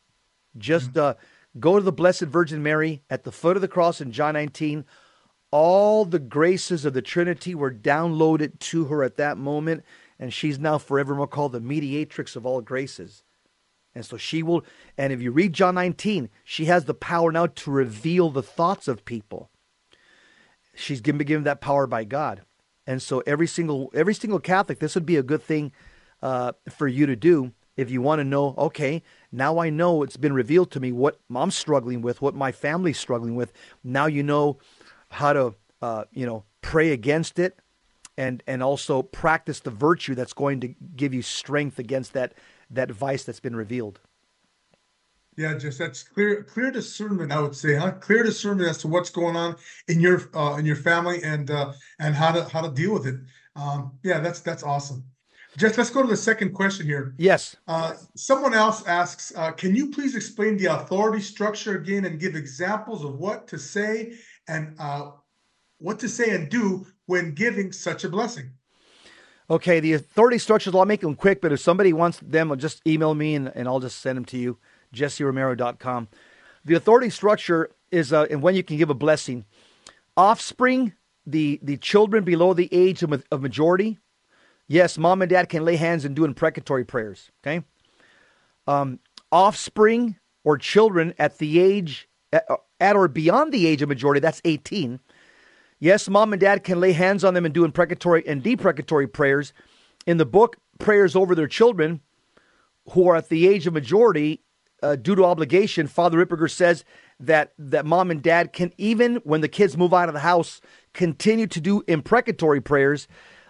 Just 0.57 0.91
mm-hmm. 0.91 0.99
uh, 0.99 1.13
go 1.59 1.77
to 1.77 1.83
the 1.83 1.93
Blessed 1.93 2.23
Virgin 2.23 2.61
Mary 2.61 3.01
at 3.09 3.23
the 3.23 3.31
foot 3.31 3.55
of 3.55 3.61
the 3.61 3.67
cross 3.69 4.01
in 4.01 4.11
John 4.11 4.33
19. 4.33 4.85
all 5.51 6.05
the 6.05 6.19
graces 6.19 6.85
of 6.85 6.93
the 6.93 7.01
Trinity 7.01 7.55
were 7.55 7.71
downloaded 7.73 8.59
to 8.59 8.85
her 8.85 9.03
at 9.03 9.17
that 9.17 9.37
moment, 9.37 9.83
and 10.19 10.33
she's 10.33 10.59
now 10.59 10.77
forevermore 10.77 11.27
called 11.27 11.53
the 11.53 11.61
mediatrix 11.61 12.35
of 12.35 12.45
all 12.45 12.61
graces. 12.61 13.23
And 13.95 14.05
so 14.05 14.17
she 14.17 14.43
will, 14.43 14.63
and 14.97 15.11
if 15.11 15.21
you 15.21 15.31
read 15.31 15.53
John 15.53 15.75
19, 15.75 16.29
she 16.43 16.65
has 16.65 16.85
the 16.85 16.93
power 16.93 17.31
now 17.31 17.47
to 17.47 17.71
reveal 17.71 18.29
the 18.29 18.43
thoughts 18.43 18.87
of 18.87 19.03
people. 19.03 19.49
She's 20.75 21.01
given, 21.01 21.25
given 21.25 21.43
that 21.43 21.61
power 21.61 21.87
by 21.87 22.03
God. 22.03 22.41
And 22.87 23.01
so 23.01 23.21
every 23.27 23.45
single 23.45 23.91
every 23.93 24.15
single 24.15 24.39
Catholic, 24.39 24.79
this 24.79 24.95
would 24.95 25.05
be 25.05 25.17
a 25.17 25.23
good 25.23 25.43
thing 25.43 25.71
uh, 26.23 26.53
for 26.69 26.87
you 26.87 27.05
to 27.05 27.15
do 27.15 27.53
if 27.77 27.91
you 27.91 28.01
want 28.01 28.19
to 28.19 28.23
know. 28.23 28.55
Okay, 28.57 29.03
now 29.31 29.59
I 29.59 29.69
know 29.69 30.01
it's 30.01 30.17
been 30.17 30.33
revealed 30.33 30.71
to 30.71 30.79
me 30.79 30.91
what 30.91 31.19
I'm 31.33 31.51
struggling 31.51 32.01
with, 32.01 32.21
what 32.21 32.33
my 32.33 32.51
family's 32.51 32.97
struggling 32.97 33.35
with. 33.35 33.53
Now 33.83 34.07
you 34.07 34.23
know 34.23 34.57
how 35.09 35.33
to 35.33 35.55
uh, 35.81 36.05
you 36.11 36.25
know 36.25 36.45
pray 36.61 36.91
against 36.91 37.37
it, 37.37 37.59
and 38.17 38.41
and 38.47 38.63
also 38.63 39.03
practice 39.03 39.59
the 39.59 39.69
virtue 39.69 40.15
that's 40.15 40.33
going 40.33 40.59
to 40.61 40.73
give 40.95 41.13
you 41.13 41.21
strength 41.21 41.77
against 41.77 42.13
that 42.13 42.33
that 42.69 42.91
vice 42.91 43.23
that's 43.23 43.39
been 43.39 43.55
revealed. 43.55 43.99
Yeah, 45.37 45.57
just 45.57 45.79
that's 45.79 46.03
clear 46.03 46.43
clear 46.43 46.69
discernment, 46.69 47.31
I 47.31 47.39
would 47.39 47.55
say, 47.55 47.75
huh? 47.75 47.91
Clear 47.91 48.23
discernment 48.23 48.69
as 48.69 48.77
to 48.79 48.89
what's 48.89 49.09
going 49.09 49.37
on 49.37 49.55
in 49.87 50.01
your 50.01 50.29
uh, 50.33 50.57
in 50.57 50.65
your 50.65 50.75
family 50.75 51.23
and 51.23 51.49
uh, 51.49 51.71
and 51.99 52.13
how 52.13 52.31
to 52.31 52.43
how 52.45 52.61
to 52.61 52.69
deal 52.69 52.93
with 52.93 53.07
it. 53.07 53.15
Um, 53.55 53.93
yeah, 54.03 54.19
that's 54.19 54.41
that's 54.41 54.63
awesome. 54.63 55.03
Just 55.57 55.77
let's 55.77 55.89
go 55.89 56.01
to 56.01 56.07
the 56.07 56.17
second 56.17 56.53
question 56.53 56.85
here. 56.85 57.15
Yes. 57.17 57.55
Uh, 57.67 57.93
someone 58.15 58.53
else 58.53 58.85
asks, 58.85 59.33
uh, 59.35 59.51
can 59.51 59.75
you 59.75 59.89
please 59.89 60.15
explain 60.15 60.57
the 60.57 60.67
authority 60.67 61.21
structure 61.21 61.75
again 61.75 62.05
and 62.05 62.19
give 62.19 62.35
examples 62.35 63.03
of 63.03 63.17
what 63.17 63.47
to 63.47 63.57
say 63.57 64.13
and 64.47 64.75
uh, 64.79 65.11
what 65.79 65.99
to 65.99 66.07
say 66.07 66.35
and 66.35 66.49
do 66.49 66.85
when 67.07 67.33
giving 67.33 67.71
such 67.71 68.03
a 68.03 68.09
blessing? 68.09 68.51
Okay, 69.51 69.79
the 69.79 69.93
authority 69.93 70.37
structures, 70.37 70.75
I'll 70.75 70.85
make 70.85 71.01
them 71.01 71.15
quick, 71.15 71.41
but 71.41 71.51
if 71.51 71.59
somebody 71.59 71.91
wants 71.91 72.19
them, 72.19 72.55
just 72.59 72.85
email 72.85 73.15
me 73.15 73.33
and, 73.33 73.51
and 73.55 73.67
I'll 73.67 73.79
just 73.79 73.99
send 73.99 74.17
them 74.17 74.25
to 74.25 74.37
you, 74.37 74.59
jesseromero.com. 74.93 76.07
The 76.65 76.75
authority 76.75 77.09
structure 77.09 77.71
is 77.91 78.13
uh, 78.13 78.27
and 78.29 78.43
when 78.43 78.53
you 78.53 78.63
can 78.63 78.77
give 78.77 78.91
a 78.91 78.95
blessing. 78.95 79.45
Offspring, 80.15 80.93
the, 81.25 81.59
the 81.63 81.77
children 81.77 82.23
below 82.23 82.53
the 82.53 82.69
age 82.71 83.01
of, 83.01 83.23
of 83.31 83.41
majority, 83.41 83.97
yes, 84.67 84.97
mom 84.97 85.21
and 85.21 85.29
dad 85.29 85.49
can 85.49 85.65
lay 85.65 85.77
hands 85.77 86.05
and 86.05 86.15
do 86.15 86.25
imprecatory 86.25 86.85
prayers, 86.85 87.31
okay? 87.41 87.63
Um, 88.67 88.99
offspring 89.31 90.17
or 90.43 90.57
children 90.57 91.13
at 91.17 91.39
the 91.39 91.59
age, 91.59 92.07
at, 92.31 92.45
at 92.79 92.95
or 92.95 93.07
beyond 93.07 93.51
the 93.51 93.65
age 93.65 93.81
of 93.81 93.89
majority, 93.89 94.19
that's 94.19 94.41
18, 94.45 94.99
Yes, 95.79 96.09
mom 96.09 96.33
and 96.33 96.39
dad 96.41 96.63
can 96.65 96.79
lay 96.79 96.91
hands 96.91 97.23
on 97.23 97.33
them 97.33 97.45
and 97.45 97.53
do 97.53 97.63
imprecatory 97.63 98.27
and 98.27 98.43
deprecatory 98.43 99.07
prayers. 99.07 99.53
In 100.05 100.17
the 100.17 100.25
book, 100.25 100.57
Prayers 100.77 101.15
Over 101.15 101.35
Their 101.35 101.47
Children, 101.47 102.01
who 102.91 103.07
are 103.07 103.15
at 103.15 103.29
the 103.29 103.47
age 103.47 103.65
of 103.65 103.73
majority, 103.73 104.41
uh, 104.83 104.95
due 104.95 105.15
to 105.15 105.23
obligation, 105.25 105.87
Father 105.87 106.23
Ripperger 106.23 106.51
says 106.51 106.83
that, 107.19 107.53
that 107.57 107.85
mom 107.85 108.11
and 108.11 108.21
dad 108.21 108.51
can, 108.53 108.73
even 108.77 109.17
when 109.17 109.41
the 109.41 109.47
kids 109.47 109.77
move 109.77 109.93
out 109.93 110.09
of 110.09 110.13
the 110.13 110.21
house, 110.21 110.61
continue 110.93 111.47
to 111.47 111.61
do 111.61 111.83
imprecatory 111.87 112.61
prayers 112.61 113.07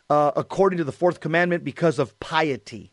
uh, 0.09 0.31
according 0.35 0.77
to 0.77 0.83
the 0.83 0.91
fourth 0.91 1.19
commandment 1.19 1.63
because 1.63 1.99
of 1.99 2.19
piety. 2.19 2.91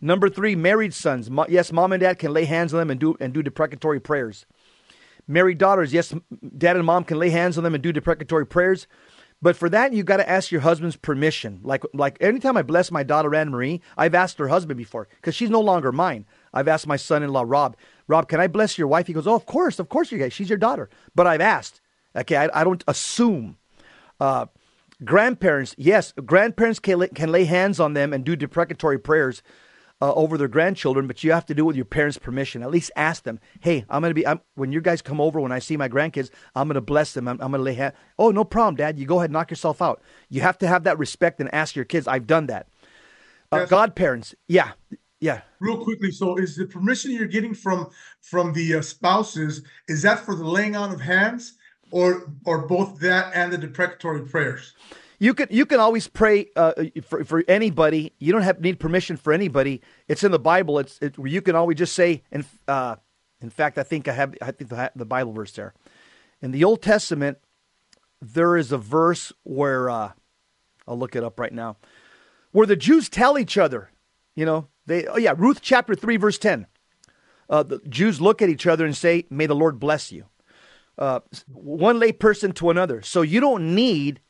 Number 0.00 0.28
three, 0.28 0.54
married 0.54 0.94
sons. 0.94 1.30
Yes, 1.48 1.72
mom 1.72 1.92
and 1.92 2.00
dad 2.00 2.18
can 2.18 2.32
lay 2.32 2.44
hands 2.44 2.74
on 2.74 2.78
them 2.78 2.90
and 2.90 3.00
do, 3.00 3.16
and 3.20 3.32
do 3.32 3.42
deprecatory 3.42 4.00
prayers. 4.00 4.46
Married 5.26 5.58
daughters, 5.58 5.92
yes, 5.92 6.14
dad 6.56 6.76
and 6.76 6.84
mom 6.84 7.04
can 7.04 7.18
lay 7.18 7.30
hands 7.30 7.56
on 7.56 7.64
them 7.64 7.74
and 7.74 7.82
do 7.82 7.92
deprecatory 7.92 8.48
prayers. 8.48 8.86
But 9.40 9.56
for 9.56 9.68
that, 9.68 9.92
you've 9.92 10.06
got 10.06 10.18
to 10.18 10.28
ask 10.28 10.50
your 10.50 10.62
husband's 10.62 10.96
permission. 10.96 11.60
Like, 11.62 11.84
like 11.92 12.16
anytime 12.20 12.56
I 12.56 12.62
bless 12.62 12.90
my 12.90 13.02
daughter 13.02 13.34
Anne 13.34 13.50
Marie, 13.50 13.82
I've 13.96 14.14
asked 14.14 14.38
her 14.38 14.48
husband 14.48 14.78
before 14.78 15.08
because 15.16 15.34
she's 15.34 15.50
no 15.50 15.60
longer 15.60 15.92
mine. 15.92 16.24
I've 16.52 16.68
asked 16.68 16.86
my 16.86 16.96
son-in-law 16.96 17.44
Rob, 17.46 17.76
Rob, 18.06 18.28
can 18.28 18.40
I 18.40 18.46
bless 18.46 18.78
your 18.78 18.88
wife? 18.88 19.06
He 19.06 19.12
goes, 19.12 19.26
Oh, 19.26 19.34
of 19.34 19.46
course, 19.46 19.78
of 19.78 19.88
course, 19.88 20.12
you 20.12 20.18
guys. 20.18 20.32
She's 20.32 20.48
your 20.48 20.58
daughter. 20.58 20.88
But 21.14 21.26
I've 21.26 21.40
asked. 21.40 21.80
Okay, 22.16 22.36
I, 22.36 22.60
I 22.60 22.64
don't 22.64 22.84
assume. 22.86 23.58
Uh, 24.20 24.46
grandparents, 25.04 25.74
yes, 25.76 26.12
grandparents 26.24 26.78
can 26.78 27.06
can 27.08 27.32
lay 27.32 27.44
hands 27.44 27.80
on 27.80 27.94
them 27.94 28.12
and 28.12 28.24
do 28.24 28.36
deprecatory 28.36 29.02
prayers 29.02 29.42
uh, 30.04 30.12
over 30.12 30.36
their 30.36 30.48
grandchildren, 30.48 31.06
but 31.06 31.24
you 31.24 31.32
have 31.32 31.46
to 31.46 31.54
do 31.54 31.62
it 31.62 31.66
with 31.68 31.76
your 31.76 31.86
parents' 31.86 32.18
permission. 32.18 32.62
At 32.62 32.70
least 32.70 32.90
ask 32.94 33.22
them, 33.22 33.40
hey, 33.60 33.86
I'm 33.88 34.02
going 34.02 34.10
to 34.10 34.14
be, 34.14 34.26
I'm, 34.26 34.42
when 34.54 34.70
you 34.70 34.82
guys 34.82 35.00
come 35.00 35.18
over, 35.18 35.40
when 35.40 35.50
I 35.50 35.60
see 35.60 35.78
my 35.78 35.88
grandkids, 35.88 36.28
I'm 36.54 36.68
going 36.68 36.74
to 36.74 36.82
bless 36.82 37.14
them. 37.14 37.26
I'm, 37.26 37.40
I'm 37.40 37.52
going 37.52 37.60
to 37.60 37.64
lay 37.64 37.72
hand. 37.72 37.94
Oh, 38.18 38.30
no 38.30 38.44
problem, 38.44 38.74
Dad. 38.74 38.98
You 38.98 39.06
go 39.06 39.20
ahead, 39.20 39.30
knock 39.30 39.50
yourself 39.50 39.80
out. 39.80 40.02
You 40.28 40.42
have 40.42 40.58
to 40.58 40.68
have 40.68 40.84
that 40.84 40.98
respect 40.98 41.40
and 41.40 41.52
ask 41.54 41.74
your 41.74 41.86
kids. 41.86 42.06
I've 42.06 42.26
done 42.26 42.48
that. 42.48 42.68
Uh, 43.50 43.60
yes. 43.60 43.70
Godparents, 43.70 44.34
yeah, 44.46 44.72
yeah. 45.20 45.40
Real 45.58 45.82
quickly, 45.82 46.10
so 46.10 46.36
is 46.36 46.54
the 46.54 46.66
permission 46.66 47.12
you're 47.12 47.26
getting 47.26 47.54
from 47.54 47.88
from 48.20 48.52
the 48.52 48.74
uh, 48.74 48.82
spouses 48.82 49.62
is 49.88 50.02
that 50.02 50.20
for 50.20 50.34
the 50.34 50.44
laying 50.44 50.76
on 50.76 50.92
of 50.92 51.00
hands, 51.00 51.54
or 51.90 52.30
or 52.44 52.66
both 52.66 52.98
that 53.00 53.32
and 53.32 53.52
the 53.52 53.58
deprecatory 53.58 54.28
prayers? 54.28 54.74
You 55.18 55.34
can 55.34 55.48
you 55.50 55.66
can 55.66 55.80
always 55.80 56.08
pray 56.08 56.48
uh, 56.56 56.72
for 57.02 57.24
for 57.24 57.44
anybody. 57.48 58.12
You 58.18 58.32
don't 58.32 58.42
have 58.42 58.60
need 58.60 58.80
permission 58.80 59.16
for 59.16 59.32
anybody. 59.32 59.80
It's 60.08 60.24
in 60.24 60.32
the 60.32 60.38
Bible. 60.38 60.78
It's 60.78 60.98
it, 61.00 61.14
you 61.18 61.40
can 61.40 61.54
always 61.54 61.78
just 61.78 61.94
say. 61.94 62.22
And 62.32 62.44
uh, 62.66 62.96
in 63.40 63.50
fact, 63.50 63.78
I 63.78 63.82
think 63.82 64.08
I 64.08 64.12
have 64.12 64.34
I 64.42 64.50
think 64.50 64.70
the, 64.70 64.92
the 64.96 65.04
Bible 65.04 65.32
verse 65.32 65.52
there. 65.52 65.74
In 66.42 66.50
the 66.50 66.64
Old 66.64 66.82
Testament, 66.82 67.38
there 68.20 68.56
is 68.56 68.72
a 68.72 68.78
verse 68.78 69.32
where 69.44 69.88
uh, 69.88 70.12
I'll 70.86 70.98
look 70.98 71.16
it 71.16 71.24
up 71.24 71.38
right 71.38 71.52
now, 71.52 71.76
where 72.52 72.66
the 72.66 72.76
Jews 72.76 73.08
tell 73.08 73.38
each 73.38 73.56
other, 73.56 73.90
you 74.34 74.44
know, 74.44 74.68
they 74.86 75.06
oh 75.06 75.16
yeah, 75.16 75.34
Ruth 75.36 75.60
chapter 75.62 75.94
three 75.94 76.16
verse 76.16 76.38
ten. 76.38 76.66
Uh, 77.48 77.62
the 77.62 77.78
Jews 77.88 78.20
look 78.20 78.42
at 78.42 78.48
each 78.48 78.66
other 78.66 78.84
and 78.84 78.96
say, 78.96 79.26
"May 79.30 79.46
the 79.46 79.54
Lord 79.54 79.78
bless 79.78 80.10
you." 80.10 80.26
Uh, 80.96 81.20
one 81.52 81.98
lay 81.98 82.12
person 82.12 82.52
to 82.52 82.70
another. 82.70 83.02
So 83.02 83.22
you 83.22 83.40
don't 83.40 83.74
need 83.74 84.20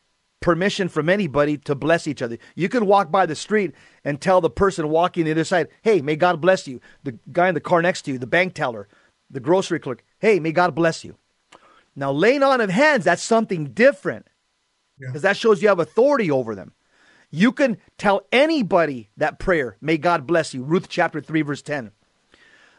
permission 0.44 0.90
from 0.90 1.08
anybody 1.08 1.56
to 1.56 1.74
bless 1.74 2.06
each 2.06 2.20
other. 2.20 2.36
You 2.54 2.68
can 2.68 2.84
walk 2.84 3.10
by 3.10 3.24
the 3.24 3.34
street 3.34 3.72
and 4.04 4.20
tell 4.20 4.42
the 4.42 4.50
person 4.50 4.90
walking 4.90 5.24
the 5.24 5.30
other 5.30 5.42
side, 5.42 5.68
hey, 5.80 6.02
may 6.02 6.16
God 6.16 6.38
bless 6.38 6.68
you. 6.68 6.82
The 7.02 7.18
guy 7.32 7.48
in 7.48 7.54
the 7.54 7.62
car 7.62 7.80
next 7.80 8.02
to 8.02 8.12
you, 8.12 8.18
the 8.18 8.26
bank 8.26 8.52
teller, 8.52 8.86
the 9.30 9.40
grocery 9.40 9.80
clerk, 9.80 10.04
hey, 10.18 10.38
may 10.40 10.52
God 10.52 10.74
bless 10.74 11.02
you. 11.02 11.16
Now, 11.96 12.12
laying 12.12 12.42
on 12.42 12.60
of 12.60 12.68
hands, 12.68 13.06
that's 13.06 13.22
something 13.22 13.72
different 13.72 14.26
because 14.98 15.24
yeah. 15.24 15.30
that 15.30 15.38
shows 15.38 15.62
you 15.62 15.68
have 15.68 15.78
authority 15.78 16.30
over 16.30 16.54
them. 16.54 16.74
You 17.30 17.50
can 17.50 17.78
tell 17.96 18.26
anybody 18.30 19.08
that 19.16 19.38
prayer, 19.38 19.78
may 19.80 19.96
God 19.96 20.26
bless 20.26 20.52
you, 20.52 20.62
Ruth 20.62 20.90
chapter 20.90 21.22
3, 21.22 21.40
verse 21.40 21.62
10. 21.62 21.90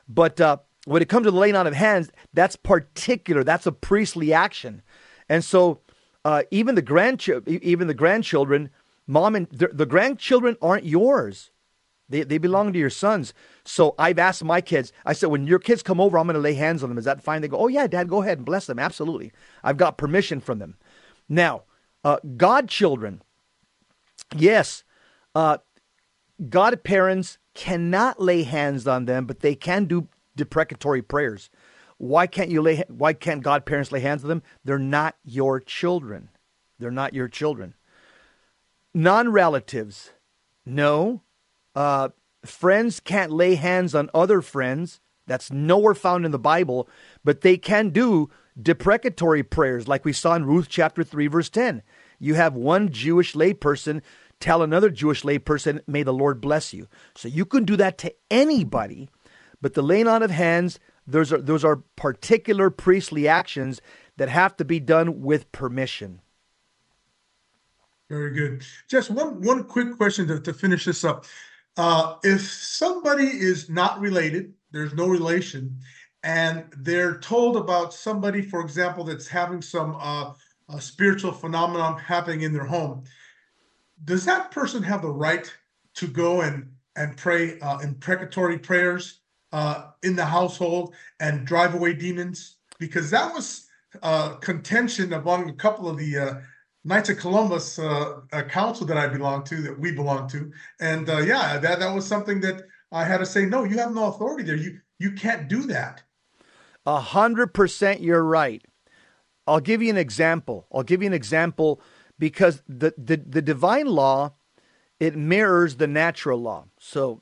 But 0.07 0.39
uh, 0.39 0.57
when 0.85 1.01
it 1.01 1.09
comes 1.09 1.25
to 1.25 1.31
the 1.31 1.37
laying 1.37 1.55
on 1.55 1.65
of 1.65 1.73
hands, 1.73 2.11
that's 2.31 2.57
particular. 2.57 3.43
That's 3.43 3.65
a 3.65 3.71
priestly 3.71 4.33
action. 4.33 4.83
And 5.27 5.43
so 5.43 5.79
uh, 6.25 6.43
even 6.49 6.75
the 6.75 6.81
grandchildren, 6.81 7.59
even 7.63 7.87
the 7.87 7.93
grandchildren, 7.93 8.71
mom 9.07 9.35
and 9.35 9.47
the, 9.51 9.69
the 9.71 9.85
grandchildren 9.85 10.57
aren't 10.61 10.83
yours. 10.83 11.51
They, 12.09 12.23
they 12.23 12.39
belong 12.39 12.73
to 12.73 12.79
your 12.79 12.89
sons. 12.89 13.33
So 13.63 13.95
I've 13.97 14.19
asked 14.19 14.43
my 14.43 14.59
kids, 14.59 14.91
I 15.05 15.13
said, 15.13 15.29
when 15.29 15.47
your 15.47 15.59
kids 15.59 15.83
come 15.83 16.01
over, 16.01 16.17
I'm 16.17 16.27
going 16.27 16.35
to 16.35 16.39
lay 16.39 16.55
hands 16.55 16.83
on 16.83 16.89
them. 16.89 16.97
Is 16.97 17.05
that 17.05 17.21
fine? 17.21 17.41
They 17.41 17.47
go, 17.47 17.57
oh, 17.57 17.67
yeah, 17.67 17.87
dad, 17.87 18.09
go 18.09 18.21
ahead 18.21 18.39
and 18.39 18.45
bless 18.45 18.65
them. 18.65 18.79
Absolutely. 18.79 19.31
I've 19.63 19.77
got 19.77 19.97
permission 19.97 20.39
from 20.41 20.59
them. 20.59 20.75
Now, 21.29 21.63
uh, 22.03 22.17
godchildren, 22.37 23.21
yes, 24.35 24.83
uh, 25.33 25.59
godparents 26.49 27.37
cannot 27.53 28.21
lay 28.21 28.43
hands 28.43 28.87
on 28.87 29.05
them, 29.05 29.25
but 29.25 29.39
they 29.39 29.55
can 29.55 29.85
do 29.85 30.07
deprecatory 30.35 31.01
prayers. 31.01 31.49
Why 31.97 32.27
can't 32.27 32.49
you 32.49 32.61
lay? 32.61 32.83
Why 32.87 33.13
can't 33.13 33.43
godparents 33.43 33.91
lay 33.91 34.01
hands 34.01 34.23
on 34.23 34.29
them? 34.29 34.43
They're 34.63 34.77
not 34.77 35.15
your 35.23 35.59
children. 35.59 36.29
They're 36.77 36.91
not 36.91 37.13
your 37.13 37.29
children. 37.29 37.73
Non-relatives, 38.93 40.11
no. 40.65 41.21
Uh, 41.73 42.09
friends 42.45 42.99
can't 42.99 43.31
lay 43.31 43.55
hands 43.55 43.95
on 43.95 44.09
other 44.13 44.41
friends. 44.41 44.99
That's 45.27 45.51
nowhere 45.51 45.95
found 45.95 46.25
in 46.25 46.31
the 46.31 46.39
Bible, 46.39 46.87
but 47.23 47.41
they 47.41 47.57
can 47.57 47.89
do 47.89 48.29
deprecatory 48.61 49.43
prayers, 49.43 49.87
like 49.87 50.05
we 50.05 50.13
saw 50.13 50.35
in 50.35 50.45
Ruth 50.45 50.67
chapter 50.69 51.03
three, 51.03 51.27
verse 51.27 51.49
ten. 51.49 51.81
You 52.19 52.35
have 52.35 52.53
one 52.55 52.89
Jewish 52.89 53.33
layperson 53.33 54.01
tell 54.39 54.61
another 54.61 54.89
Jewish 54.89 55.23
layperson, 55.23 55.81
"May 55.87 56.03
the 56.03 56.13
Lord 56.13 56.41
bless 56.41 56.73
you." 56.73 56.87
So 57.15 57.27
you 57.27 57.45
can 57.45 57.65
do 57.65 57.75
that 57.77 57.97
to 57.99 58.13
anybody, 58.29 59.09
but 59.61 59.73
the 59.73 59.81
laying 59.81 60.07
on 60.07 60.23
of 60.23 60.31
hands 60.31 60.79
those 61.07 61.31
are 61.31 61.41
those 61.41 61.63
are 61.63 61.77
particular 61.95 62.69
priestly 62.69 63.27
actions 63.27 63.81
that 64.17 64.29
have 64.29 64.55
to 64.57 64.65
be 64.65 64.79
done 64.79 65.21
with 65.21 65.51
permission. 65.51 66.21
Very 68.09 68.33
good. 68.33 68.63
Just 68.87 69.09
one 69.09 69.41
one 69.41 69.63
quick 69.63 69.97
question 69.97 70.27
to, 70.27 70.39
to 70.39 70.53
finish 70.53 70.85
this 70.85 71.03
up. 71.03 71.25
Uh, 71.77 72.15
if 72.23 72.41
somebody 72.41 73.25
is 73.25 73.69
not 73.69 73.99
related, 73.99 74.53
there's 74.71 74.93
no 74.93 75.07
relation, 75.07 75.77
and 76.23 76.65
they're 76.77 77.19
told 77.19 77.57
about 77.57 77.93
somebody, 77.93 78.41
for 78.41 78.61
example, 78.61 79.03
that's 79.03 79.27
having 79.27 79.61
some 79.61 79.97
uh, 79.99 80.31
a 80.69 80.81
spiritual 80.81 81.31
phenomenon 81.31 81.99
happening 81.99 82.41
in 82.41 82.53
their 82.53 82.65
home, 82.65 83.03
does 84.05 84.25
that 84.25 84.51
person 84.51 84.81
have 84.81 85.01
the 85.01 85.09
right 85.09 85.53
to 85.95 86.07
go 86.07 86.41
and 86.41 86.71
and 86.95 87.17
pray 87.17 87.59
uh, 87.59 87.79
imprecatory 87.79 88.57
prayers 88.57 89.19
uh, 89.51 89.91
in 90.03 90.15
the 90.15 90.25
household 90.25 90.93
and 91.19 91.45
drive 91.45 91.73
away 91.73 91.93
demons? 91.93 92.57
Because 92.79 93.09
that 93.11 93.33
was 93.33 93.67
uh, 94.03 94.35
contention 94.35 95.13
among 95.13 95.49
a 95.49 95.53
couple 95.53 95.89
of 95.89 95.97
the 95.97 96.17
uh, 96.17 96.33
Knights 96.83 97.09
of 97.09 97.17
Columbus 97.17 97.79
uh, 97.79 98.19
council 98.49 98.85
that 98.87 98.97
I 98.97 99.07
belong 99.07 99.43
to, 99.45 99.61
that 99.63 99.79
we 99.79 99.91
belong 99.91 100.27
to, 100.29 100.51
and 100.79 101.09
uh, 101.09 101.17
yeah, 101.17 101.57
that 101.57 101.79
that 101.79 101.95
was 101.95 102.05
something 102.05 102.39
that 102.41 102.61
I 102.91 103.03
had 103.03 103.17
to 103.17 103.25
say. 103.25 103.45
No, 103.45 103.63
you 103.63 103.79
have 103.79 103.91
no 103.91 104.05
authority 104.05 104.43
there. 104.43 104.55
You 104.55 104.79
you 104.99 105.13
can't 105.13 105.47
do 105.47 105.63
that. 105.63 106.03
A 106.85 106.99
hundred 106.99 107.55
percent, 107.55 108.01
you're 108.01 108.23
right. 108.23 108.63
I'll 109.47 109.59
give 109.59 109.81
you 109.81 109.89
an 109.89 109.97
example. 109.97 110.67
I'll 110.71 110.83
give 110.83 111.01
you 111.01 111.07
an 111.07 111.13
example 111.13 111.81
because 112.17 112.61
the, 112.67 112.93
the, 112.97 113.17
the 113.17 113.41
divine 113.41 113.87
law 113.87 114.33
it 114.99 115.15
mirrors 115.15 115.75
the 115.75 115.87
natural 115.87 116.41
law. 116.41 116.65
So 116.79 117.21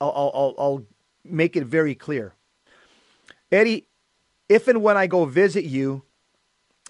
I'll, 0.00 0.32
I'll, 0.34 0.54
I'll 0.58 0.86
make 1.24 1.56
it 1.56 1.64
very 1.64 1.94
clear. 1.94 2.34
Eddie, 3.50 3.86
if 4.48 4.68
and 4.68 4.82
when 4.82 4.96
I 4.96 5.06
go 5.06 5.24
visit 5.24 5.64
you, 5.64 6.02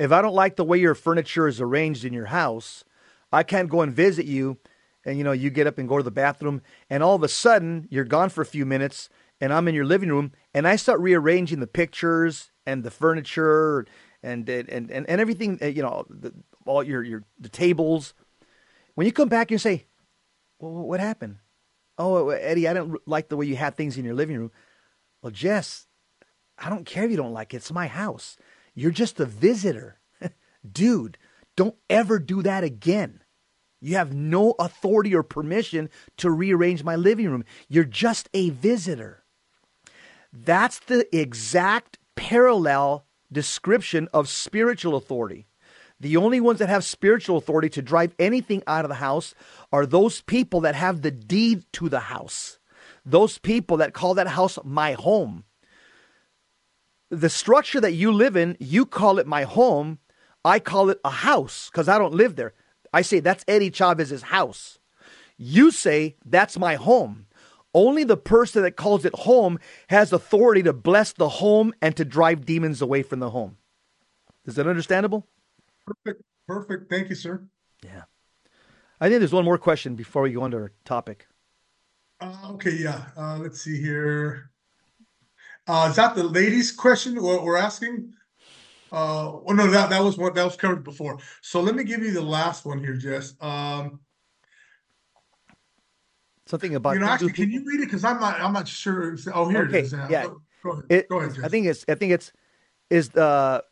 if 0.01 0.11
I 0.11 0.23
don't 0.23 0.35
like 0.35 0.57
the 0.57 0.65
way 0.65 0.79
your 0.79 0.95
furniture 0.95 1.47
is 1.47 1.61
arranged 1.61 2.05
in 2.05 2.13
your 2.13 2.27
house, 2.27 2.85
I 3.33 3.43
can't 3.43 3.69
go 3.69 3.81
and 3.81 3.93
visit 3.93 4.27
you. 4.27 4.59
And 5.05 5.19
you 5.19 5.25
know, 5.25 5.33
you 5.33 5.51
get 5.51 5.67
up 5.67 5.79
and 5.79 5.89
go 5.89 5.99
to 5.99 6.03
the 6.03 6.11
bathroom, 6.11 6.63
and 6.89 7.03
all 7.03 7.15
of 7.15 7.23
a 7.23 7.29
sudden 7.29 7.87
you're 7.91 8.05
gone 8.05 8.31
for 8.31 8.41
a 8.41 8.47
few 8.47 8.65
minutes, 8.65 9.11
and 9.41 9.53
I'm 9.53 9.69
in 9.69 9.75
your 9.75 9.85
living 9.85 10.09
room, 10.09 10.33
and 10.55 10.67
I 10.67 10.77
start 10.77 11.01
rearranging 11.01 11.61
the 11.61 11.67
pictures 11.67 12.51
and 12.67 12.83
the 12.83 12.91
furniture 12.91 13.87
and 14.23 14.49
and 14.49 14.69
and, 14.71 14.91
and 14.91 15.21
everything. 15.21 15.59
Uh, 15.61 15.67
you 15.67 15.83
know, 15.83 16.07
the, 16.09 16.33
all 16.65 16.83
your 16.83 17.03
your 17.03 17.25
the 17.39 17.51
tables. 17.51 18.15
When 18.95 19.07
you 19.07 19.13
come 19.13 19.29
back, 19.29 19.51
you 19.51 19.59
say, 19.59 19.85
"Well, 20.59 20.73
what 20.73 21.01
happened?" 21.01 21.37
Oh, 21.97 22.31
Eddie, 22.31 22.69
I 22.69 22.73
don't 22.73 22.97
like 23.07 23.29
the 23.29 23.37
way 23.37 23.47
you 23.47 23.57
have 23.57 23.75
things 23.75 23.97
in 23.97 24.05
your 24.05 24.15
living 24.15 24.37
room. 24.37 24.51
Well, 25.23 25.31
Jess, 25.31 25.87
I 26.59 26.69
don't 26.69 26.87
care 26.87 27.05
if 27.05 27.11
you 27.11 27.17
don't 27.17 27.33
like 27.33 27.55
it. 27.55 27.59
It's 27.59 27.73
my 27.73 27.87
house. 27.87 28.37
You're 28.75 28.91
just 28.91 29.21
a 29.21 29.27
visitor. 29.27 30.01
Dude, 30.71 31.19
don't 31.57 31.77
ever 31.89 32.19
do 32.19 32.43
that 32.43 32.65
again. 32.65 33.23
You 33.81 33.97
have 33.97 34.15
no 34.15 34.55
authority 34.59 35.15
or 35.15 35.23
permission 35.23 35.91
to 36.17 36.31
rearrange 36.31 36.83
my 36.83 36.97
living 36.97 37.29
room. 37.29 37.45
You're 37.69 37.85
just 37.85 38.29
a 38.33 38.51
visitor. 38.51 39.25
That's 40.33 40.79
the 40.79 41.07
exact 41.17 41.99
parallel 42.17 43.05
description 43.31 44.09
of 44.13 44.29
spiritual 44.29 44.97
authority. 44.97 45.47
The 46.05 46.19
only 46.19 46.39
ones 46.39 46.59
that 46.59 46.69
have 46.69 46.85
spiritual 46.85 47.39
authority 47.39 47.71
to 47.71 47.81
drive 47.81 48.15
anything 48.19 48.63
out 48.67 48.85
of 48.85 48.91
the 48.91 48.97
house 48.97 49.35
are 49.73 49.87
those 49.87 50.21
people 50.21 50.61
that 50.61 50.75
have 50.75 51.01
the 51.01 51.11
deed 51.11 51.65
to 51.73 51.89
the 51.89 51.99
house. 51.99 52.59
Those 53.07 53.39
people 53.39 53.79
that 53.79 53.95
call 53.95 54.13
that 54.13 54.27
house 54.27 54.59
my 54.65 54.93
home. 54.93 55.45
The 57.09 57.31
structure 57.31 57.81
that 57.81 57.95
you 57.95 58.13
live 58.13 58.37
in, 58.37 58.59
you 58.61 58.85
call 58.85 59.19
it 59.19 59.27
my 59.27 59.45
home. 59.45 59.99
I 60.45 60.59
call 60.59 60.91
it 60.91 61.01
a 61.07 61.11
house 61.11 61.71
because 61.73 61.89
I 61.89 61.97
don't 61.97 62.13
live 62.13 62.37
there. 62.37 62.53
I 62.93 63.01
say 63.01 63.21
that's 63.21 63.47
Eddie 63.49 63.71
Chavez's 63.71 64.25
house. 64.25 64.79
You 65.39 65.71
say 65.71 66.17
that's 66.23 66.59
my 66.59 66.75
home. 66.75 67.29
Only 67.73 68.05
the 68.05 68.19
person 68.19 68.63
that 68.65 68.77
calls 68.77 69.07
it 69.07 69.15
home 69.15 69.59
has 69.89 70.13
authority 70.13 70.63
to 70.65 70.75
bless 70.75 71.15
the 71.15 71.31
home 71.31 71.73
and 71.81 71.97
to 71.97 72.05
drive 72.05 72.45
demons 72.45 72.83
away 72.83 73.03
from 73.03 73.21
the 73.21 73.31
home. 73.31 73.57
Is 74.45 74.57
that 74.57 74.67
understandable? 74.67 75.27
Perfect. 75.87 76.23
Perfect. 76.47 76.91
Thank 76.91 77.09
you, 77.09 77.15
sir. 77.15 77.47
Yeah. 77.83 78.05
I 79.01 79.09
think 79.09 79.21
there's 79.21 79.33
one 79.33 79.45
more 79.45 79.59
question 79.59 79.97
before 79.97 80.23
we 80.23 80.33
go 80.33 80.43
on 80.43 80.51
to 80.53 80.57
our 80.57 80.73
topic. 80.85 81.27
Uh, 82.21 82.53
okay, 82.53 82.73
yeah. 82.73 83.07
Uh, 83.17 83.39
let's 83.39 83.61
see 83.61 83.81
here. 83.81 84.51
Uh, 85.67 85.89
is 85.91 85.97
that 85.97 86.15
the 86.15 86.25
ladies' 86.25 86.73
question 86.73 87.21
we're 87.21 87.57
asking? 87.57 88.13
Uh, 88.93 89.33
oh 89.47 89.53
no, 89.53 89.69
that 89.71 89.91
that 89.91 90.03
was 90.03 90.17
what 90.17 90.35
that 90.35 90.45
was 90.45 90.57
covered 90.57 90.85
before. 90.85 91.19
So 91.43 91.61
let 91.61 91.75
me 91.75 91.85
give 91.85 92.01
you 92.03 92.13
the 92.13 92.23
last 92.23 92.65
one 92.65 92.79
here, 92.79 92.97
Jess. 92.97 93.35
Um, 93.41 94.01
something 96.47 96.75
about 96.75 96.95
you 96.95 97.01
know 97.01 97.07
actually 97.07 97.33
can 97.33 97.51
you 97.51 97.65
read 97.65 97.81
it 97.81 97.87
because 97.87 98.05
i'm 98.05 98.21
not 98.21 98.41
i'm 98.41 98.53
not 98.53 98.69
sure 98.69 99.17
oh 99.33 99.49
here 99.49 99.63
okay, 99.63 99.79
it 99.79 99.85
is 99.85 99.93
yeah 100.11 100.27
go 100.63 100.73
ahead, 100.73 100.85
it, 100.91 101.09
go 101.09 101.21
ahead 101.21 101.37
i 101.43 101.49
think 101.49 101.67
it's 101.67 101.85
i 101.89 101.95
think 101.95 102.13
it's 102.13 102.33
is 102.91 103.09
the 103.11 103.65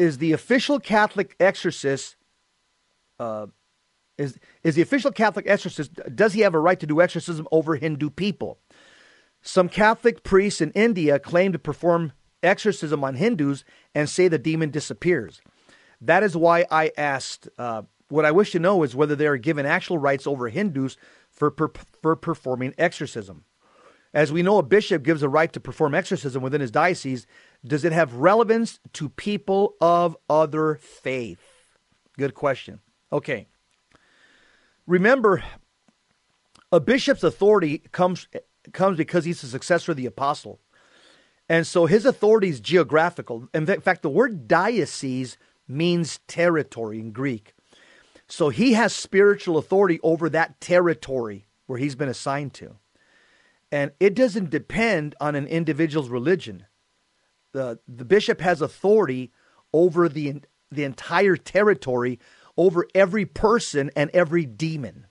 is 0.00 0.18
the 0.18 0.32
official 0.32 0.80
catholic 0.80 1.36
exorcist 1.38 2.16
uh 3.18 3.46
is 4.18 4.38
is 4.62 4.74
the 4.74 4.82
official 4.82 5.10
catholic 5.10 5.46
exorcist 5.48 5.92
does 6.14 6.32
he 6.32 6.40
have 6.40 6.54
a 6.54 6.58
right 6.58 6.80
to 6.80 6.86
do 6.86 7.00
exorcism 7.00 7.46
over 7.52 7.76
hindu 7.76 8.10
people 8.10 8.58
some 9.42 9.68
catholic 9.68 10.22
priests 10.22 10.60
in 10.60 10.70
india 10.72 11.18
claim 11.18 11.52
to 11.52 11.58
perform 11.58 12.12
exorcism 12.42 13.04
on 13.04 13.14
hindus 13.14 13.64
and 13.94 14.08
say 14.08 14.28
the 14.28 14.38
demon 14.38 14.70
disappears 14.70 15.40
that 16.00 16.22
is 16.22 16.36
why 16.36 16.64
i 16.70 16.90
asked 16.96 17.48
uh, 17.58 17.82
what 18.08 18.24
i 18.24 18.30
wish 18.30 18.52
to 18.52 18.58
know 18.58 18.82
is 18.82 18.96
whether 18.96 19.14
they 19.14 19.26
are 19.26 19.36
given 19.36 19.66
actual 19.66 19.98
rights 19.98 20.26
over 20.26 20.48
hindus 20.48 20.96
for, 21.30 21.50
per, 21.50 21.70
for 22.02 22.16
performing 22.16 22.74
exorcism. 22.76 23.44
As 24.12 24.32
we 24.32 24.42
know, 24.42 24.58
a 24.58 24.62
bishop 24.62 25.02
gives 25.02 25.22
a 25.22 25.28
right 25.28 25.52
to 25.52 25.60
perform 25.60 25.94
exorcism 25.94 26.42
within 26.42 26.60
his 26.60 26.70
diocese. 26.70 27.26
Does 27.64 27.84
it 27.84 27.92
have 27.92 28.14
relevance 28.14 28.80
to 28.94 29.08
people 29.08 29.74
of 29.80 30.16
other 30.28 30.76
faith? 30.76 31.40
Good 32.16 32.34
question. 32.34 32.80
Okay. 33.12 33.48
Remember, 34.86 35.42
a 36.72 36.80
bishop's 36.80 37.22
authority 37.22 37.78
comes, 37.92 38.28
comes 38.72 38.96
because 38.96 39.24
he's 39.24 39.42
a 39.42 39.48
successor 39.48 39.92
of 39.92 39.96
the 39.96 40.06
apostle. 40.06 40.60
And 41.48 41.66
so 41.66 41.86
his 41.86 42.06
authority 42.06 42.48
is 42.48 42.60
geographical. 42.60 43.48
In 43.52 43.66
fact, 43.66 44.02
the 44.02 44.08
word 44.08 44.46
diocese 44.46 45.36
means 45.66 46.20
territory 46.28 46.98
in 46.98 47.12
Greek. 47.12 47.54
So 48.28 48.48
he 48.48 48.74
has 48.74 48.94
spiritual 48.94 49.58
authority 49.58 49.98
over 50.02 50.28
that 50.30 50.60
territory 50.60 51.46
where 51.66 51.78
he's 51.78 51.96
been 51.96 52.08
assigned 52.08 52.54
to. 52.54 52.76
And 53.72 53.90
it 53.98 54.14
doesn't 54.14 54.50
depend 54.50 55.14
on 55.20 55.34
an 55.34 55.46
individual's 55.46 56.08
religion. 56.08 56.66
The, 57.52 57.78
the 57.88 58.04
bishop 58.04 58.40
has 58.40 58.62
authority 58.62 59.32
over 59.72 60.08
the, 60.08 60.42
the 60.70 60.84
entire 60.84 61.36
territory, 61.36 62.18
over 62.56 62.86
every 62.94 63.26
person 63.26 63.90
and 63.96 64.10
every 64.10 64.46
demon. 64.46 65.06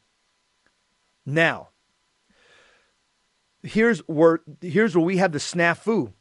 Now, 1.26 1.70
here's 3.64 4.00
where 4.00 4.40
here's 4.62 4.96
where 4.96 5.06
we 5.06 5.18
have 5.18 5.32
the 5.32 5.40
snafu. 5.40 6.14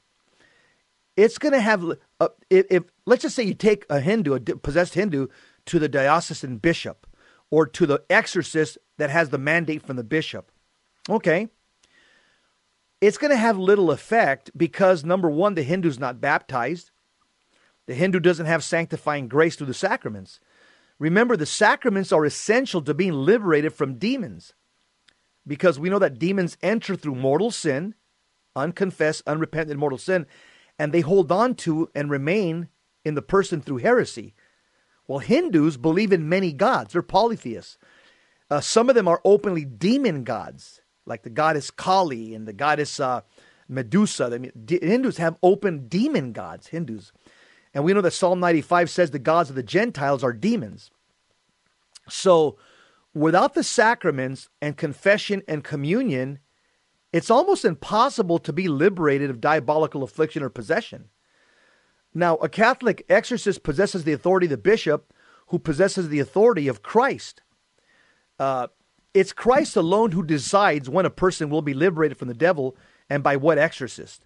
It's 1.17 1.39
going 1.39 1.53
to 1.53 1.61
have 1.61 1.85
uh, 2.21 2.29
if, 2.51 2.67
if, 2.71 2.85
let's 3.07 3.23
just 3.23 3.35
say 3.35 3.43
you 3.43 3.55
take 3.55 3.85
a 3.91 4.01
Hindu, 4.01 4.35
a 4.35 4.41
possessed 4.41 4.95
Hindu, 4.95 5.29
to 5.67 5.79
the 5.79 5.89
diocesan 5.89 6.59
bishop 6.59 7.07
or 7.51 7.67
to 7.67 7.87
the 7.87 8.03
exorcist 8.09 8.79
that 8.99 9.11
has 9.11 9.31
the 9.31 9.39
mandate 9.39 9.83
from 9.83 9.97
the 9.97 10.05
bishop. 10.05 10.53
Okay. 11.09 11.49
It's 13.01 13.19
going 13.19 13.31
to 13.31 13.37
have 13.37 13.59
little 13.59 13.91
effect 13.91 14.51
because, 14.57 15.05
number 15.05 15.31
one, 15.31 15.55
the 15.55 15.63
Hindu's 15.63 15.99
not 15.99 16.21
baptized. 16.21 16.91
The 17.87 17.95
Hindu 17.95 18.21
doesn't 18.21 18.47
have 18.47 18.65
sanctifying 18.65 19.29
grace 19.29 19.57
through 19.57 19.69
the 19.69 19.75
sacraments. 19.75 20.41
Remember, 20.99 21.37
the 21.37 21.47
sacraments 21.47 22.13
are 22.13 22.25
essential 22.25 22.83
to 22.83 22.93
being 22.93 23.13
liberated 23.13 23.73
from 23.73 23.99
demons 23.99 24.53
because 25.47 25.79
we 25.79 25.89
know 25.89 25.99
that 26.01 26.19
demons 26.19 26.59
enter 26.61 26.97
through 26.97 27.15
mortal 27.15 27.51
sin, 27.51 27.95
unconfessed, 28.57 29.23
unrepentant 29.27 29.79
mortal 29.79 29.99
sin, 29.99 30.27
and 30.79 30.93
they 30.93 31.01
hold 31.01 31.33
on 31.33 31.55
to 31.55 31.89
and 31.95 32.11
remain 32.11 32.69
in 33.05 33.15
the 33.15 33.23
person 33.23 33.61
through 33.61 33.79
heresy. 33.79 34.35
Well, 35.07 35.21
Hindus 35.21 35.77
believe 35.77 36.13
in 36.13 36.29
many 36.29 36.53
gods, 36.53 36.93
they're 36.93 37.03
polytheists. 37.03 37.79
Uh, 38.51 38.61
some 38.61 38.89
of 38.89 38.95
them 38.95 39.09
are 39.09 39.23
openly 39.25 39.65
demon 39.65 40.25
gods, 40.25 40.83
like 41.09 41.23
the 41.23 41.31
goddess 41.31 41.71
Kali 41.71 42.35
and 42.35 42.47
the 42.47 42.53
goddess 42.53 43.01
uh, 43.01 43.23
Medusa. 43.69 44.39
D- 44.39 44.79
Hindus 44.81 45.17
have 45.17 45.37
open 45.43 45.89
demon 45.89 46.33
gods, 46.33 46.69
Hindus. 46.69 47.13
And 47.75 47.85
we 47.85 47.93
know 47.93 48.01
that 48.01 48.13
Psalm 48.13 48.41
95 48.41 48.91
says 48.91 49.11
the 49.11 49.19
gods 49.19 49.51
of 49.51 49.57
the 49.57 49.63
Gentiles 49.63 50.25
are 50.25 50.33
demons. 50.33 50.91
So, 52.09 52.57
without 53.13 53.55
the 53.55 53.63
sacraments 53.63 54.49
and 54.63 54.77
confession 54.77 55.43
and 55.47 55.63
communion, 55.63 56.39
it's 57.13 57.31
almost 57.31 57.65
impossible 57.65 58.39
to 58.39 58.53
be 58.53 58.69
liberated 58.69 59.31
of 59.31 59.41
diabolical 59.41 60.03
affliction 60.03 60.43
or 60.43 60.49
possession. 60.49 61.11
Now, 62.15 62.37
a 62.37 62.49
Catholic 62.49 63.05
exorcist 63.09 63.63
possesses 63.63 64.05
the 64.05 64.13
authority 64.13 64.47
of 64.47 64.51
the 64.51 64.57
bishop, 64.57 65.13
who 65.49 65.59
possesses 65.59 66.09
the 66.09 66.21
authority 66.21 66.69
of 66.69 66.83
Christ. 66.83 67.43
Uh, 68.39 68.69
it's 69.15 69.33
Christ 69.33 69.77
alone 69.77 70.13
who 70.13 70.23
decides 70.23 70.89
when 70.89 71.07
a 71.07 71.11
person 71.11 71.51
will 71.51 71.63
be 71.63 71.75
liberated 71.75 72.19
from 72.19 72.29
the 72.29 72.35
devil 72.35 72.77
and 73.11 73.23
by 73.23 73.37
what 73.37 73.59
exorcist. 73.59 74.25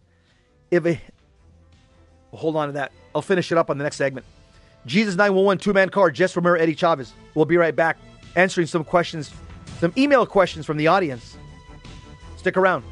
If 0.71 0.87
a, 0.87 1.01
hold 2.33 2.57
on 2.57 2.69
to 2.69 2.73
that, 2.73 2.93
I'll 3.15 3.23
finish 3.23 3.53
it 3.53 3.59
up 3.59 3.71
on 3.71 3.79
the 3.79 3.85
next 3.85 3.97
segment. 3.97 4.27
Jesus 4.87 5.15
911 5.15 5.59
two 5.59 5.73
man 5.73 5.91
card, 5.91 6.15
Jess 6.15 6.35
Romero, 6.35 6.59
Eddie 6.59 6.75
Chavez. 6.75 7.13
We'll 7.35 7.45
be 7.45 7.57
right 7.57 7.75
back 7.75 7.99
answering 8.35 8.67
some 8.67 8.85
questions, 8.85 9.31
some 9.79 9.93
email 9.97 10.27
questions 10.27 10.67
from 10.67 10.77
the 10.77 10.89
audience. 10.89 11.37
Stick 12.37 12.57
around. 12.57 12.85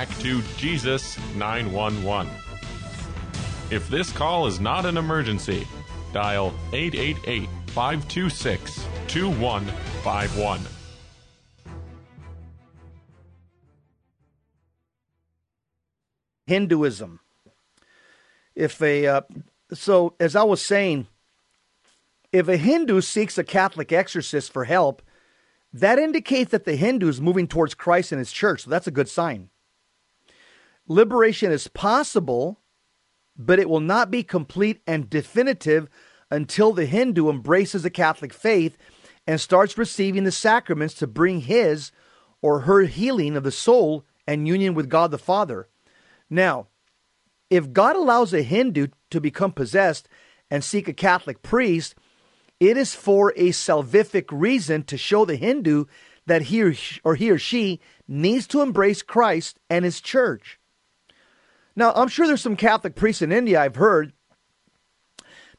Back 0.00 0.18
to 0.18 0.40
Jesus 0.56 1.18
911. 1.36 2.32
If 3.70 3.86
this 3.90 4.10
call 4.10 4.46
is 4.46 4.58
not 4.58 4.86
an 4.86 4.96
emergency, 4.96 5.68
dial 6.14 6.54
888 6.72 7.46
526 7.66 8.86
2151. 9.08 10.60
Hinduism. 16.46 17.20
If 18.54 18.80
a 18.80 19.06
uh, 19.06 19.20
so 19.74 20.14
as 20.18 20.34
I 20.34 20.44
was 20.44 20.64
saying, 20.64 21.08
if 22.32 22.48
a 22.48 22.56
Hindu 22.56 23.02
seeks 23.02 23.36
a 23.36 23.44
Catholic 23.44 23.92
exorcist 23.92 24.50
for 24.50 24.64
help, 24.64 25.02
that 25.74 25.98
indicates 25.98 26.52
that 26.52 26.64
the 26.64 26.76
Hindu 26.76 27.06
is 27.06 27.20
moving 27.20 27.46
towards 27.46 27.74
Christ 27.74 28.12
and 28.12 28.18
his 28.18 28.32
church. 28.32 28.62
So 28.62 28.70
that's 28.70 28.86
a 28.86 28.90
good 28.90 29.10
sign. 29.10 29.50
Liberation 30.90 31.52
is 31.52 31.68
possible, 31.68 32.58
but 33.36 33.60
it 33.60 33.70
will 33.70 33.78
not 33.78 34.10
be 34.10 34.24
complete 34.24 34.80
and 34.88 35.08
definitive 35.08 35.88
until 36.32 36.72
the 36.72 36.84
Hindu 36.84 37.30
embraces 37.30 37.84
the 37.84 37.90
Catholic 37.90 38.32
faith 38.32 38.76
and 39.24 39.40
starts 39.40 39.78
receiving 39.78 40.24
the 40.24 40.32
sacraments 40.32 40.94
to 40.94 41.06
bring 41.06 41.42
his 41.42 41.92
or 42.42 42.62
her 42.62 42.82
healing 42.82 43.36
of 43.36 43.44
the 43.44 43.52
soul 43.52 44.04
and 44.26 44.48
union 44.48 44.74
with 44.74 44.88
God 44.88 45.12
the 45.12 45.18
Father. 45.18 45.68
Now, 46.28 46.66
if 47.50 47.72
God 47.72 47.94
allows 47.94 48.34
a 48.34 48.42
Hindu 48.42 48.88
to 49.12 49.20
become 49.20 49.52
possessed 49.52 50.08
and 50.50 50.64
seek 50.64 50.88
a 50.88 50.92
Catholic 50.92 51.40
priest, 51.40 51.94
it 52.58 52.76
is 52.76 52.96
for 52.96 53.32
a 53.36 53.50
salvific 53.50 54.24
reason 54.32 54.82
to 54.82 54.98
show 54.98 55.24
the 55.24 55.36
Hindu 55.36 55.84
that 56.26 56.42
he 56.42 56.64
or, 57.04 57.14
he 57.14 57.30
or 57.30 57.38
she 57.38 57.78
needs 58.08 58.48
to 58.48 58.60
embrace 58.60 59.02
Christ 59.02 59.60
and 59.70 59.84
his 59.84 60.00
church. 60.00 60.59
Now, 61.80 61.94
I'm 61.96 62.08
sure 62.08 62.26
there's 62.26 62.42
some 62.42 62.56
Catholic 62.56 62.94
priests 62.94 63.22
in 63.22 63.32
India 63.32 63.58
I've 63.58 63.76
heard 63.76 64.12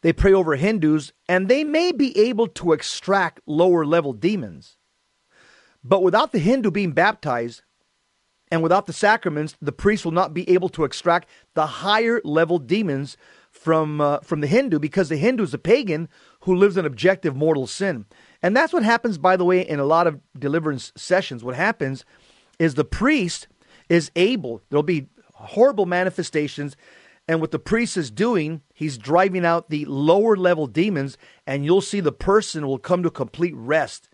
they 0.01 0.13
pray 0.13 0.33
over 0.33 0.55
Hindus 0.55 1.13
and 1.27 1.47
they 1.47 1.63
may 1.63 1.91
be 1.91 2.15
able 2.15 2.45
to 2.47 2.73
extract 2.73 3.41
lower 3.47 3.83
level 3.87 4.13
demons. 4.13 4.77
But 5.83 6.03
without 6.03 6.31
the 6.31 6.37
Hindu 6.37 6.69
being 6.69 6.91
baptized, 6.91 7.63
and 8.51 8.61
without 8.61 8.85
the 8.85 8.93
sacraments, 8.93 9.55
the 9.61 9.71
priest 9.71 10.05
will 10.05 10.11
not 10.11 10.31
be 10.31 10.47
able 10.47 10.69
to 10.69 10.83
extract 10.83 11.27
the 11.55 11.65
higher 11.65 12.21
level 12.23 12.59
demons 12.59 13.17
from 13.49 13.99
uh, 13.99 14.19
from 14.19 14.41
the 14.41 14.47
Hindu 14.47 14.77
because 14.77 15.09
the 15.09 15.17
Hindu 15.17 15.41
is 15.41 15.55
a 15.55 15.57
pagan 15.57 16.07
who 16.41 16.55
lives 16.55 16.77
in 16.77 16.85
objective 16.85 17.35
mortal 17.35 17.65
sin. 17.65 18.05
And 18.43 18.55
that's 18.55 18.73
what 18.73 18.83
happens, 18.83 19.17
by 19.17 19.37
the 19.37 19.45
way, 19.45 19.61
in 19.61 19.79
a 19.79 19.85
lot 19.85 20.05
of 20.05 20.19
deliverance 20.37 20.91
sessions. 20.95 21.43
What 21.43 21.55
happens 21.55 22.05
is 22.59 22.75
the 22.75 22.85
priest 22.85 23.47
is 23.91 24.09
able, 24.15 24.61
there'll 24.69 24.83
be 24.83 25.07
horrible 25.41 25.85
manifestations. 25.85 26.75
And 27.27 27.39
what 27.39 27.51
the 27.51 27.59
priest 27.59 27.97
is 27.97 28.11
doing, 28.11 28.61
he's 28.73 28.97
driving 28.97 29.45
out 29.45 29.69
the 29.69 29.85
lower 29.85 30.35
level 30.35 30.67
demons, 30.67 31.17
and 31.45 31.63
you'll 31.63 31.81
see 31.81 31.99
the 31.99 32.11
person 32.11 32.65
will 32.65 32.79
come 32.79 33.03
to 33.03 33.11
complete 33.11 33.53
rest. 33.55 34.09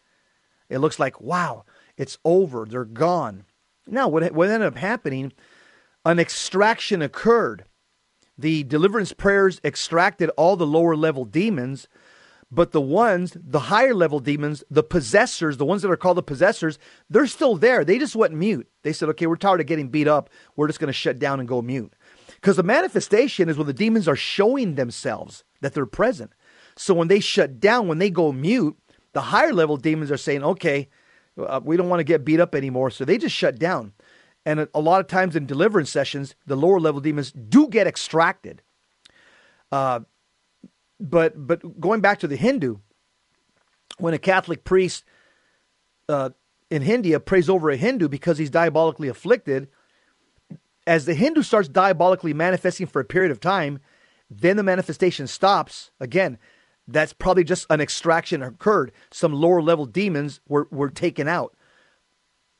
It 0.69 0.79
looks 0.79 0.99
like, 0.99 1.21
wow, 1.21 1.63
it's 1.95 2.17
over. 2.25 2.65
They're 2.65 2.85
gone. 2.85 3.45
Now, 3.87 4.07
what, 4.07 4.33
what 4.33 4.49
ended 4.49 4.67
up 4.67 4.77
happening, 4.77 5.31
an 6.05 6.19
extraction 6.19 7.01
occurred. 7.01 7.63
The 8.37 8.63
deliverance 8.63 9.13
prayers 9.13 9.59
extracted 9.63 10.29
all 10.37 10.55
the 10.55 10.67
lower 10.67 10.95
level 10.95 11.25
demons, 11.25 11.87
but 12.49 12.71
the 12.71 12.81
ones, 12.81 13.36
the 13.36 13.60
higher 13.60 13.93
level 13.93 14.19
demons, 14.19 14.63
the 14.69 14.83
possessors, 14.83 15.57
the 15.57 15.65
ones 15.65 15.81
that 15.81 15.91
are 15.91 15.97
called 15.97 16.17
the 16.17 16.23
possessors, 16.23 16.79
they're 17.10 17.27
still 17.27 17.55
there. 17.55 17.83
They 17.83 17.99
just 17.99 18.15
went 18.15 18.33
mute. 18.33 18.69
They 18.83 18.93
said, 18.93 19.10
okay, 19.10 19.27
we're 19.27 19.36
tired 19.36 19.60
of 19.60 19.67
getting 19.67 19.89
beat 19.89 20.07
up. 20.07 20.29
We're 20.55 20.67
just 20.67 20.79
going 20.79 20.88
to 20.88 20.93
shut 20.93 21.19
down 21.19 21.39
and 21.39 21.49
go 21.49 21.62
mute. 21.62 21.93
Because 22.36 22.55
the 22.55 22.63
manifestation 22.63 23.49
is 23.49 23.57
when 23.57 23.67
the 23.67 23.73
demons 23.73 24.07
are 24.07 24.15
showing 24.15 24.75
themselves 24.75 25.43
that 25.62 25.73
they're 25.73 25.86
present. 25.86 26.31
So 26.77 26.93
when 26.93 27.10
they 27.10 27.19
shut 27.19 27.60
down, 27.60 27.88
when 27.88 27.97
they 27.97 28.10
go 28.10 28.31
mute, 28.31 28.77
the 29.13 29.21
higher 29.21 29.53
level 29.53 29.75
demons 29.77 30.12
are 30.12 30.17
saying, 30.17 30.43
okay, 30.43 30.88
uh, 31.38 31.60
we 31.63 31.75
don't 31.75 31.89
want 31.89 31.99
to 31.99 32.05
get 32.05 32.23
beat 32.23 32.39
up 32.39 32.55
anymore. 32.55 32.91
So 32.91 33.03
they 33.03 33.17
just 33.17 33.36
shut 33.36 33.60
down. 33.60 33.93
And 34.45 34.62
a, 34.62 34.69
a 34.73 34.79
lot 34.79 35.01
of 35.01 35.07
times 35.07 35.36
in 35.36 35.45
deliverance 35.45 35.89
sessions, 35.89 36.36
the 36.45 36.55
lower 36.55 36.79
level 36.79 37.01
demons 37.01 37.31
do 37.31 37.67
get 37.67 37.88
extracted. 37.88 38.62
Uh, 39.71 40.01
but 40.99 41.47
but 41.47 41.79
going 41.79 42.01
back 42.01 42.19
to 42.19 42.27
the 42.27 42.36
Hindu, 42.36 42.77
when 43.97 44.13
a 44.13 44.19
Catholic 44.19 44.63
priest 44.63 45.03
uh, 46.10 46.31
in 46.69 46.83
India 46.83 47.19
prays 47.19 47.49
over 47.49 47.69
a 47.69 47.77
Hindu 47.77 48.07
because 48.07 48.38
he's 48.38 48.49
diabolically 48.49 49.07
afflicted, 49.07 49.67
as 50.86 51.05
the 51.05 51.13
Hindu 51.13 51.43
starts 51.43 51.67
diabolically 51.67 52.33
manifesting 52.33 52.88
for 52.88 52.99
a 52.99 53.05
period 53.05 53.31
of 53.31 53.39
time, 53.39 53.79
then 54.29 54.57
the 54.57 54.63
manifestation 54.63 55.27
stops. 55.27 55.91
Again, 55.99 56.38
that's 56.88 57.13
probably 57.13 57.43
just 57.43 57.65
an 57.69 57.81
extraction 57.81 58.41
occurred. 58.41 58.91
Some 59.12 59.33
lower 59.33 59.62
level 59.62 59.86
demons 59.86 60.39
were, 60.47 60.67
were 60.71 60.89
taken 60.89 61.27
out. 61.27 61.55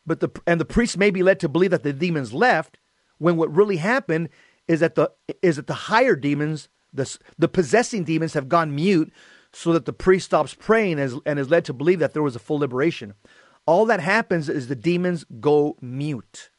But 0.06 0.20
the 0.20 0.30
and 0.46 0.60
the 0.60 0.66
priest 0.66 0.98
may 0.98 1.12
be 1.12 1.24
led 1.24 1.40
to 1.42 1.50
believe 1.50 1.72
that 1.72 1.84
the 1.84 1.94
demons 1.94 2.34
left 2.34 2.80
when 3.18 3.36
what 3.36 3.54
really 3.54 3.78
happened 3.78 4.30
is 4.68 4.80
that 4.80 4.96
the 4.96 5.12
is 5.42 5.58
that 5.58 5.68
the 5.68 5.74
higher 5.74 6.16
demons 6.16 6.70
the, 6.94 7.18
the 7.38 7.48
possessing 7.48 8.04
demons 8.04 8.34
have 8.34 8.50
gone 8.50 8.74
mute 8.74 9.12
so 9.52 9.74
that 9.74 9.86
the 9.86 9.94
priest 9.94 10.26
stops 10.28 10.54
praying 10.54 11.00
and 11.00 11.40
is 11.40 11.50
led 11.50 11.66
to 11.66 11.74
believe 11.74 12.00
that 12.00 12.14
there 12.14 12.24
was 12.24 12.36
a 12.36 12.40
full 12.40 12.60
liberation. 12.60 13.14
All 13.66 13.86
that 13.86 14.00
happens 14.00 14.50
is 14.50 14.68
the 14.68 14.76
demons 14.76 15.26
go 15.40 15.78
mute. 15.82 16.50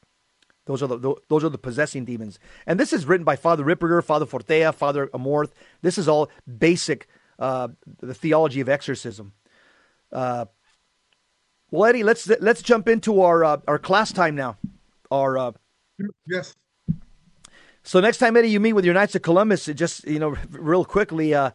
Those 0.66 0.82
are 0.82 0.86
the 0.86 1.14
those 1.28 1.44
are 1.44 1.48
the 1.48 1.56
possessing 1.56 2.04
demons, 2.04 2.38
and 2.66 2.78
this 2.78 2.92
is 2.92 3.06
written 3.06 3.24
by 3.24 3.36
Father 3.36 3.64
Ripperger, 3.64 4.04
Father 4.04 4.26
Fortea, 4.26 4.74
Father 4.74 5.06
Amorth. 5.14 5.52
This 5.80 5.96
is 5.96 6.08
all 6.08 6.30
basic 6.58 7.08
uh, 7.38 7.68
the 8.00 8.12
theology 8.12 8.60
of 8.60 8.68
exorcism. 8.68 9.32
Uh, 10.12 10.44
well, 11.70 11.86
Eddie, 11.86 12.02
let's 12.02 12.28
let's 12.40 12.60
jump 12.60 12.86
into 12.86 13.22
our 13.22 13.44
uh, 13.44 13.56
our 13.66 13.78
class 13.78 14.12
time 14.12 14.34
now. 14.34 14.58
Our 15.10 15.38
uh, 15.38 15.52
yes. 16.26 16.54
So 17.88 18.00
next 18.00 18.18
time, 18.18 18.36
Eddie, 18.36 18.50
you 18.50 18.60
meet 18.60 18.74
with 18.74 18.84
your 18.84 18.92
Knights 18.92 19.14
of 19.14 19.22
Columbus, 19.22 19.64
just 19.64 20.06
you 20.06 20.18
know, 20.18 20.36
real 20.50 20.84
quickly, 20.84 21.32
uh, 21.32 21.52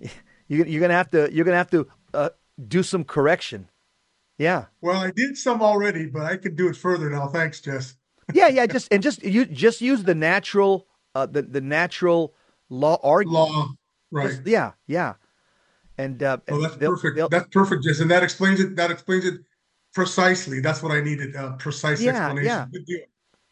you, 0.48 0.62
are 0.62 0.80
gonna 0.80 0.94
have 0.94 1.12
to 1.12 1.32
you're 1.32 1.44
gonna 1.44 1.56
have 1.56 1.70
to 1.70 1.86
uh, 2.12 2.30
do 2.66 2.82
some 2.82 3.04
correction. 3.04 3.68
Yeah. 4.36 4.64
Well, 4.80 5.00
I 5.00 5.12
did 5.12 5.38
some 5.38 5.62
already, 5.62 6.06
but 6.06 6.22
I 6.22 6.38
can 6.38 6.56
do 6.56 6.66
it 6.66 6.74
further 6.74 7.08
now. 7.08 7.28
Thanks, 7.28 7.60
Jess. 7.60 7.94
yeah, 8.34 8.48
yeah. 8.48 8.66
Just 8.66 8.88
and 8.92 9.00
just 9.00 9.22
you 9.22 9.44
just 9.44 9.80
use 9.80 10.02
the 10.02 10.16
natural 10.16 10.88
uh, 11.14 11.26
the 11.26 11.42
the 11.42 11.60
natural 11.60 12.34
law 12.68 12.98
argument. 13.04 13.48
Law, 13.48 13.68
right? 14.10 14.30
Just, 14.30 14.44
yeah, 14.44 14.72
yeah. 14.88 15.14
And 15.98 16.20
uh, 16.20 16.38
oh, 16.48 16.62
that's 16.62 16.74
they'll, 16.78 16.90
perfect. 16.90 17.14
They'll, 17.16 17.28
that's 17.28 17.48
perfect, 17.52 17.84
Jess, 17.84 18.00
and 18.00 18.10
that 18.10 18.24
explains 18.24 18.58
it. 18.58 18.74
That 18.74 18.90
explains 18.90 19.24
it 19.24 19.34
precisely. 19.94 20.58
That's 20.58 20.82
what 20.82 20.90
I 20.90 21.00
needed. 21.00 21.36
Uh, 21.36 21.52
precise 21.52 22.00
yeah, 22.00 22.10
explanation. 22.10 22.72
Yeah. 22.88 22.96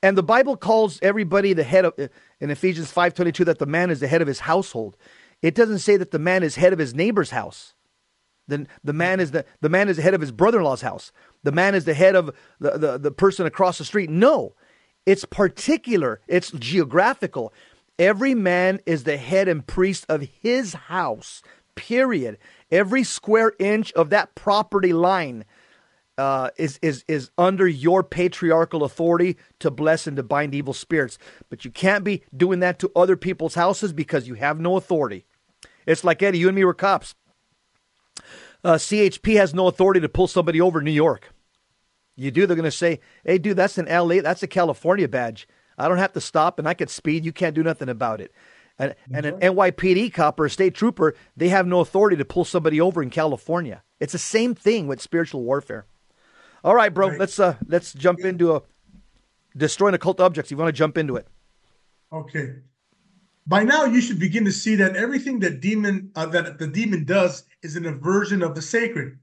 And 0.04 0.18
the 0.18 0.22
Bible 0.22 0.58
calls 0.58 0.98
everybody 1.00 1.54
the 1.54 1.64
head 1.64 1.86
of 1.86 1.94
in 2.38 2.50
Ephesians 2.50 2.92
5:22 2.92 3.42
that 3.46 3.58
the 3.58 3.64
man 3.64 3.88
is 3.88 4.00
the 4.00 4.06
head 4.06 4.20
of 4.20 4.28
his 4.28 4.40
household. 4.40 4.98
It 5.40 5.54
doesn't 5.54 5.78
say 5.78 5.96
that 5.96 6.10
the 6.10 6.18
man 6.18 6.42
is 6.42 6.56
head 6.56 6.74
of 6.74 6.78
his 6.78 6.94
neighbor's 6.94 7.30
house. 7.30 7.72
Then 8.46 8.68
the 8.84 8.92
man 8.92 9.18
is 9.18 9.30
the 9.30 9.46
the 9.62 9.70
man 9.70 9.88
is 9.88 9.96
the 9.96 10.02
head 10.02 10.12
of 10.12 10.20
his 10.20 10.30
brother-in-law's 10.30 10.82
house. 10.82 11.10
The 11.42 11.52
man 11.52 11.74
is 11.74 11.86
the 11.86 11.94
head 11.94 12.16
of 12.16 12.36
the, 12.60 12.76
the, 12.76 12.98
the 12.98 13.10
person 13.12 13.46
across 13.46 13.78
the 13.78 13.84
street. 13.86 14.10
No. 14.10 14.54
It's 15.06 15.24
particular. 15.24 16.20
It's 16.28 16.50
geographical. 16.50 17.54
Every 17.98 18.34
man 18.34 18.80
is 18.84 19.04
the 19.04 19.16
head 19.16 19.48
and 19.48 19.66
priest 19.66 20.04
of 20.10 20.28
his 20.42 20.74
house. 20.74 21.40
Period. 21.76 22.36
Every 22.70 23.04
square 23.04 23.54
inch 23.58 23.90
of 23.94 24.10
that 24.10 24.34
property 24.34 24.92
line 24.92 25.46
uh, 26.16 26.50
is 26.56 26.78
is 26.82 27.04
is 27.08 27.30
under 27.36 27.66
your 27.66 28.02
patriarchal 28.02 28.84
authority 28.84 29.36
to 29.58 29.70
bless 29.70 30.06
and 30.06 30.16
to 30.16 30.22
bind 30.22 30.54
evil 30.54 30.72
spirits. 30.72 31.18
But 31.48 31.64
you 31.64 31.70
can't 31.70 32.04
be 32.04 32.22
doing 32.36 32.60
that 32.60 32.78
to 32.80 32.92
other 32.94 33.16
people's 33.16 33.54
houses 33.54 33.92
because 33.92 34.28
you 34.28 34.34
have 34.34 34.60
no 34.60 34.76
authority. 34.76 35.24
It's 35.86 36.04
like 36.04 36.22
Eddie, 36.22 36.38
you 36.38 36.48
and 36.48 36.56
me 36.56 36.64
were 36.64 36.74
cops. 36.74 37.14
Uh, 38.62 38.74
CHP 38.74 39.36
has 39.36 39.52
no 39.52 39.66
authority 39.66 40.00
to 40.00 40.08
pull 40.08 40.26
somebody 40.26 40.60
over 40.60 40.78
in 40.78 40.84
New 40.84 40.90
York. 40.90 41.34
You 42.16 42.30
do, 42.30 42.46
they're 42.46 42.56
going 42.56 42.64
to 42.64 42.70
say, 42.70 43.00
"Hey, 43.24 43.38
dude, 43.38 43.56
that's 43.56 43.76
an 43.76 43.86
LA, 43.86 44.22
that's 44.22 44.42
a 44.42 44.46
California 44.46 45.08
badge. 45.08 45.48
I 45.76 45.88
don't 45.88 45.98
have 45.98 46.12
to 46.12 46.20
stop, 46.20 46.58
and 46.58 46.68
I 46.68 46.74
can 46.74 46.88
speed. 46.88 47.24
You 47.24 47.32
can't 47.32 47.54
do 47.54 47.62
nothing 47.62 47.88
about 47.88 48.20
it. 48.20 48.32
And, 48.78 48.94
and 49.12 49.26
an 49.26 49.40
NYPD 49.40 50.12
cop 50.12 50.38
or 50.40 50.46
a 50.46 50.50
state 50.50 50.74
trooper, 50.74 51.14
they 51.36 51.48
have 51.48 51.66
no 51.66 51.80
authority 51.80 52.16
to 52.16 52.24
pull 52.24 52.44
somebody 52.44 52.80
over 52.80 53.02
in 53.02 53.10
California. 53.10 53.82
It's 54.00 54.12
the 54.12 54.18
same 54.18 54.54
thing 54.54 54.86
with 54.86 55.00
spiritual 55.00 55.42
warfare. 55.42 55.86
All 56.64 56.74
right, 56.74 56.92
bro. 56.92 57.10
Right. 57.10 57.20
Let's 57.20 57.38
uh 57.38 57.56
let's 57.68 57.92
jump 57.92 58.20
into 58.20 58.56
a 58.56 58.62
destroying 59.56 59.94
occult 59.94 60.18
objects. 60.18 60.50
You 60.50 60.56
want 60.56 60.68
to 60.68 60.72
jump 60.72 60.96
into 60.96 61.16
it? 61.16 61.28
Okay. 62.10 62.56
By 63.46 63.62
now, 63.62 63.84
you 63.84 64.00
should 64.00 64.18
begin 64.18 64.46
to 64.46 64.52
see 64.52 64.74
that 64.76 64.96
everything 64.96 65.38
that 65.40 65.60
demon 65.60 66.10
uh, 66.16 66.26
that 66.26 66.58
the 66.58 66.66
demon 66.66 67.04
does 67.04 67.44
is 67.62 67.76
an 67.76 67.84
aversion 67.84 68.42
of 68.42 68.54
the 68.54 68.62
sacred. 68.62 69.18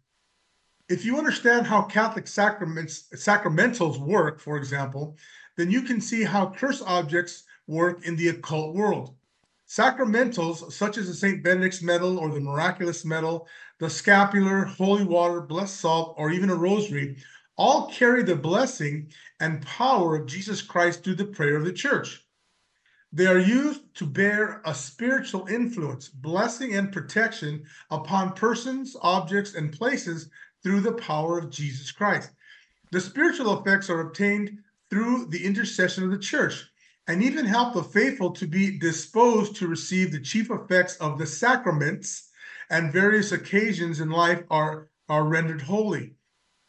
If 0.88 1.04
you 1.04 1.18
understand 1.18 1.66
how 1.66 1.82
Catholic 1.82 2.28
sacraments 2.28 3.06
sacramentals 3.16 3.98
work, 3.98 4.40
for 4.40 4.58
example, 4.58 5.18
then 5.58 5.72
you 5.72 5.82
can 5.82 6.00
see 6.00 6.24
how 6.24 6.52
curse 6.52 6.84
objects 6.86 7.44
work 7.66 8.06
in 8.06 8.16
the 8.16 8.28
occult 8.28 8.76
world. 8.76 9.16
Sacramentals, 9.68 10.72
such 10.72 10.98
as 10.98 11.08
the 11.08 11.14
St. 11.14 11.42
Benedict's 11.42 11.82
medal 11.82 12.20
or 12.20 12.30
the 12.30 12.42
miraculous 12.42 13.06
medal, 13.06 13.48
the 13.82 13.90
scapular, 13.90 14.66
holy 14.66 15.04
water, 15.04 15.42
blessed 15.42 15.80
salt, 15.80 16.14
or 16.16 16.30
even 16.30 16.52
a 16.52 16.56
rosary, 16.56 17.18
all 17.58 17.90
carry 17.90 18.22
the 18.22 18.36
blessing 18.36 19.12
and 19.40 19.66
power 19.66 20.16
of 20.16 20.28
Jesus 20.28 20.62
Christ 20.62 21.04
through 21.04 21.16
the 21.16 21.26
prayer 21.26 21.56
of 21.56 21.66
the 21.66 21.74
church. 21.74 22.24
They 23.12 23.26
are 23.26 23.40
used 23.40 23.96
to 23.96 24.06
bear 24.06 24.62
a 24.66 24.76
spiritual 24.76 25.48
influence, 25.48 26.10
blessing, 26.10 26.76
and 26.76 26.94
protection 26.94 27.64
upon 27.90 28.34
persons, 28.34 28.96
objects, 29.02 29.56
and 29.56 29.74
places 29.74 30.30
through 30.62 30.82
the 30.82 30.94
power 30.94 31.40
of 31.40 31.50
Jesus 31.50 31.92
Christ. 31.92 32.30
The 32.92 33.02
spiritual 33.02 33.60
effects 33.60 33.90
are 33.90 34.02
obtained 34.02 34.60
through 34.92 35.26
the 35.26 35.44
intercession 35.44 36.04
of 36.04 36.12
the 36.12 36.20
church 36.20 36.70
and 37.08 37.24
even 37.24 37.46
help 37.46 37.74
the 37.74 37.82
faithful 37.84 38.30
to 38.34 38.46
be 38.46 38.78
disposed 38.78 39.56
to 39.56 39.68
receive 39.68 40.12
the 40.12 40.20
chief 40.20 40.52
effects 40.52 40.98
of 40.98 41.18
the 41.18 41.26
sacraments 41.26 42.28
and 42.72 42.92
various 42.92 43.34
occasions 43.34 44.00
in 44.00 44.10
life 44.10 44.44
are, 44.50 44.88
are 45.10 45.26
rendered 45.26 45.62
holy. 45.62 46.16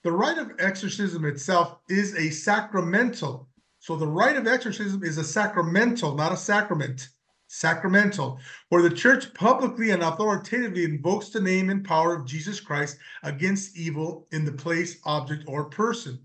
The 0.03 0.11
rite 0.11 0.37
of 0.37 0.51
exorcism 0.59 1.25
itself 1.25 1.79
is 1.89 2.17
a 2.17 2.29
sacramental. 2.29 3.49
So 3.79 3.95
the 3.95 4.09
rite 4.09 4.37
of 4.37 4.49
exorcism 4.49 5.05
is 5.05 5.17
a 5.17 5.25
sacramental, 5.25 6.17
not 6.17 6.33
a 6.33 6.37
sacrament. 6.37 7.09
Sacramental, 7.47 8.41
where 8.71 8.83
the 8.83 8.91
church 8.91 9.33
publicly 9.35 9.91
and 9.91 10.03
authoritatively 10.03 10.85
invokes 10.85 11.29
the 11.29 11.41
name 11.41 11.69
and 11.69 11.85
power 11.85 12.15
of 12.15 12.27
Jesus 12.27 12.59
Christ 12.59 12.97
against 13.23 13.77
evil 13.77 14.27
in 14.33 14.47
the 14.47 14.53
place, 14.53 14.99
object, 15.05 15.45
or 15.47 15.67
person. 15.67 16.19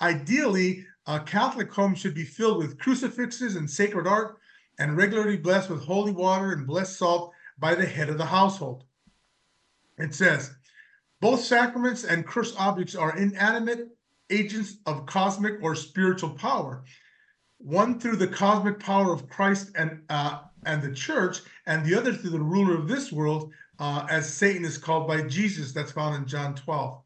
Ideally, 0.00 0.84
a 1.06 1.20
Catholic 1.20 1.72
home 1.72 1.94
should 1.94 2.14
be 2.14 2.24
filled 2.24 2.58
with 2.58 2.80
crucifixes 2.80 3.54
and 3.54 3.70
sacred 3.70 4.08
art 4.08 4.38
and 4.80 4.96
regularly 4.96 5.36
blessed 5.36 5.70
with 5.70 5.84
holy 5.84 6.12
water 6.12 6.50
and 6.50 6.66
blessed 6.66 6.98
salt 6.98 7.32
by 7.58 7.76
the 7.76 7.86
head 7.86 8.08
of 8.08 8.18
the 8.18 8.26
household. 8.26 8.85
It 9.98 10.14
says, 10.14 10.54
both 11.20 11.40
sacraments 11.40 12.04
and 12.04 12.26
cursed 12.26 12.54
objects 12.58 12.94
are 12.94 13.16
inanimate 13.16 13.88
agents 14.30 14.76
of 14.86 15.06
cosmic 15.06 15.62
or 15.62 15.74
spiritual 15.74 16.30
power. 16.30 16.84
One 17.58 17.98
through 17.98 18.16
the 18.16 18.28
cosmic 18.28 18.78
power 18.78 19.12
of 19.12 19.28
Christ 19.28 19.70
and 19.76 20.02
uh, 20.10 20.40
and 20.64 20.82
the 20.82 20.92
church, 20.92 21.40
and 21.66 21.84
the 21.84 21.94
other 21.94 22.12
through 22.12 22.30
the 22.30 22.40
ruler 22.40 22.76
of 22.76 22.88
this 22.88 23.12
world, 23.12 23.52
uh, 23.78 24.06
as 24.10 24.32
Satan 24.32 24.64
is 24.64 24.76
called 24.76 25.06
by 25.06 25.22
Jesus. 25.22 25.72
That's 25.72 25.92
found 25.92 26.16
in 26.16 26.26
John 26.26 26.54
12. 26.54 27.00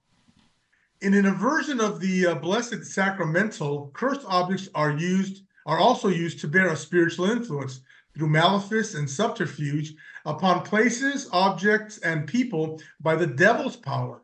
In 1.03 1.15
an 1.15 1.27
aversion 1.27 1.81
of 1.81 2.01
the 2.01 2.27
uh, 2.27 2.35
blessed 2.35 2.85
sacramental, 2.85 3.91
cursed 3.93 4.25
objects 4.27 4.69
are 4.75 4.91
used 4.91 5.45
are 5.67 5.79
also 5.79 6.09
used 6.09 6.41
to 6.41 6.49
bear 6.49 6.71
a 6.71 6.77
spiritual 6.77 7.27
influence 7.27 7.81
through 8.15 8.29
malefice 8.29 8.95
and 8.95 9.09
subterfuge 9.09 9.95
upon 10.25 10.63
places, 10.63 11.29
objects, 11.33 11.99
and 11.99 12.27
people 12.27 12.81
by 13.01 13.15
the 13.17 13.27
devil's 13.27 13.77
power. 13.77 14.23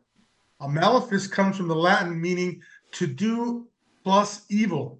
A 0.59 0.67
malefice 0.67 1.29
comes 1.29 1.57
from 1.57 1.67
the 1.67 1.75
Latin 1.75 2.19
meaning 2.19 2.61
to 2.91 3.07
do 3.07 3.67
plus 4.03 4.45
evil. 4.49 4.99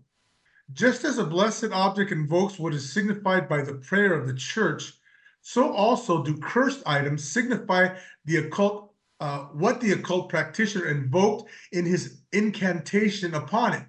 Just 0.73 1.06
as 1.06 1.17
a 1.17 1.23
blessed 1.23 1.71
object 1.71 2.12
invokes 2.12 2.60
what 2.60 2.73
is 2.73 2.91
signified 2.91 3.47
by 3.47 3.62
the 3.62 3.76
prayer 3.76 4.13
of 4.13 4.28
the 4.28 4.34
church, 4.34 4.93
so 5.41 5.71
also 5.71 6.23
do 6.23 6.38
cursed 6.38 6.84
items 6.86 7.23
signify 7.23 7.95
the 8.26 8.38
occult, 8.38 8.93
uh, 9.21 9.45
what 9.54 9.80
the 9.80 9.93
occult 9.93 10.30
practitioner 10.30 10.88
invoked 10.88 11.50
in 11.71 11.86
his 11.86 12.21
incantation 12.34 13.34
upon 13.34 13.73
it. 13.73 13.84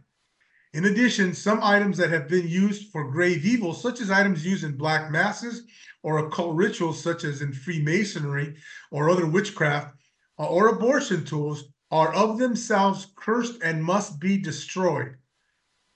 In 0.75 0.85
addition, 0.85 1.33
some 1.33 1.61
items 1.63 1.97
that 1.97 2.11
have 2.11 2.29
been 2.29 2.47
used 2.47 2.93
for 2.93 3.11
grave 3.11 3.47
evil, 3.47 3.73
such 3.73 4.01
as 4.01 4.11
items 4.11 4.45
used 4.45 4.65
in 4.65 4.77
black 4.77 5.11
masses 5.11 5.63
or 6.03 6.19
occult 6.19 6.55
rituals, 6.57 7.03
such 7.03 7.25
as 7.25 7.41
in 7.41 7.53
Freemasonry 7.53 8.57
or 8.91 9.09
other 9.09 9.27
witchcraft, 9.27 9.97
uh, 10.39 10.47
or 10.47 10.69
abortion 10.69 11.25
tools, 11.25 11.65
are 11.91 12.15
of 12.15 12.39
themselves 12.39 13.07
cursed 13.17 13.63
and 13.63 13.83
must 13.83 14.21
be 14.21 14.37
destroyed. 14.37 15.17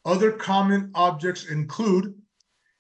Other 0.04 0.32
common 0.32 0.90
objects 0.94 1.46
include 1.46 2.14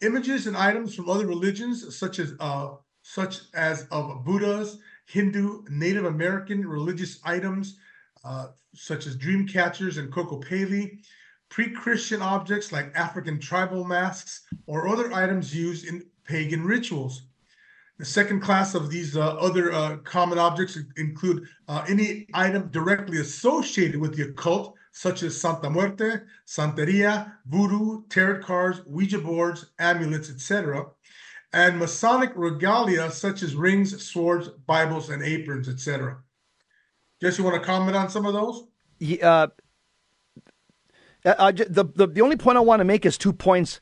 images 0.00 0.46
and 0.46 0.56
items 0.56 0.94
from 0.94 1.10
other 1.10 1.26
religions, 1.26 1.96
such 1.96 2.18
as 2.18 2.34
uh, 2.40 2.70
such 3.02 3.40
as 3.54 3.86
of 3.90 4.24
Buddhas, 4.24 4.78
Hindu, 5.06 5.64
Native 5.68 6.06
American 6.06 6.66
religious 6.66 7.20
items, 7.24 7.78
uh, 8.24 8.48
such 8.74 9.06
as 9.06 9.16
dream 9.16 9.46
catchers 9.46 9.98
and 9.98 10.10
Kokopelli, 10.10 11.00
pre-Christian 11.52 12.22
objects 12.22 12.72
like 12.72 12.96
African 12.96 13.38
tribal 13.38 13.84
masks, 13.84 14.40
or 14.66 14.88
other 14.88 15.12
items 15.12 15.54
used 15.54 15.86
in 15.86 16.02
pagan 16.24 16.64
rituals. 16.64 17.24
The 17.98 18.06
second 18.06 18.40
class 18.40 18.74
of 18.74 18.88
these 18.88 19.18
uh, 19.18 19.34
other 19.34 19.70
uh, 19.70 19.98
common 19.98 20.38
objects 20.38 20.78
include 20.96 21.46
uh, 21.68 21.84
any 21.86 22.26
item 22.32 22.68
directly 22.68 23.20
associated 23.20 24.00
with 24.00 24.16
the 24.16 24.22
occult, 24.22 24.76
such 24.92 25.22
as 25.22 25.38
Santa 25.38 25.68
Muerte, 25.68 26.22
Santeria, 26.46 27.34
voodoo, 27.44 28.04
tarot 28.08 28.40
cards, 28.42 28.80
Ouija 28.86 29.18
boards, 29.18 29.66
amulets, 29.78 30.30
etc., 30.30 30.86
and 31.52 31.78
Masonic 31.78 32.32
regalia 32.34 33.10
such 33.10 33.42
as 33.42 33.54
rings, 33.54 34.02
swords, 34.02 34.48
Bibles, 34.66 35.10
and 35.10 35.22
aprons, 35.22 35.68
etc. 35.68 36.16
Jess, 37.20 37.36
you 37.36 37.44
want 37.44 37.60
to 37.60 37.66
comment 37.66 37.94
on 37.94 38.08
some 38.08 38.24
of 38.24 38.32
those? 38.32 38.64
Yeah, 39.00 39.48
uh, 41.24 41.52
the, 41.52 41.84
the 41.94 42.06
the 42.06 42.20
only 42.20 42.36
point 42.36 42.58
I 42.58 42.62
want 42.62 42.80
to 42.80 42.84
make 42.84 43.06
is 43.06 43.16
two 43.16 43.32
points. 43.32 43.80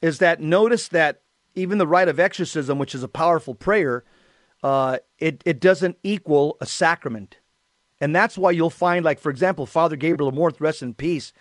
Is 0.00 0.18
that 0.18 0.40
notice 0.40 0.88
that 0.88 1.22
even 1.54 1.78
the 1.78 1.86
rite 1.86 2.08
of 2.08 2.18
exorcism, 2.18 2.78
which 2.78 2.94
is 2.94 3.02
a 3.02 3.08
powerful 3.08 3.54
prayer, 3.54 4.04
uh, 4.62 4.98
it 5.18 5.42
it 5.44 5.60
doesn't 5.60 5.98
equal 6.02 6.56
a 6.60 6.66
sacrament, 6.66 7.38
and 8.00 8.14
that's 8.14 8.38
why 8.38 8.50
you'll 8.50 8.70
find, 8.70 9.04
like 9.04 9.20
for 9.20 9.30
example, 9.30 9.66
Father 9.66 9.96
Gabriel 9.96 10.32
Amorth, 10.32 10.60
rest 10.60 10.82
in 10.82 10.94
peace. 10.94 11.32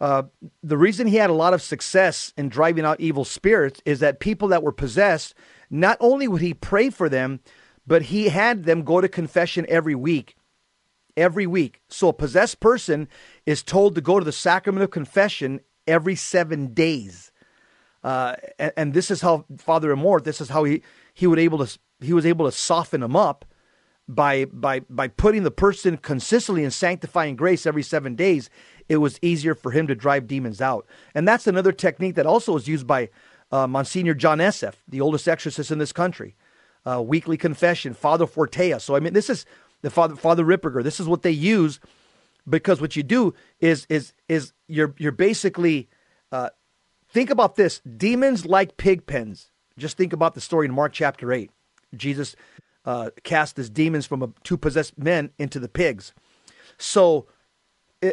Uh, 0.00 0.24
the 0.62 0.76
reason 0.76 1.06
he 1.06 1.16
had 1.16 1.30
a 1.30 1.34
lot 1.34 1.54
of 1.54 1.62
success 1.62 2.32
in 2.36 2.48
driving 2.48 2.84
out 2.84 3.00
evil 3.00 3.24
spirits 3.24 3.80
is 3.86 4.00
that 4.00 4.20
people 4.20 4.48
that 4.48 4.62
were 4.62 4.72
possessed, 4.72 5.34
not 5.70 5.96
only 6.00 6.28
would 6.28 6.42
he 6.42 6.52
pray 6.52 6.90
for 6.90 7.08
them, 7.08 7.40
but 7.86 8.02
he 8.02 8.28
had 8.28 8.64
them 8.64 8.82
go 8.82 9.00
to 9.00 9.08
confession 9.08 9.64
every 9.68 9.94
week. 9.94 10.36
Every 11.16 11.46
week. 11.46 11.80
So 11.88 12.08
a 12.08 12.12
possessed 12.12 12.60
person 12.60 13.08
is 13.46 13.62
told 13.62 13.94
to 13.94 14.00
go 14.00 14.18
to 14.18 14.24
the 14.24 14.32
sacrament 14.32 14.84
of 14.84 14.90
confession 14.90 15.60
every 15.86 16.14
seven 16.14 16.74
days. 16.74 17.32
Uh, 18.04 18.36
and, 18.58 18.72
and, 18.76 18.94
this 18.94 19.10
is 19.10 19.20
how 19.20 19.44
Father 19.56 19.94
Amorth, 19.94 20.24
this 20.24 20.40
is 20.40 20.50
how 20.50 20.64
he, 20.64 20.82
he 21.12 21.26
would 21.26 21.38
able 21.38 21.64
to 21.64 21.78
he 22.00 22.12
was 22.12 22.26
able 22.26 22.46
to 22.46 22.52
soften 22.52 23.00
them 23.00 23.16
up 23.16 23.44
by 24.06 24.44
by 24.44 24.80
by 24.88 25.08
putting 25.08 25.42
the 25.42 25.50
person 25.50 25.96
consistently 25.96 26.62
in 26.62 26.70
sanctifying 26.70 27.34
grace 27.34 27.66
every 27.66 27.82
seven 27.82 28.14
days 28.14 28.48
it 28.88 28.98
was 28.98 29.18
easier 29.22 29.54
for 29.54 29.72
him 29.72 29.86
to 29.88 29.94
drive 29.94 30.26
demons 30.26 30.60
out. 30.60 30.86
And 31.14 31.26
that's 31.26 31.46
another 31.46 31.72
technique 31.72 32.14
that 32.14 32.26
also 32.26 32.56
is 32.56 32.68
used 32.68 32.86
by 32.86 33.08
uh, 33.50 33.66
Monsignor 33.66 34.14
John 34.14 34.38
Esseff, 34.38 34.74
the 34.86 35.00
oldest 35.00 35.26
exorcist 35.26 35.70
in 35.70 35.78
this 35.78 35.92
country. 35.92 36.36
Uh, 36.84 37.02
weekly 37.02 37.36
confession, 37.36 37.94
Father 37.94 38.26
Fortea. 38.26 38.80
So 38.80 38.94
I 38.94 39.00
mean, 39.00 39.12
this 39.12 39.28
is 39.28 39.44
the 39.86 39.90
Father 39.90 40.16
Father 40.16 40.44
Ripperger. 40.44 40.82
This 40.82 40.98
is 40.98 41.06
what 41.06 41.22
they 41.22 41.30
use 41.30 41.78
because 42.48 42.80
what 42.80 42.96
you 42.96 43.04
do 43.04 43.34
is 43.60 43.86
is 43.88 44.14
is 44.28 44.52
you're 44.66 44.92
you're 44.98 45.12
basically 45.12 45.88
uh, 46.32 46.50
think 47.08 47.30
about 47.30 47.54
this. 47.54 47.80
Demons 47.80 48.44
like 48.44 48.78
pig 48.78 49.06
pens. 49.06 49.52
Just 49.78 49.96
think 49.96 50.12
about 50.12 50.34
the 50.34 50.40
story 50.40 50.66
in 50.66 50.74
Mark 50.74 50.92
chapter 50.92 51.32
eight. 51.32 51.52
Jesus 51.94 52.34
uh, 52.84 53.10
cast 53.22 53.56
his 53.56 53.70
demons 53.70 54.06
from 54.06 54.24
a, 54.24 54.30
two 54.42 54.56
possessed 54.56 54.98
men 54.98 55.30
into 55.38 55.60
the 55.60 55.68
pigs. 55.68 56.12
So 56.78 57.28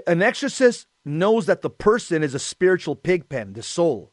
an 0.05 0.21
exorcist 0.21 0.86
knows 1.03 1.47
that 1.47 1.61
the 1.61 1.71
person 1.71 2.21
is 2.21 2.36
a 2.36 2.39
spiritual 2.39 2.95
pig 2.95 3.30
pen, 3.30 3.53
the 3.53 3.63
soul. 3.63 4.11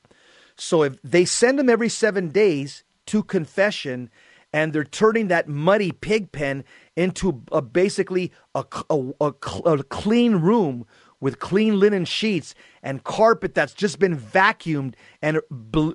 So 0.56 0.82
if 0.82 0.96
they 1.02 1.26
send 1.26 1.58
them 1.58 1.68
every 1.68 1.90
seven 1.90 2.30
days 2.30 2.84
to 3.06 3.22
confession, 3.22 4.08
and 4.53 4.72
they're 4.72 4.84
turning 4.84 5.28
that 5.28 5.48
muddy 5.48 5.92
pig 5.92 6.32
pen 6.32 6.64
into 6.96 7.42
a, 7.53 7.62
basically 7.62 8.32
a, 8.55 8.64
a, 8.88 9.12
a, 9.20 9.32
a 9.64 9.82
clean 9.84 10.36
room 10.36 10.86
with 11.20 11.38
clean 11.38 11.78
linen 11.78 12.05
sheets 12.05 12.55
and 12.82 13.05
carpet 13.05 13.55
that's 13.55 13.74
just 13.74 13.98
been 13.98 14.18
vacuumed 14.18 14.94
and 15.20 15.40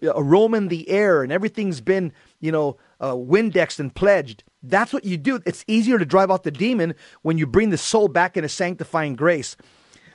aroma 0.04 0.58
in 0.58 0.68
the 0.68 0.88
air 0.90 1.24
and 1.24 1.32
everything's 1.32 1.82
been, 1.82 2.14
you 2.40 2.52
know, 2.52 2.78
uh, 3.00 3.14
Windexed 3.14 3.80
and 3.80 3.94
pledged. 3.94 4.44
That's 4.62 4.94
what 4.94 5.04
you 5.04 5.18
do. 5.18 5.42
It's 5.46 5.66
easier 5.68 5.98
to 5.98 6.06
drive 6.06 6.32
out 6.32 6.44
the 6.44 6.52
demon 6.52 6.94
when 7.24 7.38
you 7.38 7.48
bring 7.48 7.72
the 7.72 7.78
soul 7.78 8.08
back 8.08 8.38
into 8.38 8.50
sanctifying 8.50 9.16
grace. 9.16 9.58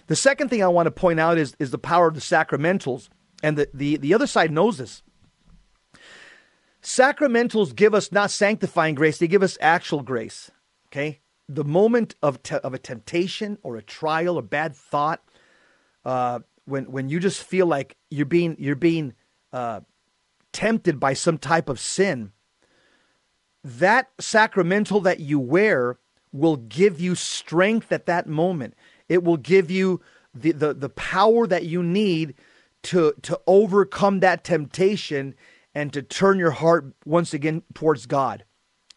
The 0.06 0.16
second 0.16 0.48
thing 0.48 0.62
I 0.62 0.68
want 0.68 0.86
to 0.86 0.92
point 0.92 1.20
out 1.20 1.38
is, 1.38 1.54
is 1.58 1.70
the 1.70 1.78
power 1.78 2.08
of 2.08 2.14
the 2.14 2.20
sacramentals. 2.20 3.08
And 3.42 3.56
the, 3.56 3.68
the, 3.72 3.96
the 3.96 4.14
other 4.14 4.26
side 4.26 4.50
knows 4.50 4.78
this. 4.78 5.02
Sacramentals 6.82 7.74
give 7.74 7.94
us 7.94 8.10
not 8.10 8.30
sanctifying 8.30 8.94
grace, 8.94 9.18
they 9.18 9.28
give 9.28 9.42
us 9.42 9.58
actual 9.60 10.02
grace. 10.02 10.50
Okay? 10.88 11.20
The 11.48 11.64
moment 11.64 12.14
of, 12.22 12.42
te- 12.42 12.56
of 12.56 12.74
a 12.74 12.78
temptation 12.78 13.58
or 13.62 13.76
a 13.76 13.82
trial 13.82 14.36
or 14.36 14.42
bad 14.42 14.74
thought, 14.74 15.22
uh, 16.04 16.40
when, 16.64 16.90
when 16.90 17.08
you 17.08 17.20
just 17.20 17.42
feel 17.42 17.66
like 17.66 17.96
you're 18.10 18.26
being, 18.26 18.56
you're 18.58 18.76
being 18.76 19.14
uh, 19.52 19.80
tempted 20.52 20.98
by 20.98 21.12
some 21.12 21.38
type 21.38 21.68
of 21.68 21.80
sin, 21.80 22.32
that 23.62 24.10
sacramental 24.18 25.00
that 25.00 25.20
you 25.20 25.38
wear 25.38 25.98
will 26.32 26.56
give 26.56 27.00
you 27.00 27.14
strength 27.14 27.92
at 27.92 28.06
that 28.06 28.26
moment. 28.26 28.74
It 29.08 29.22
will 29.24 29.36
give 29.36 29.70
you 29.70 30.00
the, 30.34 30.52
the, 30.52 30.72
the 30.72 30.88
power 30.88 31.46
that 31.46 31.64
you 31.64 31.82
need 31.82 32.34
to, 32.84 33.14
to 33.22 33.40
overcome 33.46 34.20
that 34.20 34.44
temptation 34.44 35.34
and 35.74 35.92
to 35.92 36.02
turn 36.02 36.38
your 36.38 36.50
heart 36.50 36.94
once 37.04 37.32
again 37.34 37.62
towards 37.74 38.06
God. 38.06 38.44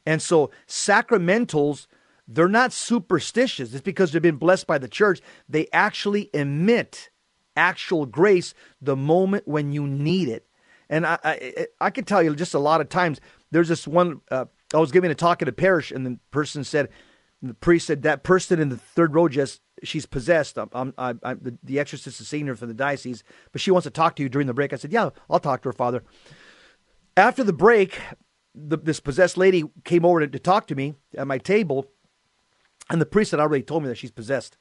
And 0.06 0.22
so 0.22 0.52
sacramentals, 0.68 1.88
they're 2.28 2.48
not 2.48 2.74
superstitious. 2.74 3.74
It's 3.74 3.82
because 3.82 4.12
they've 4.12 4.22
been 4.22 4.38
blessed 4.38 4.68
by 4.68 4.78
the 4.78 4.88
church. 4.88 5.22
They 5.48 5.68
actually 5.72 6.30
emit 6.34 7.10
actual 7.56 8.06
grace 8.06 8.54
the 8.82 8.96
moment 8.96 9.48
when 9.48 9.72
you 9.72 9.88
need 9.88 10.28
it. 10.28 10.48
And 10.90 11.06
I, 11.06 11.18
I, 11.24 11.68
I 11.80 11.90
can 11.90 12.04
tell 12.06 12.22
you 12.22 12.36
just 12.36 12.54
a 12.54 12.60
lot 12.60 12.82
of 12.82 12.90
times. 12.90 13.22
There's 13.52 13.70
this 13.70 13.88
one. 13.88 14.22
Uh, 14.30 14.46
I 14.74 14.78
was 14.78 14.92
giving 14.92 15.12
a 15.12 15.16
talk 15.16 15.42
at 15.42 15.48
a 15.48 15.52
parish, 15.54 15.92
and 15.92 16.06
the 16.06 16.20
person 16.32 16.64
said, 16.64 16.90
the 17.42 17.54
priest 17.54 17.88
said 17.88 18.02
that 18.04 18.24
person 18.24 18.60
in 18.60 18.70
the 18.70 18.78
third 18.78 19.14
row 19.14 19.28
just 19.28 19.62
she's 19.84 20.06
possessed. 20.06 20.58
I'm, 20.58 20.94
I'm, 20.98 21.20
I'm, 21.24 21.40
the, 21.42 21.58
the 21.64 21.80
exorcist 21.80 22.20
is 22.22 22.28
seeing 22.28 22.48
her 22.48 22.56
from 22.56 22.70
the 22.70 22.74
diocese, 22.74 23.24
but 23.52 23.62
she 23.62 23.70
wants 23.70 23.84
to 23.84 23.92
talk 23.92 24.16
to 24.16 24.24
you 24.24 24.30
during 24.30 24.48
the 24.48 24.54
break. 24.54 24.74
I 24.74 24.78
said, 24.78 24.92
yeah, 24.92 25.10
I'll 25.30 25.40
talk 25.40 25.62
to 25.64 25.70
her, 25.70 25.74
Father. 25.74 26.04
After 27.16 27.44
the 27.44 27.54
break, 27.54 28.00
the, 28.56 28.78
this 28.78 29.00
possessed 29.00 29.38
lady 29.38 29.64
came 29.84 30.06
over 30.06 30.22
to, 30.22 30.28
to, 30.28 30.40
talk 30.40 30.68
to 30.68 30.76
me 30.76 30.96
at 31.18 31.28
my 31.28 31.38
table, 31.38 31.86
and 32.90 33.00
the 33.00 33.06
priest 33.06 33.32
had 33.32 33.40
already 33.40 33.64
told 33.64 33.84
me 33.84 33.90
that 33.90 33.98
she's 33.98 34.12
possessed. 34.12 34.58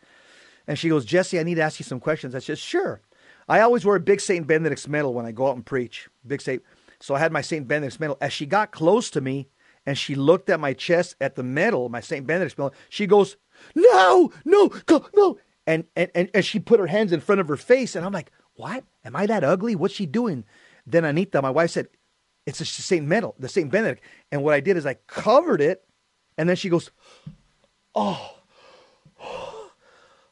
And 0.67 0.79
she 0.79 0.89
goes, 0.89 1.05
Jesse, 1.05 1.39
I 1.39 1.43
need 1.43 1.57
to 1.57 1.63
ask 1.63 1.81
you 1.81 1.85
some 1.85 2.01
questions. 2.01 2.35
I 2.35 2.39
said, 2.39 2.59
sure. 2.59 3.01
I 3.49 3.61
always 3.61 3.85
wear 3.85 3.97
a 3.97 4.01
big 4.01 4.21
St. 4.21 4.47
Benedict's 4.47 4.87
medal 4.87 5.13
when 5.15 5.27
I 5.27 5.33
go 5.33 5.49
out 5.49 5.57
and 5.57 5.67
preach. 5.67 6.09
Big 6.27 6.41
St. 6.41 6.63
So 7.01 7.15
I 7.15 7.19
had 7.19 7.33
my 7.33 7.41
St. 7.41 7.67
Benedict's 7.67 7.99
medal. 7.99 8.17
As 8.21 8.33
she 8.33 8.47
got 8.47 8.71
close 8.71 9.11
to 9.11 9.21
me 9.21 9.49
and 9.85 9.99
she 9.99 10.15
looked 10.15 10.49
at 10.49 10.61
my 10.61 10.73
chest 10.73 11.17
at 11.21 11.35
the 11.35 11.43
medal, 11.43 11.89
my 11.89 12.01
St. 12.01 12.27
Benedict's 12.27 12.57
medal, 12.57 12.73
she 12.89 13.07
goes, 13.07 13.37
no, 13.75 14.33
no, 14.45 14.69
go, 14.87 15.07
no. 15.15 15.39
And, 15.67 15.85
and, 15.97 16.11
and, 16.15 16.31
and 16.33 16.45
she 16.45 16.61
put 16.61 16.81
her 16.81 16.87
hands 16.87 17.13
in 17.13 17.21
front 17.21 17.41
of 17.41 17.49
her 17.49 17.57
face. 17.57 17.97
And 17.97 18.07
I'm 18.07 18.13
like, 18.13 18.31
what? 18.55 18.85
Am 19.05 19.17
I 19.17 19.27
that 19.27 19.43
ugly? 19.43 19.75
What's 19.75 19.95
she 19.95 20.07
doing? 20.07 20.45
Then 20.87 21.05
Anita, 21.05 21.43
my 21.43 21.51
wife, 21.51 21.71
said, 21.71 21.89
it's 22.47 22.59
the 22.59 22.65
St. 22.65 23.07
Medal, 23.07 23.35
the 23.39 23.49
St. 23.49 23.71
Benedict. 23.71 24.03
And 24.31 24.43
what 24.43 24.55
I 24.55 24.61
did 24.61 24.77
is 24.77 24.87
I 24.87 24.95
covered 25.07 25.61
it. 25.61 25.85
And 26.37 26.49
then 26.49 26.57
she 26.57 26.69
goes, 26.69 26.91
oh, 27.95 28.39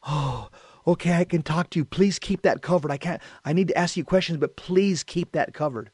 oh, 0.06 0.48
okay, 0.86 1.14
I 1.14 1.24
can 1.24 1.42
talk 1.42 1.70
to 1.70 1.78
you. 1.78 1.84
Please 1.84 2.18
keep 2.18 2.42
that 2.42 2.62
covered. 2.62 2.90
I 2.90 2.96
can't, 2.96 3.22
I 3.44 3.52
need 3.52 3.68
to 3.68 3.78
ask 3.78 3.96
you 3.96 4.04
questions, 4.04 4.38
but 4.38 4.56
please 4.56 5.02
keep 5.02 5.32
that 5.32 5.54
covered. 5.54 5.90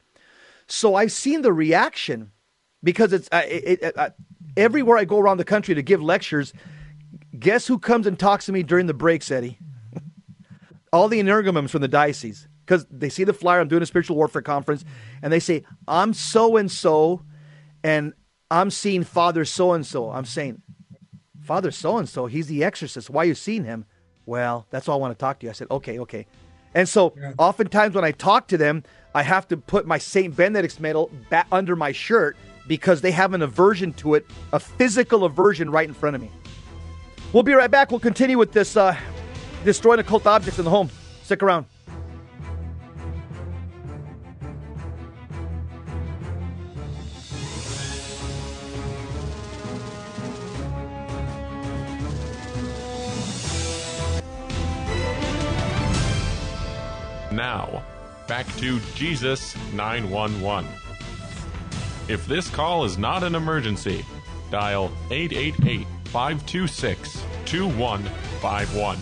So 0.68 0.94
I've 0.94 1.12
seen 1.12 1.42
the 1.42 1.52
reaction 1.52 2.32
because 2.82 3.12
it's 3.12 3.28
uh, 3.30 3.42
it, 3.46 3.96
uh, 3.96 4.10
everywhere 4.56 4.96
I 4.96 5.04
go 5.04 5.18
around 5.18 5.36
the 5.36 5.44
country 5.44 5.74
to 5.74 5.82
give 5.82 6.02
lectures. 6.02 6.52
Guess 7.38 7.66
who 7.66 7.78
comes 7.78 8.06
and 8.06 8.18
talks 8.18 8.46
to 8.46 8.52
me 8.52 8.62
during 8.62 8.86
the 8.86 8.94
breaks, 8.94 9.30
Eddie? 9.30 9.58
All 10.92 11.08
the 11.08 11.20
energumens 11.20 11.70
from 11.70 11.82
the 11.82 11.88
diocese 11.88 12.48
because 12.66 12.86
they 12.90 13.08
see 13.08 13.24
the 13.24 13.32
flyer. 13.32 13.60
I'm 13.60 13.68
doing 13.68 13.82
a 13.82 13.86
spiritual 13.86 14.16
warfare 14.16 14.42
conference, 14.42 14.84
and 15.22 15.32
they 15.32 15.40
say 15.40 15.64
I'm 15.86 16.12
so 16.12 16.56
and 16.56 16.70
so, 16.70 17.22
and 17.84 18.12
I'm 18.50 18.70
seeing 18.70 19.04
Father 19.04 19.44
so 19.44 19.72
and 19.72 19.86
so. 19.86 20.10
I'm 20.10 20.24
saying, 20.24 20.62
Father 21.40 21.70
so 21.70 21.96
and 21.98 22.08
so. 22.08 22.26
He's 22.26 22.48
the 22.48 22.64
exorcist. 22.64 23.08
Why 23.08 23.22
are 23.22 23.26
you 23.26 23.34
seeing 23.34 23.64
him? 23.64 23.86
Well, 24.26 24.66
that's 24.70 24.88
all 24.88 24.98
I 24.98 25.00
want 25.00 25.16
to 25.16 25.20
talk 25.20 25.38
to 25.40 25.46
you. 25.46 25.50
I 25.50 25.52
said, 25.52 25.68
okay, 25.70 26.00
okay. 26.00 26.26
And 26.74 26.88
so, 26.88 27.14
yeah. 27.16 27.32
oftentimes 27.38 27.94
when 27.94 28.04
I 28.04 28.10
talk 28.10 28.48
to 28.48 28.58
them, 28.58 28.82
I 29.14 29.22
have 29.22 29.48
to 29.48 29.56
put 29.56 29.86
my 29.86 29.98
Saint 29.98 30.36
Benedict's 30.36 30.80
medal 30.80 31.10
back 31.30 31.46
under 31.50 31.76
my 31.76 31.92
shirt 31.92 32.36
because 32.66 33.00
they 33.00 33.12
have 33.12 33.32
an 33.32 33.42
aversion 33.42 33.92
to 33.94 34.14
it, 34.14 34.26
a 34.52 34.58
physical 34.58 35.24
aversion 35.24 35.70
right 35.70 35.86
in 35.86 35.94
front 35.94 36.16
of 36.16 36.22
me. 36.22 36.30
We'll 37.32 37.44
be 37.44 37.54
right 37.54 37.70
back. 37.70 37.90
We'll 37.90 38.00
continue 38.00 38.36
with 38.36 38.52
this 38.52 38.76
uh, 38.76 38.96
destroying 39.64 40.00
occult 40.00 40.26
objects 40.26 40.58
in 40.58 40.64
the 40.64 40.70
home. 40.70 40.90
Stick 41.22 41.42
around. 41.42 41.66
Now, 57.36 57.84
back 58.26 58.46
to 58.56 58.80
Jesus 58.94 59.54
911. 59.74 60.70
If 62.08 62.26
this 62.26 62.48
call 62.48 62.86
is 62.86 62.96
not 62.96 63.22
an 63.22 63.34
emergency, 63.34 64.06
dial 64.50 64.90
888 65.10 65.86
526 66.04 67.22
2151. 67.44 68.96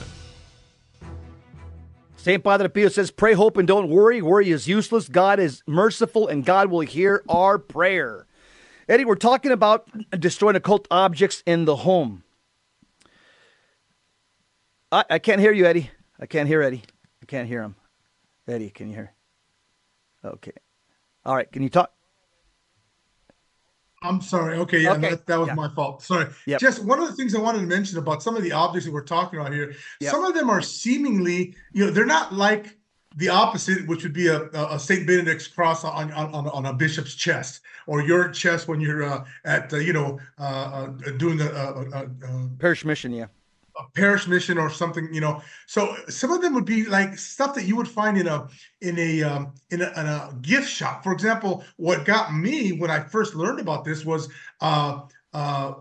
St. 2.16 2.42
Padre 2.42 2.66
Pio 2.66 2.88
says, 2.88 3.12
Pray, 3.12 3.34
hope, 3.34 3.56
and 3.56 3.68
don't 3.68 3.88
worry. 3.88 4.20
Worry 4.20 4.50
is 4.50 4.66
useless. 4.66 5.08
God 5.08 5.38
is 5.38 5.62
merciful, 5.68 6.26
and 6.26 6.44
God 6.44 6.72
will 6.72 6.80
hear 6.80 7.22
our 7.28 7.56
prayer. 7.56 8.26
Eddie, 8.88 9.04
we're 9.04 9.14
talking 9.14 9.52
about 9.52 9.88
destroying 10.10 10.56
occult 10.56 10.88
objects 10.90 11.44
in 11.46 11.66
the 11.66 11.76
home. 11.76 12.24
I, 14.90 15.04
I 15.08 15.18
can't 15.20 15.40
hear 15.40 15.52
you, 15.52 15.66
Eddie. 15.66 15.92
I 16.18 16.26
can't 16.26 16.48
hear 16.48 16.62
Eddie. 16.62 16.82
I 17.22 17.26
can't 17.26 17.46
hear 17.46 17.62
him. 17.62 17.76
Eddie, 18.46 18.70
can 18.70 18.88
you 18.88 18.94
hear? 18.94 19.12
Okay. 20.24 20.52
All 21.24 21.34
right. 21.34 21.50
Can 21.50 21.62
you 21.62 21.70
talk? 21.70 21.90
I'm 24.02 24.20
sorry. 24.20 24.58
Okay, 24.58 24.80
yeah, 24.80 24.92
okay. 24.92 25.10
That, 25.10 25.26
that, 25.26 25.38
was 25.38 25.48
yeah. 25.48 25.54
my 25.54 25.68
fault. 25.68 26.02
Sorry. 26.02 26.26
Yep. 26.46 26.60
Just 26.60 26.84
one 26.84 27.00
of 27.00 27.08
the 27.08 27.14
things 27.14 27.34
I 27.34 27.40
wanted 27.40 27.60
to 27.60 27.66
mention 27.66 27.98
about 27.98 28.22
some 28.22 28.36
of 28.36 28.42
the 28.42 28.52
objects 28.52 28.84
that 28.84 28.92
we're 28.92 29.02
talking 29.02 29.40
about 29.40 29.52
here. 29.52 29.74
Yep. 30.00 30.10
Some 30.10 30.24
of 30.24 30.34
them 30.34 30.50
are 30.50 30.60
seemingly, 30.60 31.54
you 31.72 31.86
know, 31.86 31.90
they're 31.90 32.04
not 32.04 32.34
like 32.34 32.76
the 33.16 33.30
opposite, 33.30 33.86
which 33.86 34.02
would 34.02 34.12
be 34.12 34.26
a, 34.26 34.42
a 34.52 34.78
Saint 34.78 35.06
Benedict's 35.06 35.46
cross 35.46 35.84
on, 35.84 36.12
on, 36.12 36.48
on, 36.48 36.66
a 36.66 36.72
bishop's 36.74 37.14
chest, 37.14 37.62
or 37.86 38.02
your 38.02 38.28
chest 38.28 38.68
when 38.68 38.80
you're 38.80 39.04
uh, 39.04 39.24
at, 39.46 39.72
uh, 39.72 39.76
you 39.76 39.92
know, 39.94 40.18
uh, 40.38 40.42
uh 40.42 40.86
doing 41.16 41.40
a, 41.40 41.46
a, 41.46 42.02
a, 42.02 42.48
parish 42.58 42.84
mission. 42.84 43.12
Yeah 43.12 43.26
a 43.76 43.82
parish 43.94 44.26
mission 44.26 44.58
or 44.58 44.70
something 44.70 45.08
you 45.12 45.20
know? 45.20 45.42
So 45.66 45.96
some 46.08 46.32
of 46.32 46.42
them 46.42 46.54
would 46.54 46.64
be 46.64 46.84
like 46.86 47.18
stuff 47.18 47.54
that 47.54 47.64
you 47.64 47.76
would 47.76 47.88
find 47.88 48.18
in 48.18 48.26
a 48.26 48.48
in 48.80 48.98
a 48.98 49.22
um, 49.22 49.54
in 49.70 49.82
a, 49.82 49.88
in 50.00 50.06
a 50.06 50.34
gift 50.42 50.68
shop. 50.68 51.02
For 51.02 51.12
example 51.12 51.64
what 51.76 52.04
got 52.04 52.34
me 52.34 52.72
when 52.72 52.90
i 52.90 53.00
first 53.00 53.34
learned 53.34 53.60
about 53.60 53.84
this 53.84 54.04
was 54.04 54.28
uh 54.60 55.02
uh 55.32 55.74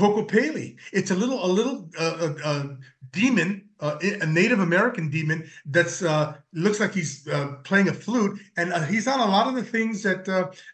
Kokopelli. 0.00 0.76
It's 0.92 1.10
a 1.10 1.14
little, 1.14 1.44
a 1.44 1.46
little 1.46 1.88
uh, 1.98 2.04
uh, 2.04 2.34
uh 2.44 2.66
demon, 3.12 3.68
uh, 3.80 3.98
a 4.00 4.26
Native 4.26 4.60
American 4.60 5.10
demon 5.10 5.48
that's 5.66 6.02
looks 6.52 6.80
like 6.80 6.94
he's 6.94 7.28
playing 7.64 7.88
a 7.88 7.92
flute, 7.92 8.40
and 8.56 8.72
he's 8.86 9.06
on 9.06 9.20
a 9.20 9.26
lot 9.26 9.48
of 9.48 9.54
the 9.54 9.62
things 9.62 10.02
that 10.02 10.24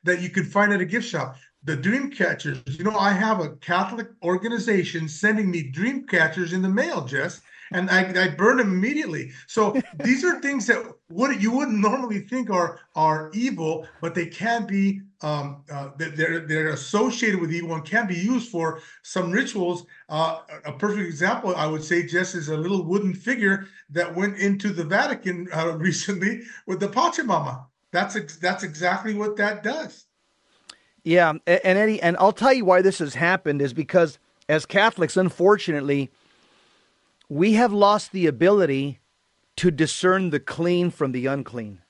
that 0.05 0.21
you 0.21 0.31
could 0.31 0.47
find 0.47 0.73
at 0.73 0.81
a 0.81 0.85
gift 0.85 1.09
shop 1.09 1.37
the 1.67 1.77
dream 1.77 2.11
catchers. 2.11 2.63
You 2.67 2.85
know, 2.85 2.97
I 2.97 3.13
have 3.13 3.41
a 3.41 3.51
Catholic 3.57 4.09
organization 4.23 5.09
sending 5.09 5.51
me 5.51 5.65
dream 5.65 6.07
catchers 6.07 6.53
in 6.53 6.63
the 6.63 6.69
mail, 6.69 7.05
Jess, 7.05 7.41
and 7.73 7.91
I, 7.91 8.25
I 8.25 8.29
burn 8.29 8.59
them 8.59 8.73
immediately. 8.73 9.33
So 9.49 9.81
these 10.05 10.25
are 10.25 10.41
things 10.41 10.67
that 10.69 10.85
would 11.11 11.43
you 11.43 11.51
wouldn't 11.51 11.79
normally 11.79 12.21
think 12.21 12.51
are 12.51 12.79
are 12.95 13.31
evil, 13.35 13.87
but 14.01 14.15
they 14.15 14.27
can 14.27 14.65
be 14.65 15.03
um, 15.23 15.65
uh, 15.71 15.91
they're 15.99 16.47
they're 16.47 16.69
associated 16.69 17.41
with 17.41 17.53
evil 17.53 17.75
and 17.75 17.85
can 17.85 18.07
be 18.07 18.15
used 18.15 18.51
for 18.51 18.81
some 19.03 19.33
rituals. 19.33 19.87
Uh, 20.09 20.43
a 20.65 20.73
perfect 20.73 21.09
example, 21.09 21.57
I 21.57 21.67
would 21.67 21.83
say, 21.83 22.07
Jess, 22.07 22.37
is 22.37 22.49
a 22.49 22.57
little 22.57 22.85
wooden 22.85 23.13
figure 23.13 23.67
that 23.91 24.15
went 24.15 24.39
into 24.39 24.73
the 24.73 24.85
Vatican 24.85 25.49
uh, 25.53 25.73
recently 25.77 26.43
with 26.69 26.79
the 26.79 26.89
Pachamama. 26.89 27.67
That's 27.91 28.15
ex- 28.15 28.37
that's 28.37 28.63
exactly 28.63 29.15
what 29.15 29.37
that 29.37 29.65
does. 29.65 30.06
Yeah, 31.07 31.31
and 31.31 31.41
Eddie, 31.47 32.03
and 32.03 32.17
I'll 32.19 32.33
tell 32.33 32.53
you 32.53 32.65
why 32.65 32.83
this 32.83 32.99
has 32.99 33.15
happened 33.15 33.63
is 33.63 33.73
because 33.73 34.19
as 34.49 34.67
Catholics, 34.67 35.17
unfortunately, 35.17 36.11
we 37.29 37.53
have 37.53 37.73
lost 37.73 38.11
the 38.11 38.27
ability 38.27 38.99
to 39.55 39.71
discern 39.71 40.31
the 40.31 40.41
clean 40.41 40.91
from 40.91 41.13
the 41.13 41.27
unclean. 41.27 41.81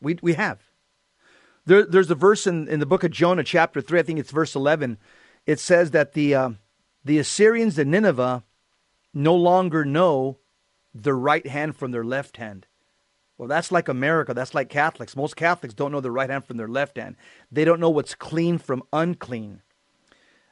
We 0.00 0.18
we 0.20 0.34
have. 0.34 0.64
There, 1.64 1.84
there's 1.84 2.10
a 2.10 2.16
verse 2.16 2.44
in, 2.44 2.66
in 2.66 2.80
the 2.80 2.86
book 2.86 3.04
of 3.04 3.12
Jonah, 3.12 3.44
chapter 3.44 3.80
three. 3.80 4.00
I 4.00 4.02
think 4.02 4.18
it's 4.18 4.32
verse 4.32 4.56
eleven. 4.56 4.98
It 5.46 5.60
says 5.60 5.92
that 5.92 6.14
the 6.14 6.34
uh, 6.34 6.50
the 7.04 7.20
Assyrians 7.20 7.78
in 7.78 7.92
Nineveh 7.92 8.42
no 9.14 9.36
longer 9.36 9.84
know 9.84 10.38
their 10.92 11.16
right 11.16 11.46
hand 11.46 11.76
from 11.76 11.92
their 11.92 12.04
left 12.04 12.36
hand. 12.38 12.66
Well, 13.38 13.48
that's 13.48 13.70
like 13.70 13.88
America. 13.88 14.34
That's 14.34 14.52
like 14.52 14.68
Catholics. 14.68 15.16
Most 15.16 15.36
Catholics 15.36 15.72
don't 15.72 15.92
know 15.92 16.00
their 16.00 16.12
right 16.12 16.28
hand 16.28 16.44
from 16.44 16.56
their 16.56 16.68
left 16.68 16.96
hand. 16.98 17.16
They 17.50 17.64
don't 17.64 17.80
know 17.80 17.88
what's 17.88 18.14
clean 18.14 18.58
from 18.58 18.82
unclean. 18.92 19.62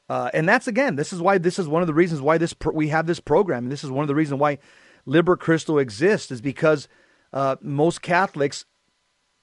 Uh, 0.08 0.30
and 0.32 0.48
that's 0.48 0.68
again, 0.68 0.94
this 0.94 1.12
is 1.12 1.20
why 1.20 1.36
this 1.36 1.58
is 1.58 1.66
one 1.66 1.82
of 1.82 1.88
the 1.88 1.94
reasons 1.94 2.20
why 2.20 2.38
this 2.38 2.52
pro- 2.52 2.72
we 2.72 2.88
have 2.88 3.08
this 3.08 3.18
program, 3.18 3.64
and 3.64 3.72
this 3.72 3.82
is 3.82 3.90
one 3.90 4.04
of 4.04 4.08
the 4.08 4.14
reasons 4.14 4.40
why 4.40 4.58
Liber 5.04 5.36
Christo 5.36 5.78
exists, 5.78 6.30
is 6.30 6.40
because 6.40 6.86
uh, 7.32 7.56
most 7.60 8.02
Catholics 8.02 8.66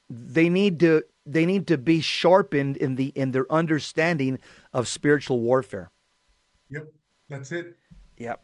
they 0.10 0.48
need 0.48 0.80
to 0.80 1.04
they 1.26 1.46
need 1.46 1.68
to 1.68 1.78
be 1.78 2.00
sharpened 2.00 2.78
in 2.78 2.96
the 2.96 3.08
in 3.08 3.32
their 3.32 3.52
understanding 3.52 4.40
of 4.72 4.88
spiritual 4.88 5.42
warfare. 5.42 5.92
Yep, 6.70 6.94
that's 7.28 7.52
it. 7.52 7.76
Yep. 8.18 8.42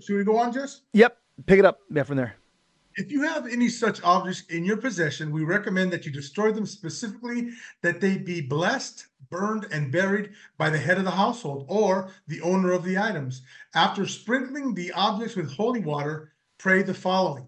Should 0.00 0.16
we 0.16 0.24
go 0.24 0.38
on, 0.38 0.52
Jess? 0.52 0.80
Yep. 0.94 1.18
Pick 1.44 1.58
it 1.58 1.66
up. 1.66 1.80
Yeah, 1.90 2.04
from 2.04 2.16
there. 2.16 2.36
If 3.00 3.10
you 3.10 3.22
have 3.22 3.46
any 3.46 3.70
such 3.70 4.02
objects 4.02 4.42
in 4.50 4.62
your 4.62 4.76
possession, 4.76 5.30
we 5.30 5.42
recommend 5.42 5.90
that 5.90 6.04
you 6.04 6.12
destroy 6.12 6.52
them 6.52 6.66
specifically 6.66 7.48
that 7.80 7.98
they 7.98 8.18
be 8.18 8.42
blessed, 8.42 9.06
burned, 9.30 9.66
and 9.72 9.90
buried 9.90 10.32
by 10.58 10.68
the 10.68 10.76
head 10.76 10.98
of 10.98 11.04
the 11.04 11.10
household 11.10 11.64
or 11.66 12.10
the 12.28 12.42
owner 12.42 12.72
of 12.72 12.84
the 12.84 12.98
items. 12.98 13.40
After 13.74 14.06
sprinkling 14.06 14.74
the 14.74 14.92
objects 14.92 15.34
with 15.34 15.50
holy 15.50 15.80
water, 15.80 16.34
pray 16.58 16.82
the 16.82 16.92
following 16.92 17.46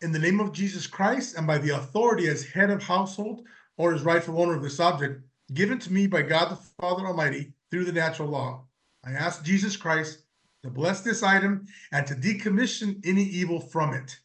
In 0.00 0.12
the 0.12 0.18
name 0.20 0.38
of 0.38 0.52
Jesus 0.52 0.86
Christ 0.86 1.36
and 1.36 1.44
by 1.44 1.58
the 1.58 1.70
authority 1.70 2.28
as 2.28 2.44
head 2.44 2.70
of 2.70 2.80
household 2.80 3.48
or 3.78 3.92
as 3.92 4.02
rightful 4.02 4.40
owner 4.40 4.54
of 4.54 4.62
this 4.62 4.78
object, 4.78 5.24
given 5.54 5.80
to 5.80 5.92
me 5.92 6.06
by 6.06 6.22
God 6.22 6.52
the 6.52 6.56
Father 6.80 7.04
Almighty 7.04 7.52
through 7.72 7.86
the 7.86 7.90
natural 7.90 8.28
law, 8.28 8.62
I 9.04 9.10
ask 9.10 9.42
Jesus 9.42 9.76
Christ 9.76 10.22
to 10.62 10.70
bless 10.70 11.00
this 11.00 11.24
item 11.24 11.66
and 11.90 12.06
to 12.06 12.14
decommission 12.14 13.04
any 13.04 13.24
evil 13.24 13.58
from 13.58 13.92
it. 13.92 14.20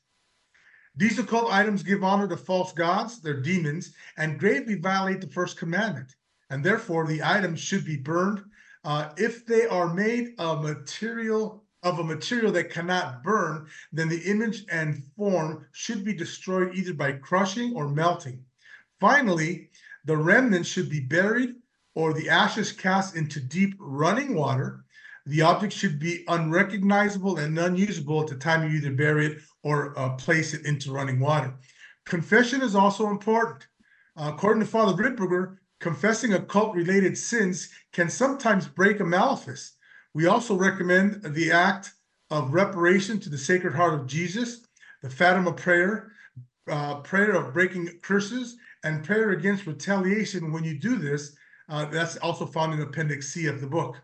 These 0.96 1.18
occult 1.18 1.52
items 1.52 1.82
give 1.82 2.04
honor 2.04 2.28
to 2.28 2.38
false 2.38 2.72
gods, 2.72 3.20
their 3.20 3.42
demons, 3.42 3.94
and 4.18 4.40
gravely 4.40 4.76
violate 4.76 5.22
the 5.22 5.28
first 5.28 5.58
commandment. 5.58 6.16
And 6.52 6.64
therefore, 6.64 7.08
the 7.08 7.24
items 7.24 7.60
should 7.60 7.84
be 7.84 7.98
burned 7.98 8.44
uh, 8.84 9.10
if 9.18 9.46
they 9.46 9.66
are 9.66 9.94
made 9.94 10.36
of 10.38 10.64
material 10.64 11.64
of 11.82 12.00
a 12.00 12.04
material 12.04 12.52
that 12.54 12.70
cannot 12.70 13.24
burn. 13.24 13.68
Then 13.92 14.08
the 14.08 14.22
image 14.22 14.64
and 14.72 15.04
form 15.18 15.66
should 15.74 16.06
be 16.06 16.14
destroyed 16.14 16.76
either 16.76 16.94
by 16.94 17.14
crushing 17.14 17.76
or 17.76 17.90
melting. 17.90 18.46
Finally, 19.02 19.70
the 20.06 20.16
remnants 20.16 20.70
should 20.70 20.90
be 20.90 21.02
buried 21.02 21.56
or 21.96 22.14
the 22.14 22.30
ashes 22.30 22.72
cast 22.72 23.16
into 23.16 23.42
deep 23.42 23.76
running 23.80 24.34
water. 24.34 24.86
The 25.26 25.42
object 25.42 25.74
should 25.74 26.00
be 26.00 26.24
unrecognizable 26.28 27.38
and 27.38 27.58
unusable 27.58 28.22
at 28.22 28.28
the 28.28 28.36
time 28.36 28.70
you 28.70 28.78
either 28.78 28.92
bury 28.92 29.28
it 29.28 29.40
or 29.64 29.98
uh, 29.98 30.10
place 30.16 30.54
it 30.54 30.66
into 30.66 30.92
running 30.92 31.20
water. 31.20 31.54
Confession 32.06 32.62
is 32.62 32.76
also 32.76 33.08
important. 33.08 33.68
Uh, 34.16 34.32
according 34.34 34.62
to 34.62 34.70
Father 34.70 35.02
Ripperger, 35.02 35.58
confessing 35.80 36.34
occult 36.34 36.76
related 36.76 37.18
sins 37.18 37.70
can 37.92 38.10
sometimes 38.10 38.68
break 38.68 39.00
a 39.00 39.04
malefice. 39.04 39.72
We 40.14 40.28
also 40.28 40.56
recommend 40.56 41.24
the 41.24 41.52
act 41.52 41.94
of 42.30 42.54
reparation 42.54 43.20
to 43.20 43.30
the 43.30 43.38
Sacred 43.38 43.74
Heart 43.74 43.94
of 43.94 44.08
Jesus, 44.08 44.62
the 45.02 45.10
Fatima 45.10 45.52
prayer, 45.54 46.12
uh, 46.70 46.96
prayer 47.02 47.32
of 47.32 47.54
breaking 47.54 47.88
curses, 48.02 48.58
and 48.84 49.04
prayer 49.04 49.32
against 49.32 49.66
retaliation. 49.66 50.52
When 50.52 50.64
you 50.64 50.78
do 50.78 50.98
this, 50.98 51.36
uh, 51.70 51.86
that's 51.86 52.18
also 52.18 52.46
found 52.46 52.74
in 52.74 52.82
Appendix 52.82 53.30
C 53.30 53.48
of 53.48 53.62
the 53.62 53.68
book. 53.68 53.98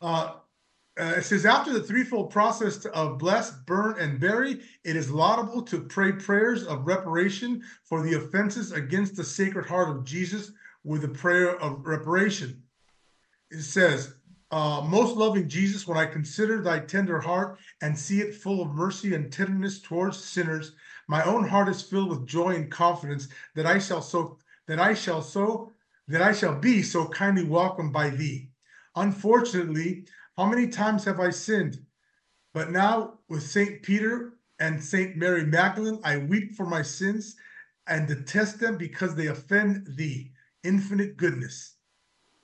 Uh, 0.00 0.34
uh, 1.00 1.14
it 1.16 1.22
says, 1.22 1.46
after 1.46 1.72
the 1.72 1.82
threefold 1.82 2.30
process 2.30 2.84
of 2.86 3.18
bless, 3.18 3.50
burn, 3.50 3.98
and 3.98 4.20
bury, 4.20 4.60
it 4.84 4.94
is 4.94 5.10
laudable 5.10 5.62
to 5.62 5.80
pray 5.80 6.12
prayers 6.12 6.64
of 6.66 6.86
reparation 6.86 7.62
for 7.84 8.02
the 8.02 8.14
offenses 8.14 8.72
against 8.72 9.16
the 9.16 9.24
Sacred 9.24 9.64
Heart 9.64 9.88
of 9.88 10.04
Jesus 10.04 10.52
with 10.84 11.04
a 11.04 11.08
prayer 11.08 11.58
of 11.60 11.86
reparation. 11.86 12.62
It 13.50 13.62
says, 13.62 14.14
uh, 14.50 14.82
Most 14.86 15.16
loving 15.16 15.48
Jesus, 15.48 15.86
when 15.86 15.96
I 15.96 16.04
consider 16.04 16.60
thy 16.60 16.80
tender 16.80 17.20
heart 17.20 17.58
and 17.80 17.98
see 17.98 18.20
it 18.20 18.34
full 18.34 18.60
of 18.60 18.74
mercy 18.74 19.14
and 19.14 19.32
tenderness 19.32 19.80
towards 19.80 20.22
sinners, 20.22 20.74
my 21.08 21.22
own 21.24 21.48
heart 21.48 21.70
is 21.70 21.80
filled 21.80 22.10
with 22.10 22.26
joy 22.26 22.50
and 22.50 22.70
confidence 22.70 23.28
that 23.54 23.64
I 23.64 23.78
shall 23.78 24.02
so 24.02 24.38
that 24.68 24.78
I 24.78 24.92
shall 24.92 25.22
so 25.22 25.72
that 26.08 26.20
I 26.20 26.32
shall 26.32 26.54
be 26.54 26.82
so 26.82 27.08
kindly 27.08 27.44
welcomed 27.44 27.94
by 27.94 28.10
thee. 28.10 28.50
Unfortunately, 28.96 30.04
how 30.36 30.46
many 30.46 30.68
times 30.68 31.04
have 31.04 31.20
I 31.20 31.30
sinned? 31.30 31.78
But 32.54 32.70
now 32.70 33.18
with 33.28 33.42
St. 33.42 33.82
Peter 33.82 34.34
and 34.58 34.82
St. 34.82 35.16
Mary 35.16 35.44
Magdalene, 35.44 36.00
I 36.04 36.18
weep 36.18 36.52
for 36.52 36.66
my 36.66 36.82
sins 36.82 37.36
and 37.86 38.06
detest 38.06 38.60
them 38.60 38.76
because 38.76 39.14
they 39.14 39.26
offend 39.26 39.86
thee, 39.96 40.32
infinite 40.64 41.16
goodness. 41.16 41.76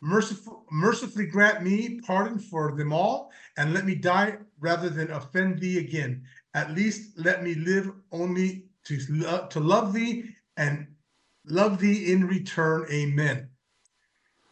Merciful, 0.01 0.65
mercifully 0.71 1.27
grant 1.27 1.63
me 1.63 2.01
pardon 2.01 2.39
for 2.39 2.77
them 2.77 2.93
all, 2.93 3.33
and 3.57 3.75
let 3.75 3.85
me 3.85 3.95
die 3.95 4.39
rather 4.61 4.89
than 4.89 5.11
offend 5.11 5.59
thee 5.59 5.79
again. 5.79 6.23
At 6.55 6.73
least 6.75 7.19
let 7.19 7.43
me 7.43 7.55
live 7.55 7.91
only 8.13 8.65
to, 8.85 8.99
lo- 9.11 9.47
to 9.51 9.61
love 9.61 9.93
thee 9.93 10.31
and 10.57 10.87
love 11.47 11.79
thee 11.79 12.13
in 12.13 12.27
return. 12.27 12.87
Amen. 12.91 13.49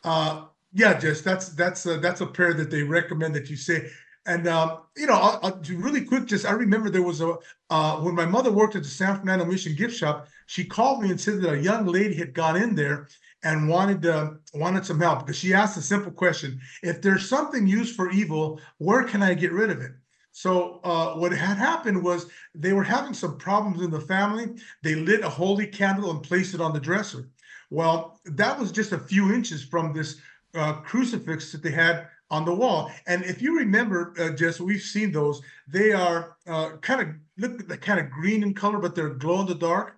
Uh, 0.04 0.46
yeah, 0.76 0.98
Jess, 0.98 1.22
that's 1.22 1.48
that's 1.50 1.86
a, 1.86 1.96
that's 1.96 2.20
a 2.20 2.26
prayer 2.26 2.52
that 2.52 2.70
they 2.70 2.82
recommend 2.82 3.34
that 3.34 3.48
you 3.48 3.56
say. 3.56 3.88
And 4.26 4.46
um, 4.46 4.82
you 4.94 5.06
know, 5.06 5.14
I'll, 5.14 5.40
I'll 5.42 5.62
really 5.70 6.04
quick. 6.04 6.26
Just 6.26 6.44
I 6.44 6.52
remember 6.52 6.90
there 6.90 7.02
was 7.02 7.22
a 7.22 7.36
uh, 7.70 7.96
when 8.00 8.14
my 8.14 8.26
mother 8.26 8.52
worked 8.52 8.76
at 8.76 8.82
the 8.82 8.88
San 8.88 9.18
Fernando 9.18 9.46
Mission 9.46 9.74
gift 9.74 9.96
shop. 9.96 10.28
She 10.44 10.64
called 10.64 11.02
me 11.02 11.10
and 11.10 11.20
said 11.20 11.40
that 11.40 11.54
a 11.54 11.62
young 11.62 11.86
lady 11.86 12.14
had 12.14 12.34
gone 12.34 12.56
in 12.56 12.74
there 12.74 13.08
and 13.42 13.70
wanted 13.70 14.04
uh, 14.04 14.32
wanted 14.52 14.84
some 14.84 15.00
help 15.00 15.20
because 15.20 15.38
she 15.38 15.54
asked 15.54 15.78
a 15.78 15.82
simple 15.82 16.12
question: 16.12 16.60
If 16.82 17.00
there's 17.00 17.26
something 17.26 17.66
used 17.66 17.96
for 17.96 18.10
evil, 18.10 18.60
where 18.76 19.04
can 19.04 19.22
I 19.22 19.32
get 19.32 19.52
rid 19.52 19.70
of 19.70 19.80
it? 19.80 19.92
So 20.32 20.80
uh, 20.84 21.14
what 21.14 21.32
had 21.32 21.56
happened 21.56 22.04
was 22.04 22.26
they 22.54 22.74
were 22.74 22.84
having 22.84 23.14
some 23.14 23.38
problems 23.38 23.80
in 23.80 23.90
the 23.90 24.00
family. 24.00 24.56
They 24.82 24.94
lit 24.94 25.24
a 25.24 25.30
holy 25.30 25.66
candle 25.66 26.10
and 26.10 26.22
placed 26.22 26.52
it 26.52 26.60
on 26.60 26.74
the 26.74 26.80
dresser. 26.80 27.30
Well, 27.70 28.20
that 28.26 28.58
was 28.58 28.70
just 28.70 28.92
a 28.92 28.98
few 28.98 29.32
inches 29.32 29.64
from 29.64 29.94
this 29.94 30.20
uh, 30.56 30.74
crucifix 30.80 31.52
that 31.52 31.62
they 31.62 31.70
had 31.70 32.08
on 32.30 32.44
the 32.44 32.54
wall. 32.54 32.90
And 33.06 33.24
if 33.24 33.40
you 33.40 33.56
remember, 33.56 34.12
uh, 34.18 34.30
Jess, 34.30 34.58
we've 34.60 34.82
seen 34.82 35.12
those. 35.12 35.40
They 35.68 35.92
are 35.92 36.36
uh, 36.46 36.70
kind 36.80 37.00
of 37.00 37.08
look 37.38 37.80
kind 37.80 38.00
of 38.00 38.10
green 38.10 38.42
in 38.42 38.54
color, 38.54 38.78
but 38.78 38.94
they're 38.94 39.10
glow 39.10 39.40
in 39.42 39.46
the 39.46 39.54
dark. 39.54 39.96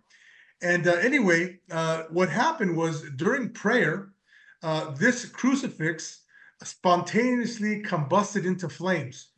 And 0.61 0.87
uh, 0.89 0.95
anyway, 0.95 1.59
uh, 1.71 2.03
what 2.11 2.29
happened 2.29 2.77
was 2.77 3.03
during 3.17 3.51
prayer, 3.51 4.11
uh, 4.63 4.91
this 4.91 5.25
crucifix 5.25 6.23
spontaneously 6.65 7.83
combusted 7.83 8.45
into 8.45 8.69
flames, 8.69 9.29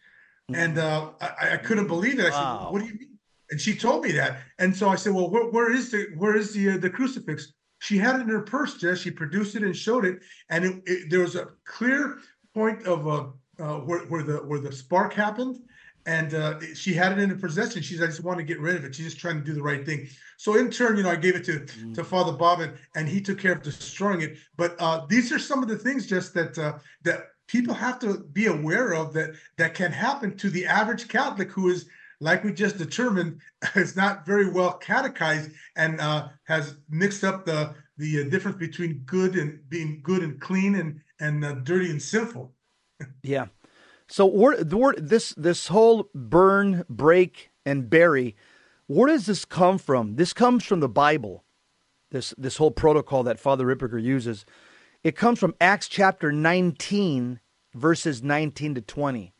and 0.55 0.79
uh, 0.79 1.11
I, 1.21 1.53
I 1.53 1.57
couldn't 1.59 1.87
believe 1.89 2.19
it. 2.19 2.25
I 2.27 2.31
Wow. 2.31 2.59
said, 2.65 2.73
"What 2.73 2.81
do 2.81 2.87
you 2.87 2.95
mean?" 2.95 3.19
And 3.51 3.61
she 3.61 3.75
told 3.77 4.05
me 4.05 4.13
that, 4.13 4.39
and 4.59 4.75
so 4.75 4.89
I 4.89 4.95
said, 4.97 5.13
"Well, 5.13 5.29
where, 5.29 5.45
where 5.51 5.71
is 5.73 5.91
the 5.91 6.07
where 6.17 6.37
is 6.37 6.55
the 6.55 6.71
uh, 6.71 6.79
the 6.79 6.89
crucifix?" 6.89 7.53
She 7.81 7.97
had 7.97 8.17
it 8.17 8.23
in 8.23 8.29
her 8.29 8.43
purse, 8.43 8.75
Jess. 8.75 8.99
She 8.99 9.11
produced 9.11 9.57
it 9.57 9.63
and 9.63 9.75
showed 9.75 10.05
it, 10.05 10.21
and 10.51 10.65
it, 10.65 10.83
it, 10.87 11.11
there 11.11 11.21
was 11.21 11.35
a 11.35 11.49
clear 11.65 12.19
point 12.55 12.87
of 12.87 13.09
uh, 13.09 13.25
uh, 13.59 13.79
where, 13.81 14.01
where 14.01 14.23
the 14.23 14.37
where 14.37 14.61
the 14.61 14.71
spark 14.71 15.15
happened, 15.15 15.59
and 16.05 16.35
uh, 16.35 16.61
she 16.75 16.93
had 16.93 17.13
it 17.13 17.19
in 17.19 17.31
her 17.31 17.37
possession. 17.37 17.81
She 17.81 17.97
said, 17.97 18.05
"I 18.05 18.07
just 18.09 18.23
want 18.23 18.39
to 18.39 18.45
get 18.45 18.61
rid 18.61 18.77
of 18.77 18.85
it." 18.85 18.95
She's 18.95 19.07
just 19.07 19.19
trying 19.19 19.39
to 19.39 19.45
do 19.45 19.55
the 19.55 19.63
right 19.63 19.85
thing. 19.85 20.09
So 20.37 20.57
in 20.57 20.71
turn, 20.71 20.99
you 20.99 21.05
know, 21.05 21.11
I 21.11 21.17
gave 21.17 21.37
it 21.37 21.45
to 21.47 21.67
to 21.95 22.05
Father 22.05 22.33
Bob, 22.33 22.61
and, 22.61 22.75
and 22.95 23.09
he 23.09 23.21
took 23.21 23.39
care 23.39 23.53
of 23.53 23.63
destroying 23.63 24.21
it. 24.21 24.37
But 24.59 24.77
uh, 24.79 25.07
these 25.09 25.33
are 25.33 25.39
some 25.39 25.63
of 25.63 25.69
the 25.69 25.79
things 25.79 26.07
just 26.07 26.35
that 26.35 26.59
uh, 26.59 26.79
that 27.05 27.29
people 27.47 27.73
have 27.73 27.99
to 28.01 28.19
be 28.33 28.47
aware 28.47 28.95
of 28.95 29.15
that 29.15 29.31
that 29.57 29.73
can 29.73 29.91
happen 29.91 30.37
to 30.37 30.51
the 30.51 30.67
average 30.67 31.09
Catholic 31.09 31.51
who 31.51 31.71
is 31.71 31.87
like 32.21 32.45
we 32.45 32.53
just 32.53 32.79
determined, 32.79 33.41
is 33.75 33.97
not 33.97 34.27
very 34.27 34.51
well 34.51 34.75
catechized 34.75 35.51
and 35.77 36.01
uh, 36.01 36.29
has 36.45 36.77
mixed 36.89 37.25
up 37.25 37.45
the 37.45 37.75
the 37.97 38.23
uh, 38.23 38.25
difference 38.31 38.57
between 38.57 39.03
good 39.05 39.37
and 39.37 39.69
being 39.69 40.01
good 40.03 40.23
and 40.23 40.41
clean 40.41 40.75
and 40.77 41.01
and 41.19 41.45
uh, 41.45 41.53
dirty 41.53 41.91
and 41.91 42.03
sinful. 42.03 42.53
Yeah. 43.23 43.47
So 44.09 44.55
the 44.59 44.77
word 44.77 45.09
this 45.09 45.31
this 45.37 45.69
whole 45.69 46.11
burn, 46.15 46.85
break, 46.89 47.51
and 47.65 47.89
bury, 47.89 48.37
where 48.89 49.09
does 49.09 49.27
this 49.27 49.45
come 49.45 49.79
from? 49.79 50.17
This 50.17 50.33
comes 50.33 50.65
from 50.65 50.81
the 50.81 50.89
Bible. 50.89 51.45
This 52.11 52.35
this 52.37 52.57
whole 52.57 52.73
protocol 52.73 53.23
that 53.23 53.39
Father 53.39 53.65
Ripperger 53.65 54.03
uses. 54.03 54.45
It 55.03 55.17
comes 55.17 55.39
from 55.39 55.55
Acts 55.61 55.89
chapter 55.89 56.31
19, 56.31 57.41
verses 57.73 58.23
19 58.23 58.75
to 58.75 58.81
20. 58.83 59.33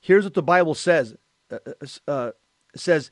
Here's 0.00 0.24
what 0.24 0.34
the 0.34 0.42
Bible 0.42 0.74
says. 0.74 1.16
Uh, 1.50 1.58
uh, 1.66 2.10
uh, 2.10 2.30
says, 2.74 3.10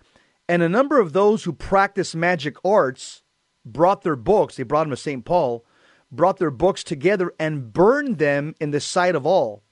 And 0.48 0.62
a 0.62 0.68
number 0.68 1.00
of 1.00 1.12
those 1.12 1.44
who 1.44 1.52
practice 1.52 2.14
magic 2.14 2.56
arts 2.64 3.22
brought 3.64 4.02
their 4.02 4.16
books, 4.16 4.56
they 4.56 4.62
brought 4.62 4.84
them 4.84 4.90
to 4.90 4.96
St. 4.96 5.24
Paul, 5.24 5.64
brought 6.10 6.38
their 6.38 6.50
books 6.50 6.84
together 6.84 7.32
and 7.38 7.72
burned 7.72 8.18
them 8.18 8.54
in 8.60 8.70
the 8.70 8.80
sight 8.80 9.14
of 9.14 9.26
all. 9.26 9.62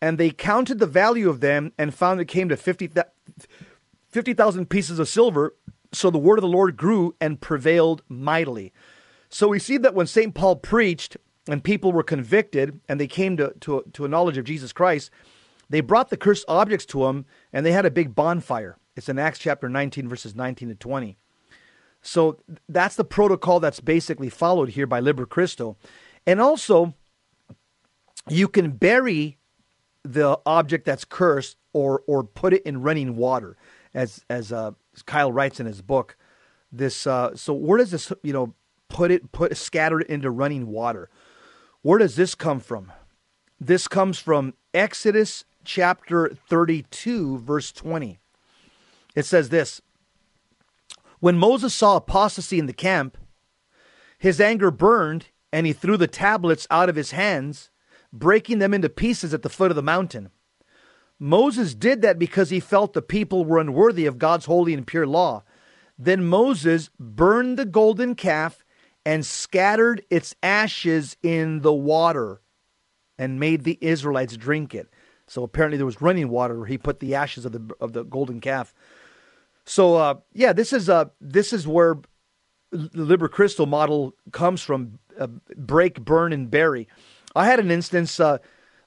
And 0.00 0.16
they 0.16 0.30
counted 0.30 0.78
the 0.78 0.86
value 0.86 1.28
of 1.28 1.40
them 1.40 1.72
and 1.78 1.94
found 1.94 2.20
it 2.20 2.26
came 2.26 2.48
to 2.48 2.56
50,000 2.56 3.04
50, 4.08 4.64
pieces 4.64 4.98
of 4.98 5.08
silver. 5.08 5.54
So 5.92 6.10
the 6.10 6.18
word 6.18 6.38
of 6.38 6.42
the 6.42 6.48
Lord 6.48 6.76
grew 6.76 7.14
and 7.20 7.40
prevailed 7.40 8.02
mightily. 8.08 8.72
So 9.28 9.48
we 9.48 9.58
see 9.58 9.76
that 9.78 9.94
when 9.94 10.06
St. 10.06 10.34
Paul 10.34 10.56
preached 10.56 11.16
and 11.48 11.62
people 11.62 11.92
were 11.92 12.02
convicted 12.02 12.80
and 12.88 12.98
they 12.98 13.06
came 13.06 13.36
to, 13.36 13.52
to, 13.60 13.84
to 13.92 14.04
a 14.04 14.08
knowledge 14.08 14.38
of 14.38 14.44
Jesus 14.44 14.72
Christ, 14.72 15.10
they 15.70 15.80
brought 15.80 16.10
the 16.10 16.16
cursed 16.16 16.44
objects 16.48 16.84
to 16.86 17.06
him 17.06 17.24
and 17.52 17.64
they 17.64 17.72
had 17.72 17.86
a 17.86 17.90
big 17.90 18.14
bonfire. 18.14 18.76
It's 18.96 19.08
in 19.08 19.18
Acts 19.18 19.38
chapter 19.38 19.68
19, 19.68 20.08
verses 20.08 20.34
19 20.34 20.68
to 20.68 20.74
20. 20.74 21.16
So 22.02 22.38
that's 22.68 22.96
the 22.96 23.04
protocol 23.04 23.60
that's 23.60 23.80
basically 23.80 24.28
followed 24.28 24.70
here 24.70 24.86
by 24.86 25.00
Liber 25.00 25.26
Christo. 25.26 25.76
And 26.26 26.40
also, 26.40 26.94
you 28.28 28.48
can 28.48 28.72
bury 28.72 29.38
the 30.02 30.38
object 30.44 30.86
that's 30.86 31.04
cursed 31.04 31.56
or 31.72 32.02
or 32.06 32.24
put 32.24 32.52
it 32.52 32.62
in 32.62 32.82
running 32.82 33.16
water, 33.16 33.56
as 33.94 34.24
as 34.30 34.52
uh, 34.52 34.72
Kyle 35.06 35.32
writes 35.32 35.60
in 35.60 35.66
his 35.66 35.82
book. 35.82 36.16
This 36.72 37.06
uh, 37.06 37.36
so 37.36 37.52
where 37.52 37.78
does 37.78 37.90
this 37.90 38.12
you 38.22 38.32
know 38.32 38.54
put 38.88 39.10
it 39.10 39.30
put 39.32 39.56
scatter 39.56 40.00
it 40.00 40.08
into 40.08 40.30
running 40.30 40.66
water? 40.66 41.10
Where 41.82 41.98
does 41.98 42.16
this 42.16 42.34
come 42.34 42.60
from? 42.60 42.92
This 43.60 43.88
comes 43.88 44.18
from 44.18 44.54
Exodus 44.72 45.44
chapter 45.64 46.30
32, 46.48 47.38
verse 47.38 47.72
20. 47.72 48.18
It 49.14 49.24
says 49.24 49.48
this 49.48 49.80
when 51.20 51.36
Moses 51.36 51.74
saw 51.74 51.96
apostasy 51.96 52.58
in 52.58 52.66
the 52.66 52.72
camp, 52.72 53.18
his 54.18 54.40
anger 54.40 54.70
burned, 54.70 55.26
and 55.52 55.66
he 55.66 55.72
threw 55.72 55.96
the 55.96 56.06
tablets 56.06 56.66
out 56.70 56.88
of 56.88 56.96
his 56.96 57.10
hands, 57.10 57.70
breaking 58.12 58.58
them 58.58 58.72
into 58.72 58.88
pieces 58.88 59.34
at 59.34 59.42
the 59.42 59.48
foot 59.48 59.70
of 59.70 59.76
the 59.76 59.82
mountain. 59.82 60.30
Moses 61.18 61.74
did 61.74 62.00
that 62.00 62.18
because 62.18 62.48
he 62.48 62.60
felt 62.60 62.94
the 62.94 63.02
people 63.02 63.44
were 63.44 63.58
unworthy 63.58 64.06
of 64.06 64.18
God's 64.18 64.46
holy 64.46 64.72
and 64.72 64.86
pure 64.86 65.06
law. 65.06 65.44
Then 65.98 66.24
Moses 66.24 66.88
burned 66.98 67.58
the 67.58 67.66
golden 67.66 68.14
calf 68.14 68.64
and 69.04 69.24
scattered 69.24 70.02
its 70.08 70.34
ashes 70.42 71.18
in 71.22 71.60
the 71.60 71.74
water 71.74 72.40
and 73.18 73.38
made 73.38 73.64
the 73.64 73.76
Israelites 73.82 74.38
drink 74.38 74.74
it. 74.74 74.88
So 75.30 75.44
apparently 75.44 75.76
there 75.76 75.86
was 75.86 76.02
running 76.02 76.28
water 76.28 76.58
where 76.58 76.66
he 76.66 76.76
put 76.76 77.00
the 77.00 77.14
ashes 77.14 77.44
of 77.44 77.52
the 77.52 77.74
of 77.80 77.92
the 77.92 78.04
golden 78.04 78.40
calf 78.40 78.74
so 79.70 79.94
uh, 79.94 80.14
yeah, 80.32 80.52
this 80.52 80.72
is 80.72 80.88
uh, 80.88 81.06
this 81.20 81.52
is 81.52 81.66
where 81.66 81.96
the 82.72 83.04
Liber 83.04 83.28
Christo 83.28 83.66
model 83.66 84.14
comes 84.32 84.62
from. 84.62 84.98
Uh, 85.18 85.28
break, 85.56 86.00
burn, 86.00 86.32
and 86.32 86.50
bury. 86.50 86.88
I 87.36 87.46
had 87.46 87.60
an 87.60 87.70
instance 87.70 88.18
uh, 88.18 88.38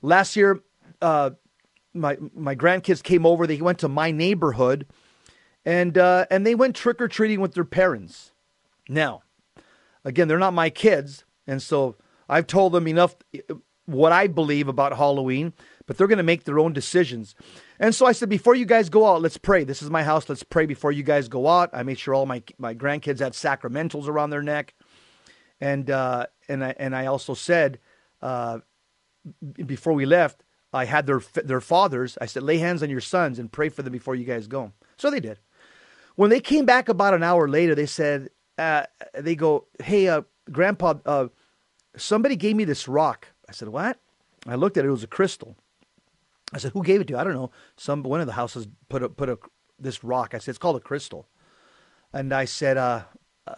last 0.01 0.35
year. 0.35 0.61
Uh, 1.01 1.31
my 1.93 2.17
my 2.35 2.55
grandkids 2.55 3.01
came 3.01 3.25
over. 3.25 3.47
They 3.47 3.61
went 3.61 3.79
to 3.79 3.87
my 3.87 4.11
neighborhood, 4.11 4.87
and 5.65 5.97
uh, 5.97 6.25
and 6.29 6.45
they 6.45 6.55
went 6.55 6.75
trick 6.75 7.01
or 7.01 7.07
treating 7.07 7.39
with 7.39 7.53
their 7.53 7.65
parents. 7.65 8.33
Now, 8.89 9.23
again, 10.03 10.27
they're 10.27 10.39
not 10.39 10.53
my 10.53 10.69
kids, 10.69 11.23
and 11.47 11.61
so 11.61 11.95
I've 12.27 12.47
told 12.47 12.73
them 12.73 12.89
enough 12.89 13.15
what 13.85 14.11
I 14.11 14.27
believe 14.27 14.67
about 14.67 14.97
Halloween, 14.97 15.53
but 15.85 15.97
they're 15.97 16.07
going 16.07 16.17
to 16.17 16.23
make 16.23 16.43
their 16.43 16.59
own 16.59 16.73
decisions. 16.73 17.35
And 17.79 17.93
so 17.93 18.05
I 18.05 18.11
said, 18.11 18.29
before 18.29 18.55
you 18.55 18.65
guys 18.65 18.89
go 18.89 19.07
out, 19.07 19.21
let's 19.21 19.37
pray. 19.37 19.63
This 19.63 19.81
is 19.81 19.89
my 19.89 20.03
house. 20.03 20.29
Let's 20.29 20.43
pray 20.43 20.65
before 20.65 20.91
you 20.91 21.03
guys 21.03 21.27
go 21.27 21.47
out. 21.47 21.69
I 21.73 21.83
made 21.83 21.99
sure 21.99 22.13
all 22.13 22.25
my 22.25 22.43
my 22.57 22.73
grandkids 22.73 23.19
had 23.19 23.33
sacramentals 23.33 24.07
around 24.07 24.29
their 24.29 24.43
neck, 24.43 24.73
and 25.59 25.89
uh, 25.89 26.27
and 26.47 26.63
I 26.63 26.75
and 26.77 26.95
I 26.95 27.07
also 27.07 27.33
said 27.33 27.79
uh, 28.21 28.59
before 29.65 29.93
we 29.93 30.05
left, 30.05 30.43
I 30.71 30.85
had 30.85 31.05
their 31.05 31.21
their 31.43 31.61
fathers. 31.61 32.17
I 32.19 32.25
said, 32.25 32.43
lay 32.43 32.57
hands 32.57 32.83
on 32.83 32.89
your 32.89 33.01
sons 33.01 33.39
and 33.39 33.51
pray 33.51 33.69
for 33.69 33.83
them 33.83 33.93
before 33.93 34.15
you 34.15 34.25
guys 34.25 34.47
go. 34.47 34.71
So 34.97 35.11
they 35.11 35.19
did. 35.19 35.39
When 36.15 36.29
they 36.29 36.39
came 36.39 36.65
back 36.65 36.89
about 36.89 37.13
an 37.13 37.23
hour 37.23 37.47
later, 37.47 37.73
they 37.73 37.87
said, 37.87 38.29
uh, 38.57 38.83
they 39.15 39.35
go, 39.35 39.65
hey, 39.81 40.07
uh, 40.07 40.21
Grandpa, 40.51 40.95
uh, 41.05 41.27
somebody 41.97 42.35
gave 42.35 42.55
me 42.55 42.65
this 42.65 42.87
rock. 42.87 43.27
I 43.49 43.51
said, 43.51 43.69
what? 43.69 43.99
I 44.45 44.55
looked 44.55 44.77
at 44.77 44.85
it. 44.85 44.89
It 44.89 44.91
was 44.91 45.03
a 45.03 45.07
crystal. 45.07 45.55
I 46.53 46.59
said, 46.59 46.71
"Who 46.73 46.83
gave 46.83 47.01
it 47.01 47.07
to 47.07 47.13
you?" 47.13 47.17
I 47.17 47.23
don't 47.23 47.33
know. 47.33 47.51
Some 47.77 48.03
one 48.03 48.21
of 48.21 48.27
the 48.27 48.33
houses 48.33 48.67
put 48.89 49.03
a, 49.03 49.09
put 49.09 49.29
a 49.29 49.37
this 49.79 50.03
rock. 50.03 50.33
I 50.33 50.37
said, 50.37 50.51
"It's 50.51 50.59
called 50.59 50.75
a 50.75 50.79
crystal," 50.79 51.27
and 52.13 52.31
I 52.33 52.45
said, 52.45 52.77
uh, 52.77 53.03
uh, 53.47 53.55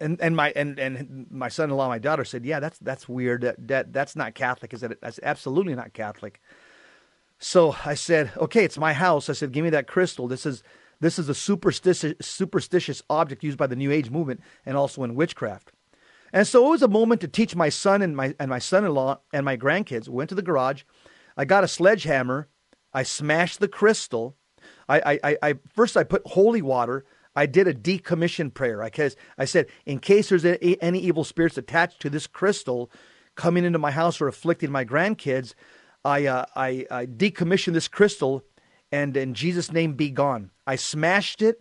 and 0.00 0.20
and 0.20 0.36
my 0.36 0.52
and 0.56 0.78
and 0.78 1.26
my 1.30 1.48
son-in-law, 1.48 1.88
my 1.88 1.98
daughter 1.98 2.24
said, 2.24 2.44
"Yeah, 2.44 2.60
that's 2.60 2.78
that's 2.78 3.08
weird. 3.08 3.42
That, 3.42 3.68
that 3.68 3.92
that's 3.92 4.16
not 4.16 4.34
Catholic." 4.34 4.74
Is 4.74 4.80
that 4.80 5.00
that's 5.00 5.20
absolutely 5.22 5.74
not 5.74 5.92
Catholic. 5.92 6.40
So 7.38 7.76
I 7.84 7.94
said, 7.94 8.32
"Okay, 8.36 8.64
it's 8.64 8.78
my 8.78 8.92
house." 8.92 9.28
I 9.28 9.32
said, 9.32 9.52
"Give 9.52 9.64
me 9.64 9.70
that 9.70 9.86
crystal. 9.86 10.26
This 10.26 10.44
is 10.44 10.62
this 11.00 11.18
is 11.18 11.28
a 11.28 11.34
superstitious 11.34 12.14
superstitious 12.20 13.02
object 13.08 13.44
used 13.44 13.58
by 13.58 13.66
the 13.66 13.76
New 13.76 13.92
Age 13.92 14.10
movement 14.10 14.40
and 14.66 14.76
also 14.76 15.04
in 15.04 15.14
witchcraft." 15.14 15.72
And 16.32 16.46
so 16.48 16.66
it 16.66 16.70
was 16.70 16.82
a 16.82 16.88
moment 16.88 17.20
to 17.20 17.28
teach 17.28 17.54
my 17.54 17.68
son 17.68 18.02
and 18.02 18.16
my 18.16 18.34
and 18.40 18.50
my 18.50 18.58
son-in-law 18.58 19.20
and 19.32 19.44
my 19.44 19.56
grandkids. 19.56 20.08
We 20.08 20.16
went 20.16 20.30
to 20.30 20.34
the 20.34 20.42
garage. 20.42 20.82
I 21.36 21.44
got 21.44 21.64
a 21.64 21.68
sledgehammer. 21.68 22.48
I 22.92 23.02
smashed 23.02 23.60
the 23.60 23.68
crystal. 23.68 24.36
I, 24.88 25.18
I, 25.24 25.36
I 25.42 25.54
first 25.74 25.96
I 25.96 26.04
put 26.04 26.26
holy 26.26 26.62
water. 26.62 27.04
I 27.36 27.46
did 27.46 27.66
a 27.66 27.74
decommission 27.74 28.54
prayer. 28.54 28.82
I, 28.82 28.90
I 29.36 29.44
said, 29.44 29.66
in 29.84 29.98
case 29.98 30.28
there's 30.28 30.44
any 30.44 30.98
evil 30.98 31.24
spirits 31.24 31.58
attached 31.58 32.00
to 32.00 32.10
this 32.10 32.26
crystal 32.26 32.90
coming 33.34 33.64
into 33.64 33.78
my 33.78 33.90
house 33.90 34.20
or 34.20 34.28
afflicting 34.28 34.70
my 34.70 34.84
grandkids, 34.84 35.54
I, 36.04 36.26
uh, 36.26 36.44
I, 36.54 36.86
I 36.90 37.06
decommissioned 37.06 37.72
this 37.72 37.88
crystal 37.88 38.44
and 38.92 39.16
in 39.16 39.34
Jesus' 39.34 39.72
name 39.72 39.94
be 39.94 40.10
gone. 40.10 40.50
I 40.66 40.76
smashed 40.76 41.42
it 41.42 41.60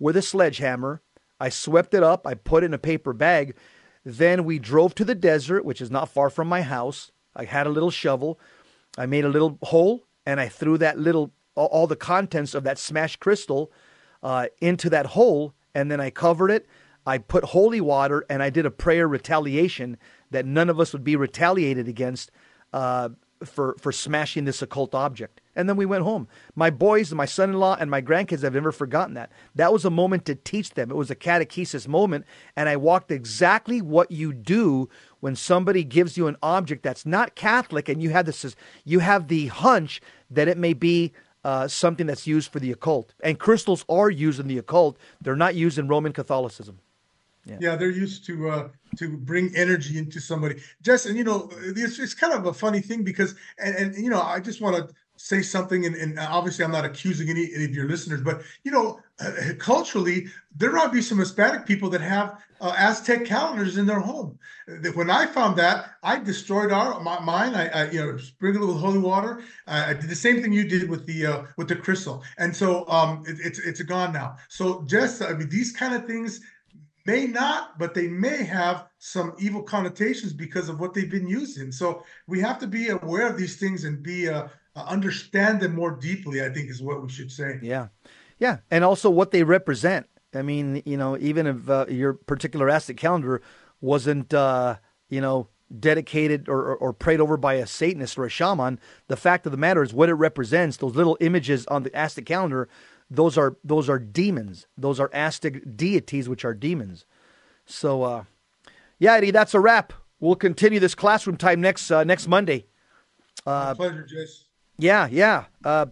with 0.00 0.16
a 0.16 0.22
sledgehammer. 0.22 1.02
I 1.38 1.48
swept 1.48 1.94
it 1.94 2.02
up. 2.02 2.26
I 2.26 2.34
put 2.34 2.64
it 2.64 2.66
in 2.66 2.74
a 2.74 2.78
paper 2.78 3.12
bag. 3.12 3.54
Then 4.04 4.44
we 4.44 4.58
drove 4.58 4.94
to 4.96 5.04
the 5.04 5.14
desert, 5.14 5.64
which 5.64 5.80
is 5.80 5.90
not 5.90 6.08
far 6.08 6.28
from 6.28 6.48
my 6.48 6.62
house. 6.62 7.12
I 7.36 7.44
had 7.44 7.68
a 7.68 7.70
little 7.70 7.92
shovel. 7.92 8.40
I 8.96 9.06
made 9.06 9.24
a 9.24 9.28
little 9.28 9.58
hole 9.62 10.04
and 10.26 10.40
I 10.40 10.48
threw 10.48 10.78
that 10.78 10.98
little 10.98 11.32
all, 11.54 11.86
the 11.86 11.96
contents 11.96 12.54
of 12.54 12.64
that 12.64 12.78
smashed 12.78 13.20
crystal 13.20 13.70
uh, 14.22 14.46
into 14.62 14.88
that 14.88 15.06
hole, 15.06 15.52
and 15.74 15.90
then 15.90 16.00
I 16.00 16.08
covered 16.08 16.50
it. 16.50 16.66
I 17.04 17.18
put 17.18 17.44
holy 17.44 17.80
water 17.80 18.24
and 18.30 18.42
I 18.42 18.48
did 18.48 18.64
a 18.64 18.70
prayer 18.70 19.06
retaliation 19.06 19.98
that 20.30 20.46
none 20.46 20.70
of 20.70 20.80
us 20.80 20.92
would 20.92 21.04
be 21.04 21.16
retaliated 21.16 21.88
against 21.88 22.30
uh, 22.72 23.10
for 23.44 23.76
for 23.78 23.92
smashing 23.92 24.44
this 24.44 24.62
occult 24.62 24.94
object. 24.94 25.40
And 25.54 25.68
then 25.68 25.76
we 25.76 25.86
went 25.86 26.04
home. 26.04 26.28
My 26.54 26.70
boys, 26.70 27.12
my 27.12 27.26
son-in-law, 27.26 27.76
and 27.78 27.90
my 27.90 28.00
grandkids 28.00 28.42
have 28.42 28.54
never 28.54 28.72
forgotten 28.72 29.14
that. 29.14 29.30
That 29.54 29.72
was 29.72 29.84
a 29.84 29.90
moment 29.90 30.24
to 30.26 30.34
teach 30.34 30.70
them. 30.70 30.90
It 30.90 30.96
was 30.96 31.10
a 31.10 31.16
catechesis 31.16 31.86
moment, 31.86 32.24
and 32.56 32.68
I 32.68 32.76
walked 32.76 33.10
exactly 33.10 33.82
what 33.82 34.10
you 34.10 34.32
do 34.32 34.88
when 35.20 35.36
somebody 35.36 35.84
gives 35.84 36.16
you 36.16 36.26
an 36.26 36.36
object 36.42 36.82
that's 36.82 37.04
not 37.04 37.34
Catholic, 37.34 37.88
and 37.88 38.02
you 38.02 38.10
have 38.10 38.26
this, 38.26 38.56
you 38.84 39.00
have 39.00 39.28
the 39.28 39.48
hunch 39.48 40.00
that 40.30 40.48
it 40.48 40.56
may 40.56 40.72
be 40.72 41.12
uh, 41.44 41.68
something 41.68 42.06
that's 42.06 42.26
used 42.26 42.50
for 42.50 42.60
the 42.60 42.72
occult. 42.72 43.14
And 43.22 43.38
crystals 43.38 43.84
are 43.88 44.10
used 44.10 44.40
in 44.40 44.48
the 44.48 44.58
occult; 44.58 44.96
they're 45.20 45.36
not 45.36 45.54
used 45.54 45.78
in 45.78 45.88
Roman 45.88 46.12
Catholicism. 46.12 46.78
Yeah. 47.44 47.56
yeah, 47.60 47.76
they're 47.76 47.90
used 47.90 48.24
to 48.26 48.50
uh, 48.50 48.68
to 48.98 49.16
bring 49.16 49.54
energy 49.56 49.98
into 49.98 50.20
somebody. 50.20 50.62
Just 50.80 51.06
and 51.06 51.16
you 51.16 51.24
know, 51.24 51.50
it's, 51.52 51.98
it's 51.98 52.14
kind 52.14 52.32
of 52.32 52.46
a 52.46 52.52
funny 52.52 52.80
thing 52.80 53.02
because 53.02 53.34
and, 53.58 53.74
and 53.74 53.96
you 53.96 54.10
know, 54.10 54.22
I 54.22 54.38
just 54.38 54.60
want 54.60 54.76
to 54.76 54.94
say 55.16 55.42
something, 55.42 55.86
and, 55.86 55.94
and, 55.94 56.18
obviously 56.18 56.64
I'm 56.64 56.72
not 56.72 56.84
accusing 56.84 57.30
any, 57.30 57.48
any, 57.54 57.64
of 57.64 57.74
your 57.74 57.86
listeners, 57.86 58.22
but 58.22 58.42
you 58.64 58.72
know, 58.72 58.98
uh, 59.20 59.30
culturally, 59.58 60.26
there 60.56 60.72
might 60.72 60.92
be 60.92 61.00
some 61.00 61.18
Hispanic 61.18 61.64
people 61.64 61.88
that 61.90 62.00
have 62.00 62.38
uh, 62.60 62.74
Aztec 62.76 63.24
calendars 63.24 63.76
in 63.76 63.86
their 63.86 64.00
home. 64.00 64.38
When 64.94 65.10
I 65.10 65.26
found 65.26 65.56
that, 65.58 65.90
I 66.02 66.18
destroyed 66.18 66.72
our 66.72 66.98
my, 67.00 67.20
mine. 67.20 67.54
I, 67.54 67.68
I, 67.68 67.90
you 67.90 68.00
know 68.00 68.16
sprinkled 68.16 68.68
it 68.68 68.72
with 68.72 68.80
holy 68.80 68.98
water. 68.98 69.42
Uh, 69.66 69.84
I 69.88 69.94
did 69.94 70.08
the 70.08 70.16
same 70.16 70.42
thing 70.42 70.52
you 70.52 70.66
did 70.68 70.88
with 70.88 71.06
the 71.06 71.26
uh, 71.26 71.42
with 71.56 71.68
the 71.68 71.76
crystal, 71.76 72.22
and 72.38 72.54
so 72.54 72.88
um, 72.88 73.24
it, 73.26 73.38
it's 73.40 73.58
it's 73.58 73.82
gone 73.82 74.12
now. 74.12 74.36
So 74.48 74.82
just 74.86 75.22
I 75.22 75.32
mean, 75.34 75.48
these 75.48 75.72
kind 75.72 75.94
of 75.94 76.06
things 76.06 76.40
may 77.04 77.26
not, 77.26 77.78
but 77.78 77.94
they 77.94 78.08
may 78.08 78.44
have 78.44 78.86
some 78.98 79.34
evil 79.38 79.62
connotations 79.62 80.32
because 80.32 80.68
of 80.68 80.80
what 80.80 80.94
they've 80.94 81.10
been 81.10 81.28
using. 81.28 81.72
So 81.72 82.04
we 82.26 82.40
have 82.40 82.58
to 82.60 82.66
be 82.66 82.88
aware 82.88 83.28
of 83.28 83.36
these 83.36 83.56
things 83.56 83.84
and 83.84 84.02
be 84.02 84.28
uh, 84.28 84.48
uh, 84.74 84.84
understand 84.86 85.60
them 85.60 85.74
more 85.74 85.90
deeply. 85.92 86.42
I 86.42 86.48
think 86.48 86.70
is 86.70 86.82
what 86.82 87.02
we 87.02 87.08
should 87.08 87.30
say. 87.30 87.58
Yeah, 87.62 87.88
yeah, 88.38 88.58
and 88.70 88.84
also 88.84 89.10
what 89.10 89.30
they 89.30 89.42
represent. 89.42 90.06
I 90.34 90.42
mean, 90.42 90.82
you 90.86 90.96
know, 90.96 91.18
even 91.18 91.46
if 91.46 91.68
uh, 91.68 91.86
your 91.88 92.14
particular 92.14 92.70
Aztec 92.70 92.96
calendar 92.96 93.42
wasn't, 93.80 94.32
uh, 94.32 94.76
you 95.10 95.20
know, 95.20 95.48
dedicated 95.78 96.48
or, 96.48 96.60
or, 96.60 96.76
or, 96.76 96.92
prayed 96.92 97.20
over 97.20 97.36
by 97.36 97.54
a 97.54 97.66
Satanist 97.66 98.18
or 98.18 98.24
a 98.24 98.30
shaman, 98.30 98.78
the 99.08 99.16
fact 99.16 99.46
of 99.46 99.52
the 99.52 99.58
matter 99.58 99.82
is 99.82 99.92
what 99.92 100.08
it 100.08 100.14
represents. 100.14 100.76
Those 100.76 100.94
little 100.94 101.16
images 101.20 101.66
on 101.66 101.82
the 101.82 101.94
Aztec 101.94 102.26
calendar 102.26 102.68
those 103.10 103.36
are 103.36 103.56
those 103.62 103.88
are 103.88 103.98
demons. 103.98 104.66
Those 104.76 105.00
are 105.00 105.10
Aztec 105.12 105.76
deities, 105.76 106.28
which 106.28 106.44
are 106.44 106.54
demons. 106.54 107.04
So, 107.66 108.02
uh, 108.02 108.24
yeah, 108.98 109.14
Eddie, 109.14 109.30
that's 109.30 109.54
a 109.54 109.60
wrap. 109.60 109.92
We'll 110.20 110.36
continue 110.36 110.80
this 110.80 110.94
classroom 110.94 111.36
time 111.36 111.60
next 111.60 111.90
uh, 111.90 112.04
next 112.04 112.28
Monday. 112.28 112.66
My 113.44 113.74
pleasure, 113.74 114.06
Jess. 114.06 114.44
Yeah, 114.78 115.08
yeah. 115.10 115.44
Uh, 115.64 115.86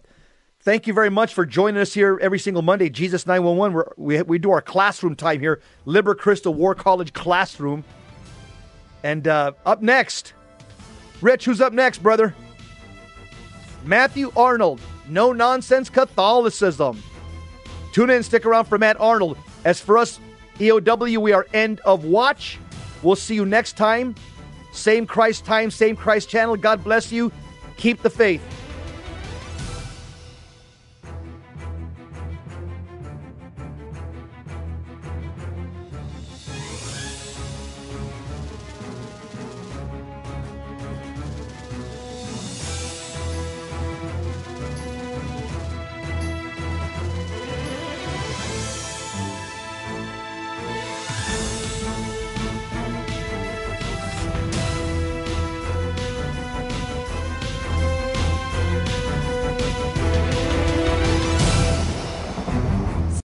thank 0.61 0.87
you 0.87 0.93
very 0.93 1.09
much 1.09 1.33
for 1.33 1.45
joining 1.45 1.81
us 1.81 1.93
here 1.93 2.17
every 2.21 2.39
single 2.39 2.61
Monday. 2.61 2.89
Jesus 2.89 3.27
nine 3.27 3.43
one 3.43 3.57
one. 3.57 3.83
We 3.97 4.21
we 4.21 4.39
do 4.39 4.51
our 4.51 4.61
classroom 4.61 5.15
time 5.15 5.39
here, 5.39 5.61
Liber 5.85 6.15
Christo 6.15 6.51
War 6.51 6.75
College 6.75 7.13
classroom. 7.13 7.83
And 9.03 9.27
uh, 9.27 9.53
up 9.65 9.81
next, 9.81 10.33
Rich, 11.21 11.45
who's 11.45 11.59
up 11.59 11.73
next, 11.73 12.03
brother? 12.03 12.35
Matthew 13.83 14.31
Arnold, 14.35 14.79
no 15.11 15.33
nonsense 15.33 15.89
Catholicism. 15.89 17.03
Tune 17.91 18.09
in, 18.09 18.23
stick 18.23 18.45
around 18.45 18.65
for 18.65 18.77
Matt 18.77 18.99
Arnold. 18.99 19.37
As 19.65 19.81
for 19.81 19.97
us, 19.97 20.19
EOW, 20.57 21.17
we 21.17 21.33
are 21.33 21.45
end 21.53 21.81
of 21.81 22.05
watch. 22.05 22.57
We'll 23.03 23.15
see 23.15 23.35
you 23.35 23.45
next 23.45 23.75
time. 23.77 24.15
Same 24.71 25.05
Christ 25.05 25.43
time, 25.43 25.69
same 25.69 25.97
Christ 25.97 26.29
channel. 26.29 26.55
God 26.55 26.83
bless 26.83 27.11
you. 27.11 27.31
Keep 27.75 28.01
the 28.01 28.09
faith. 28.09 28.41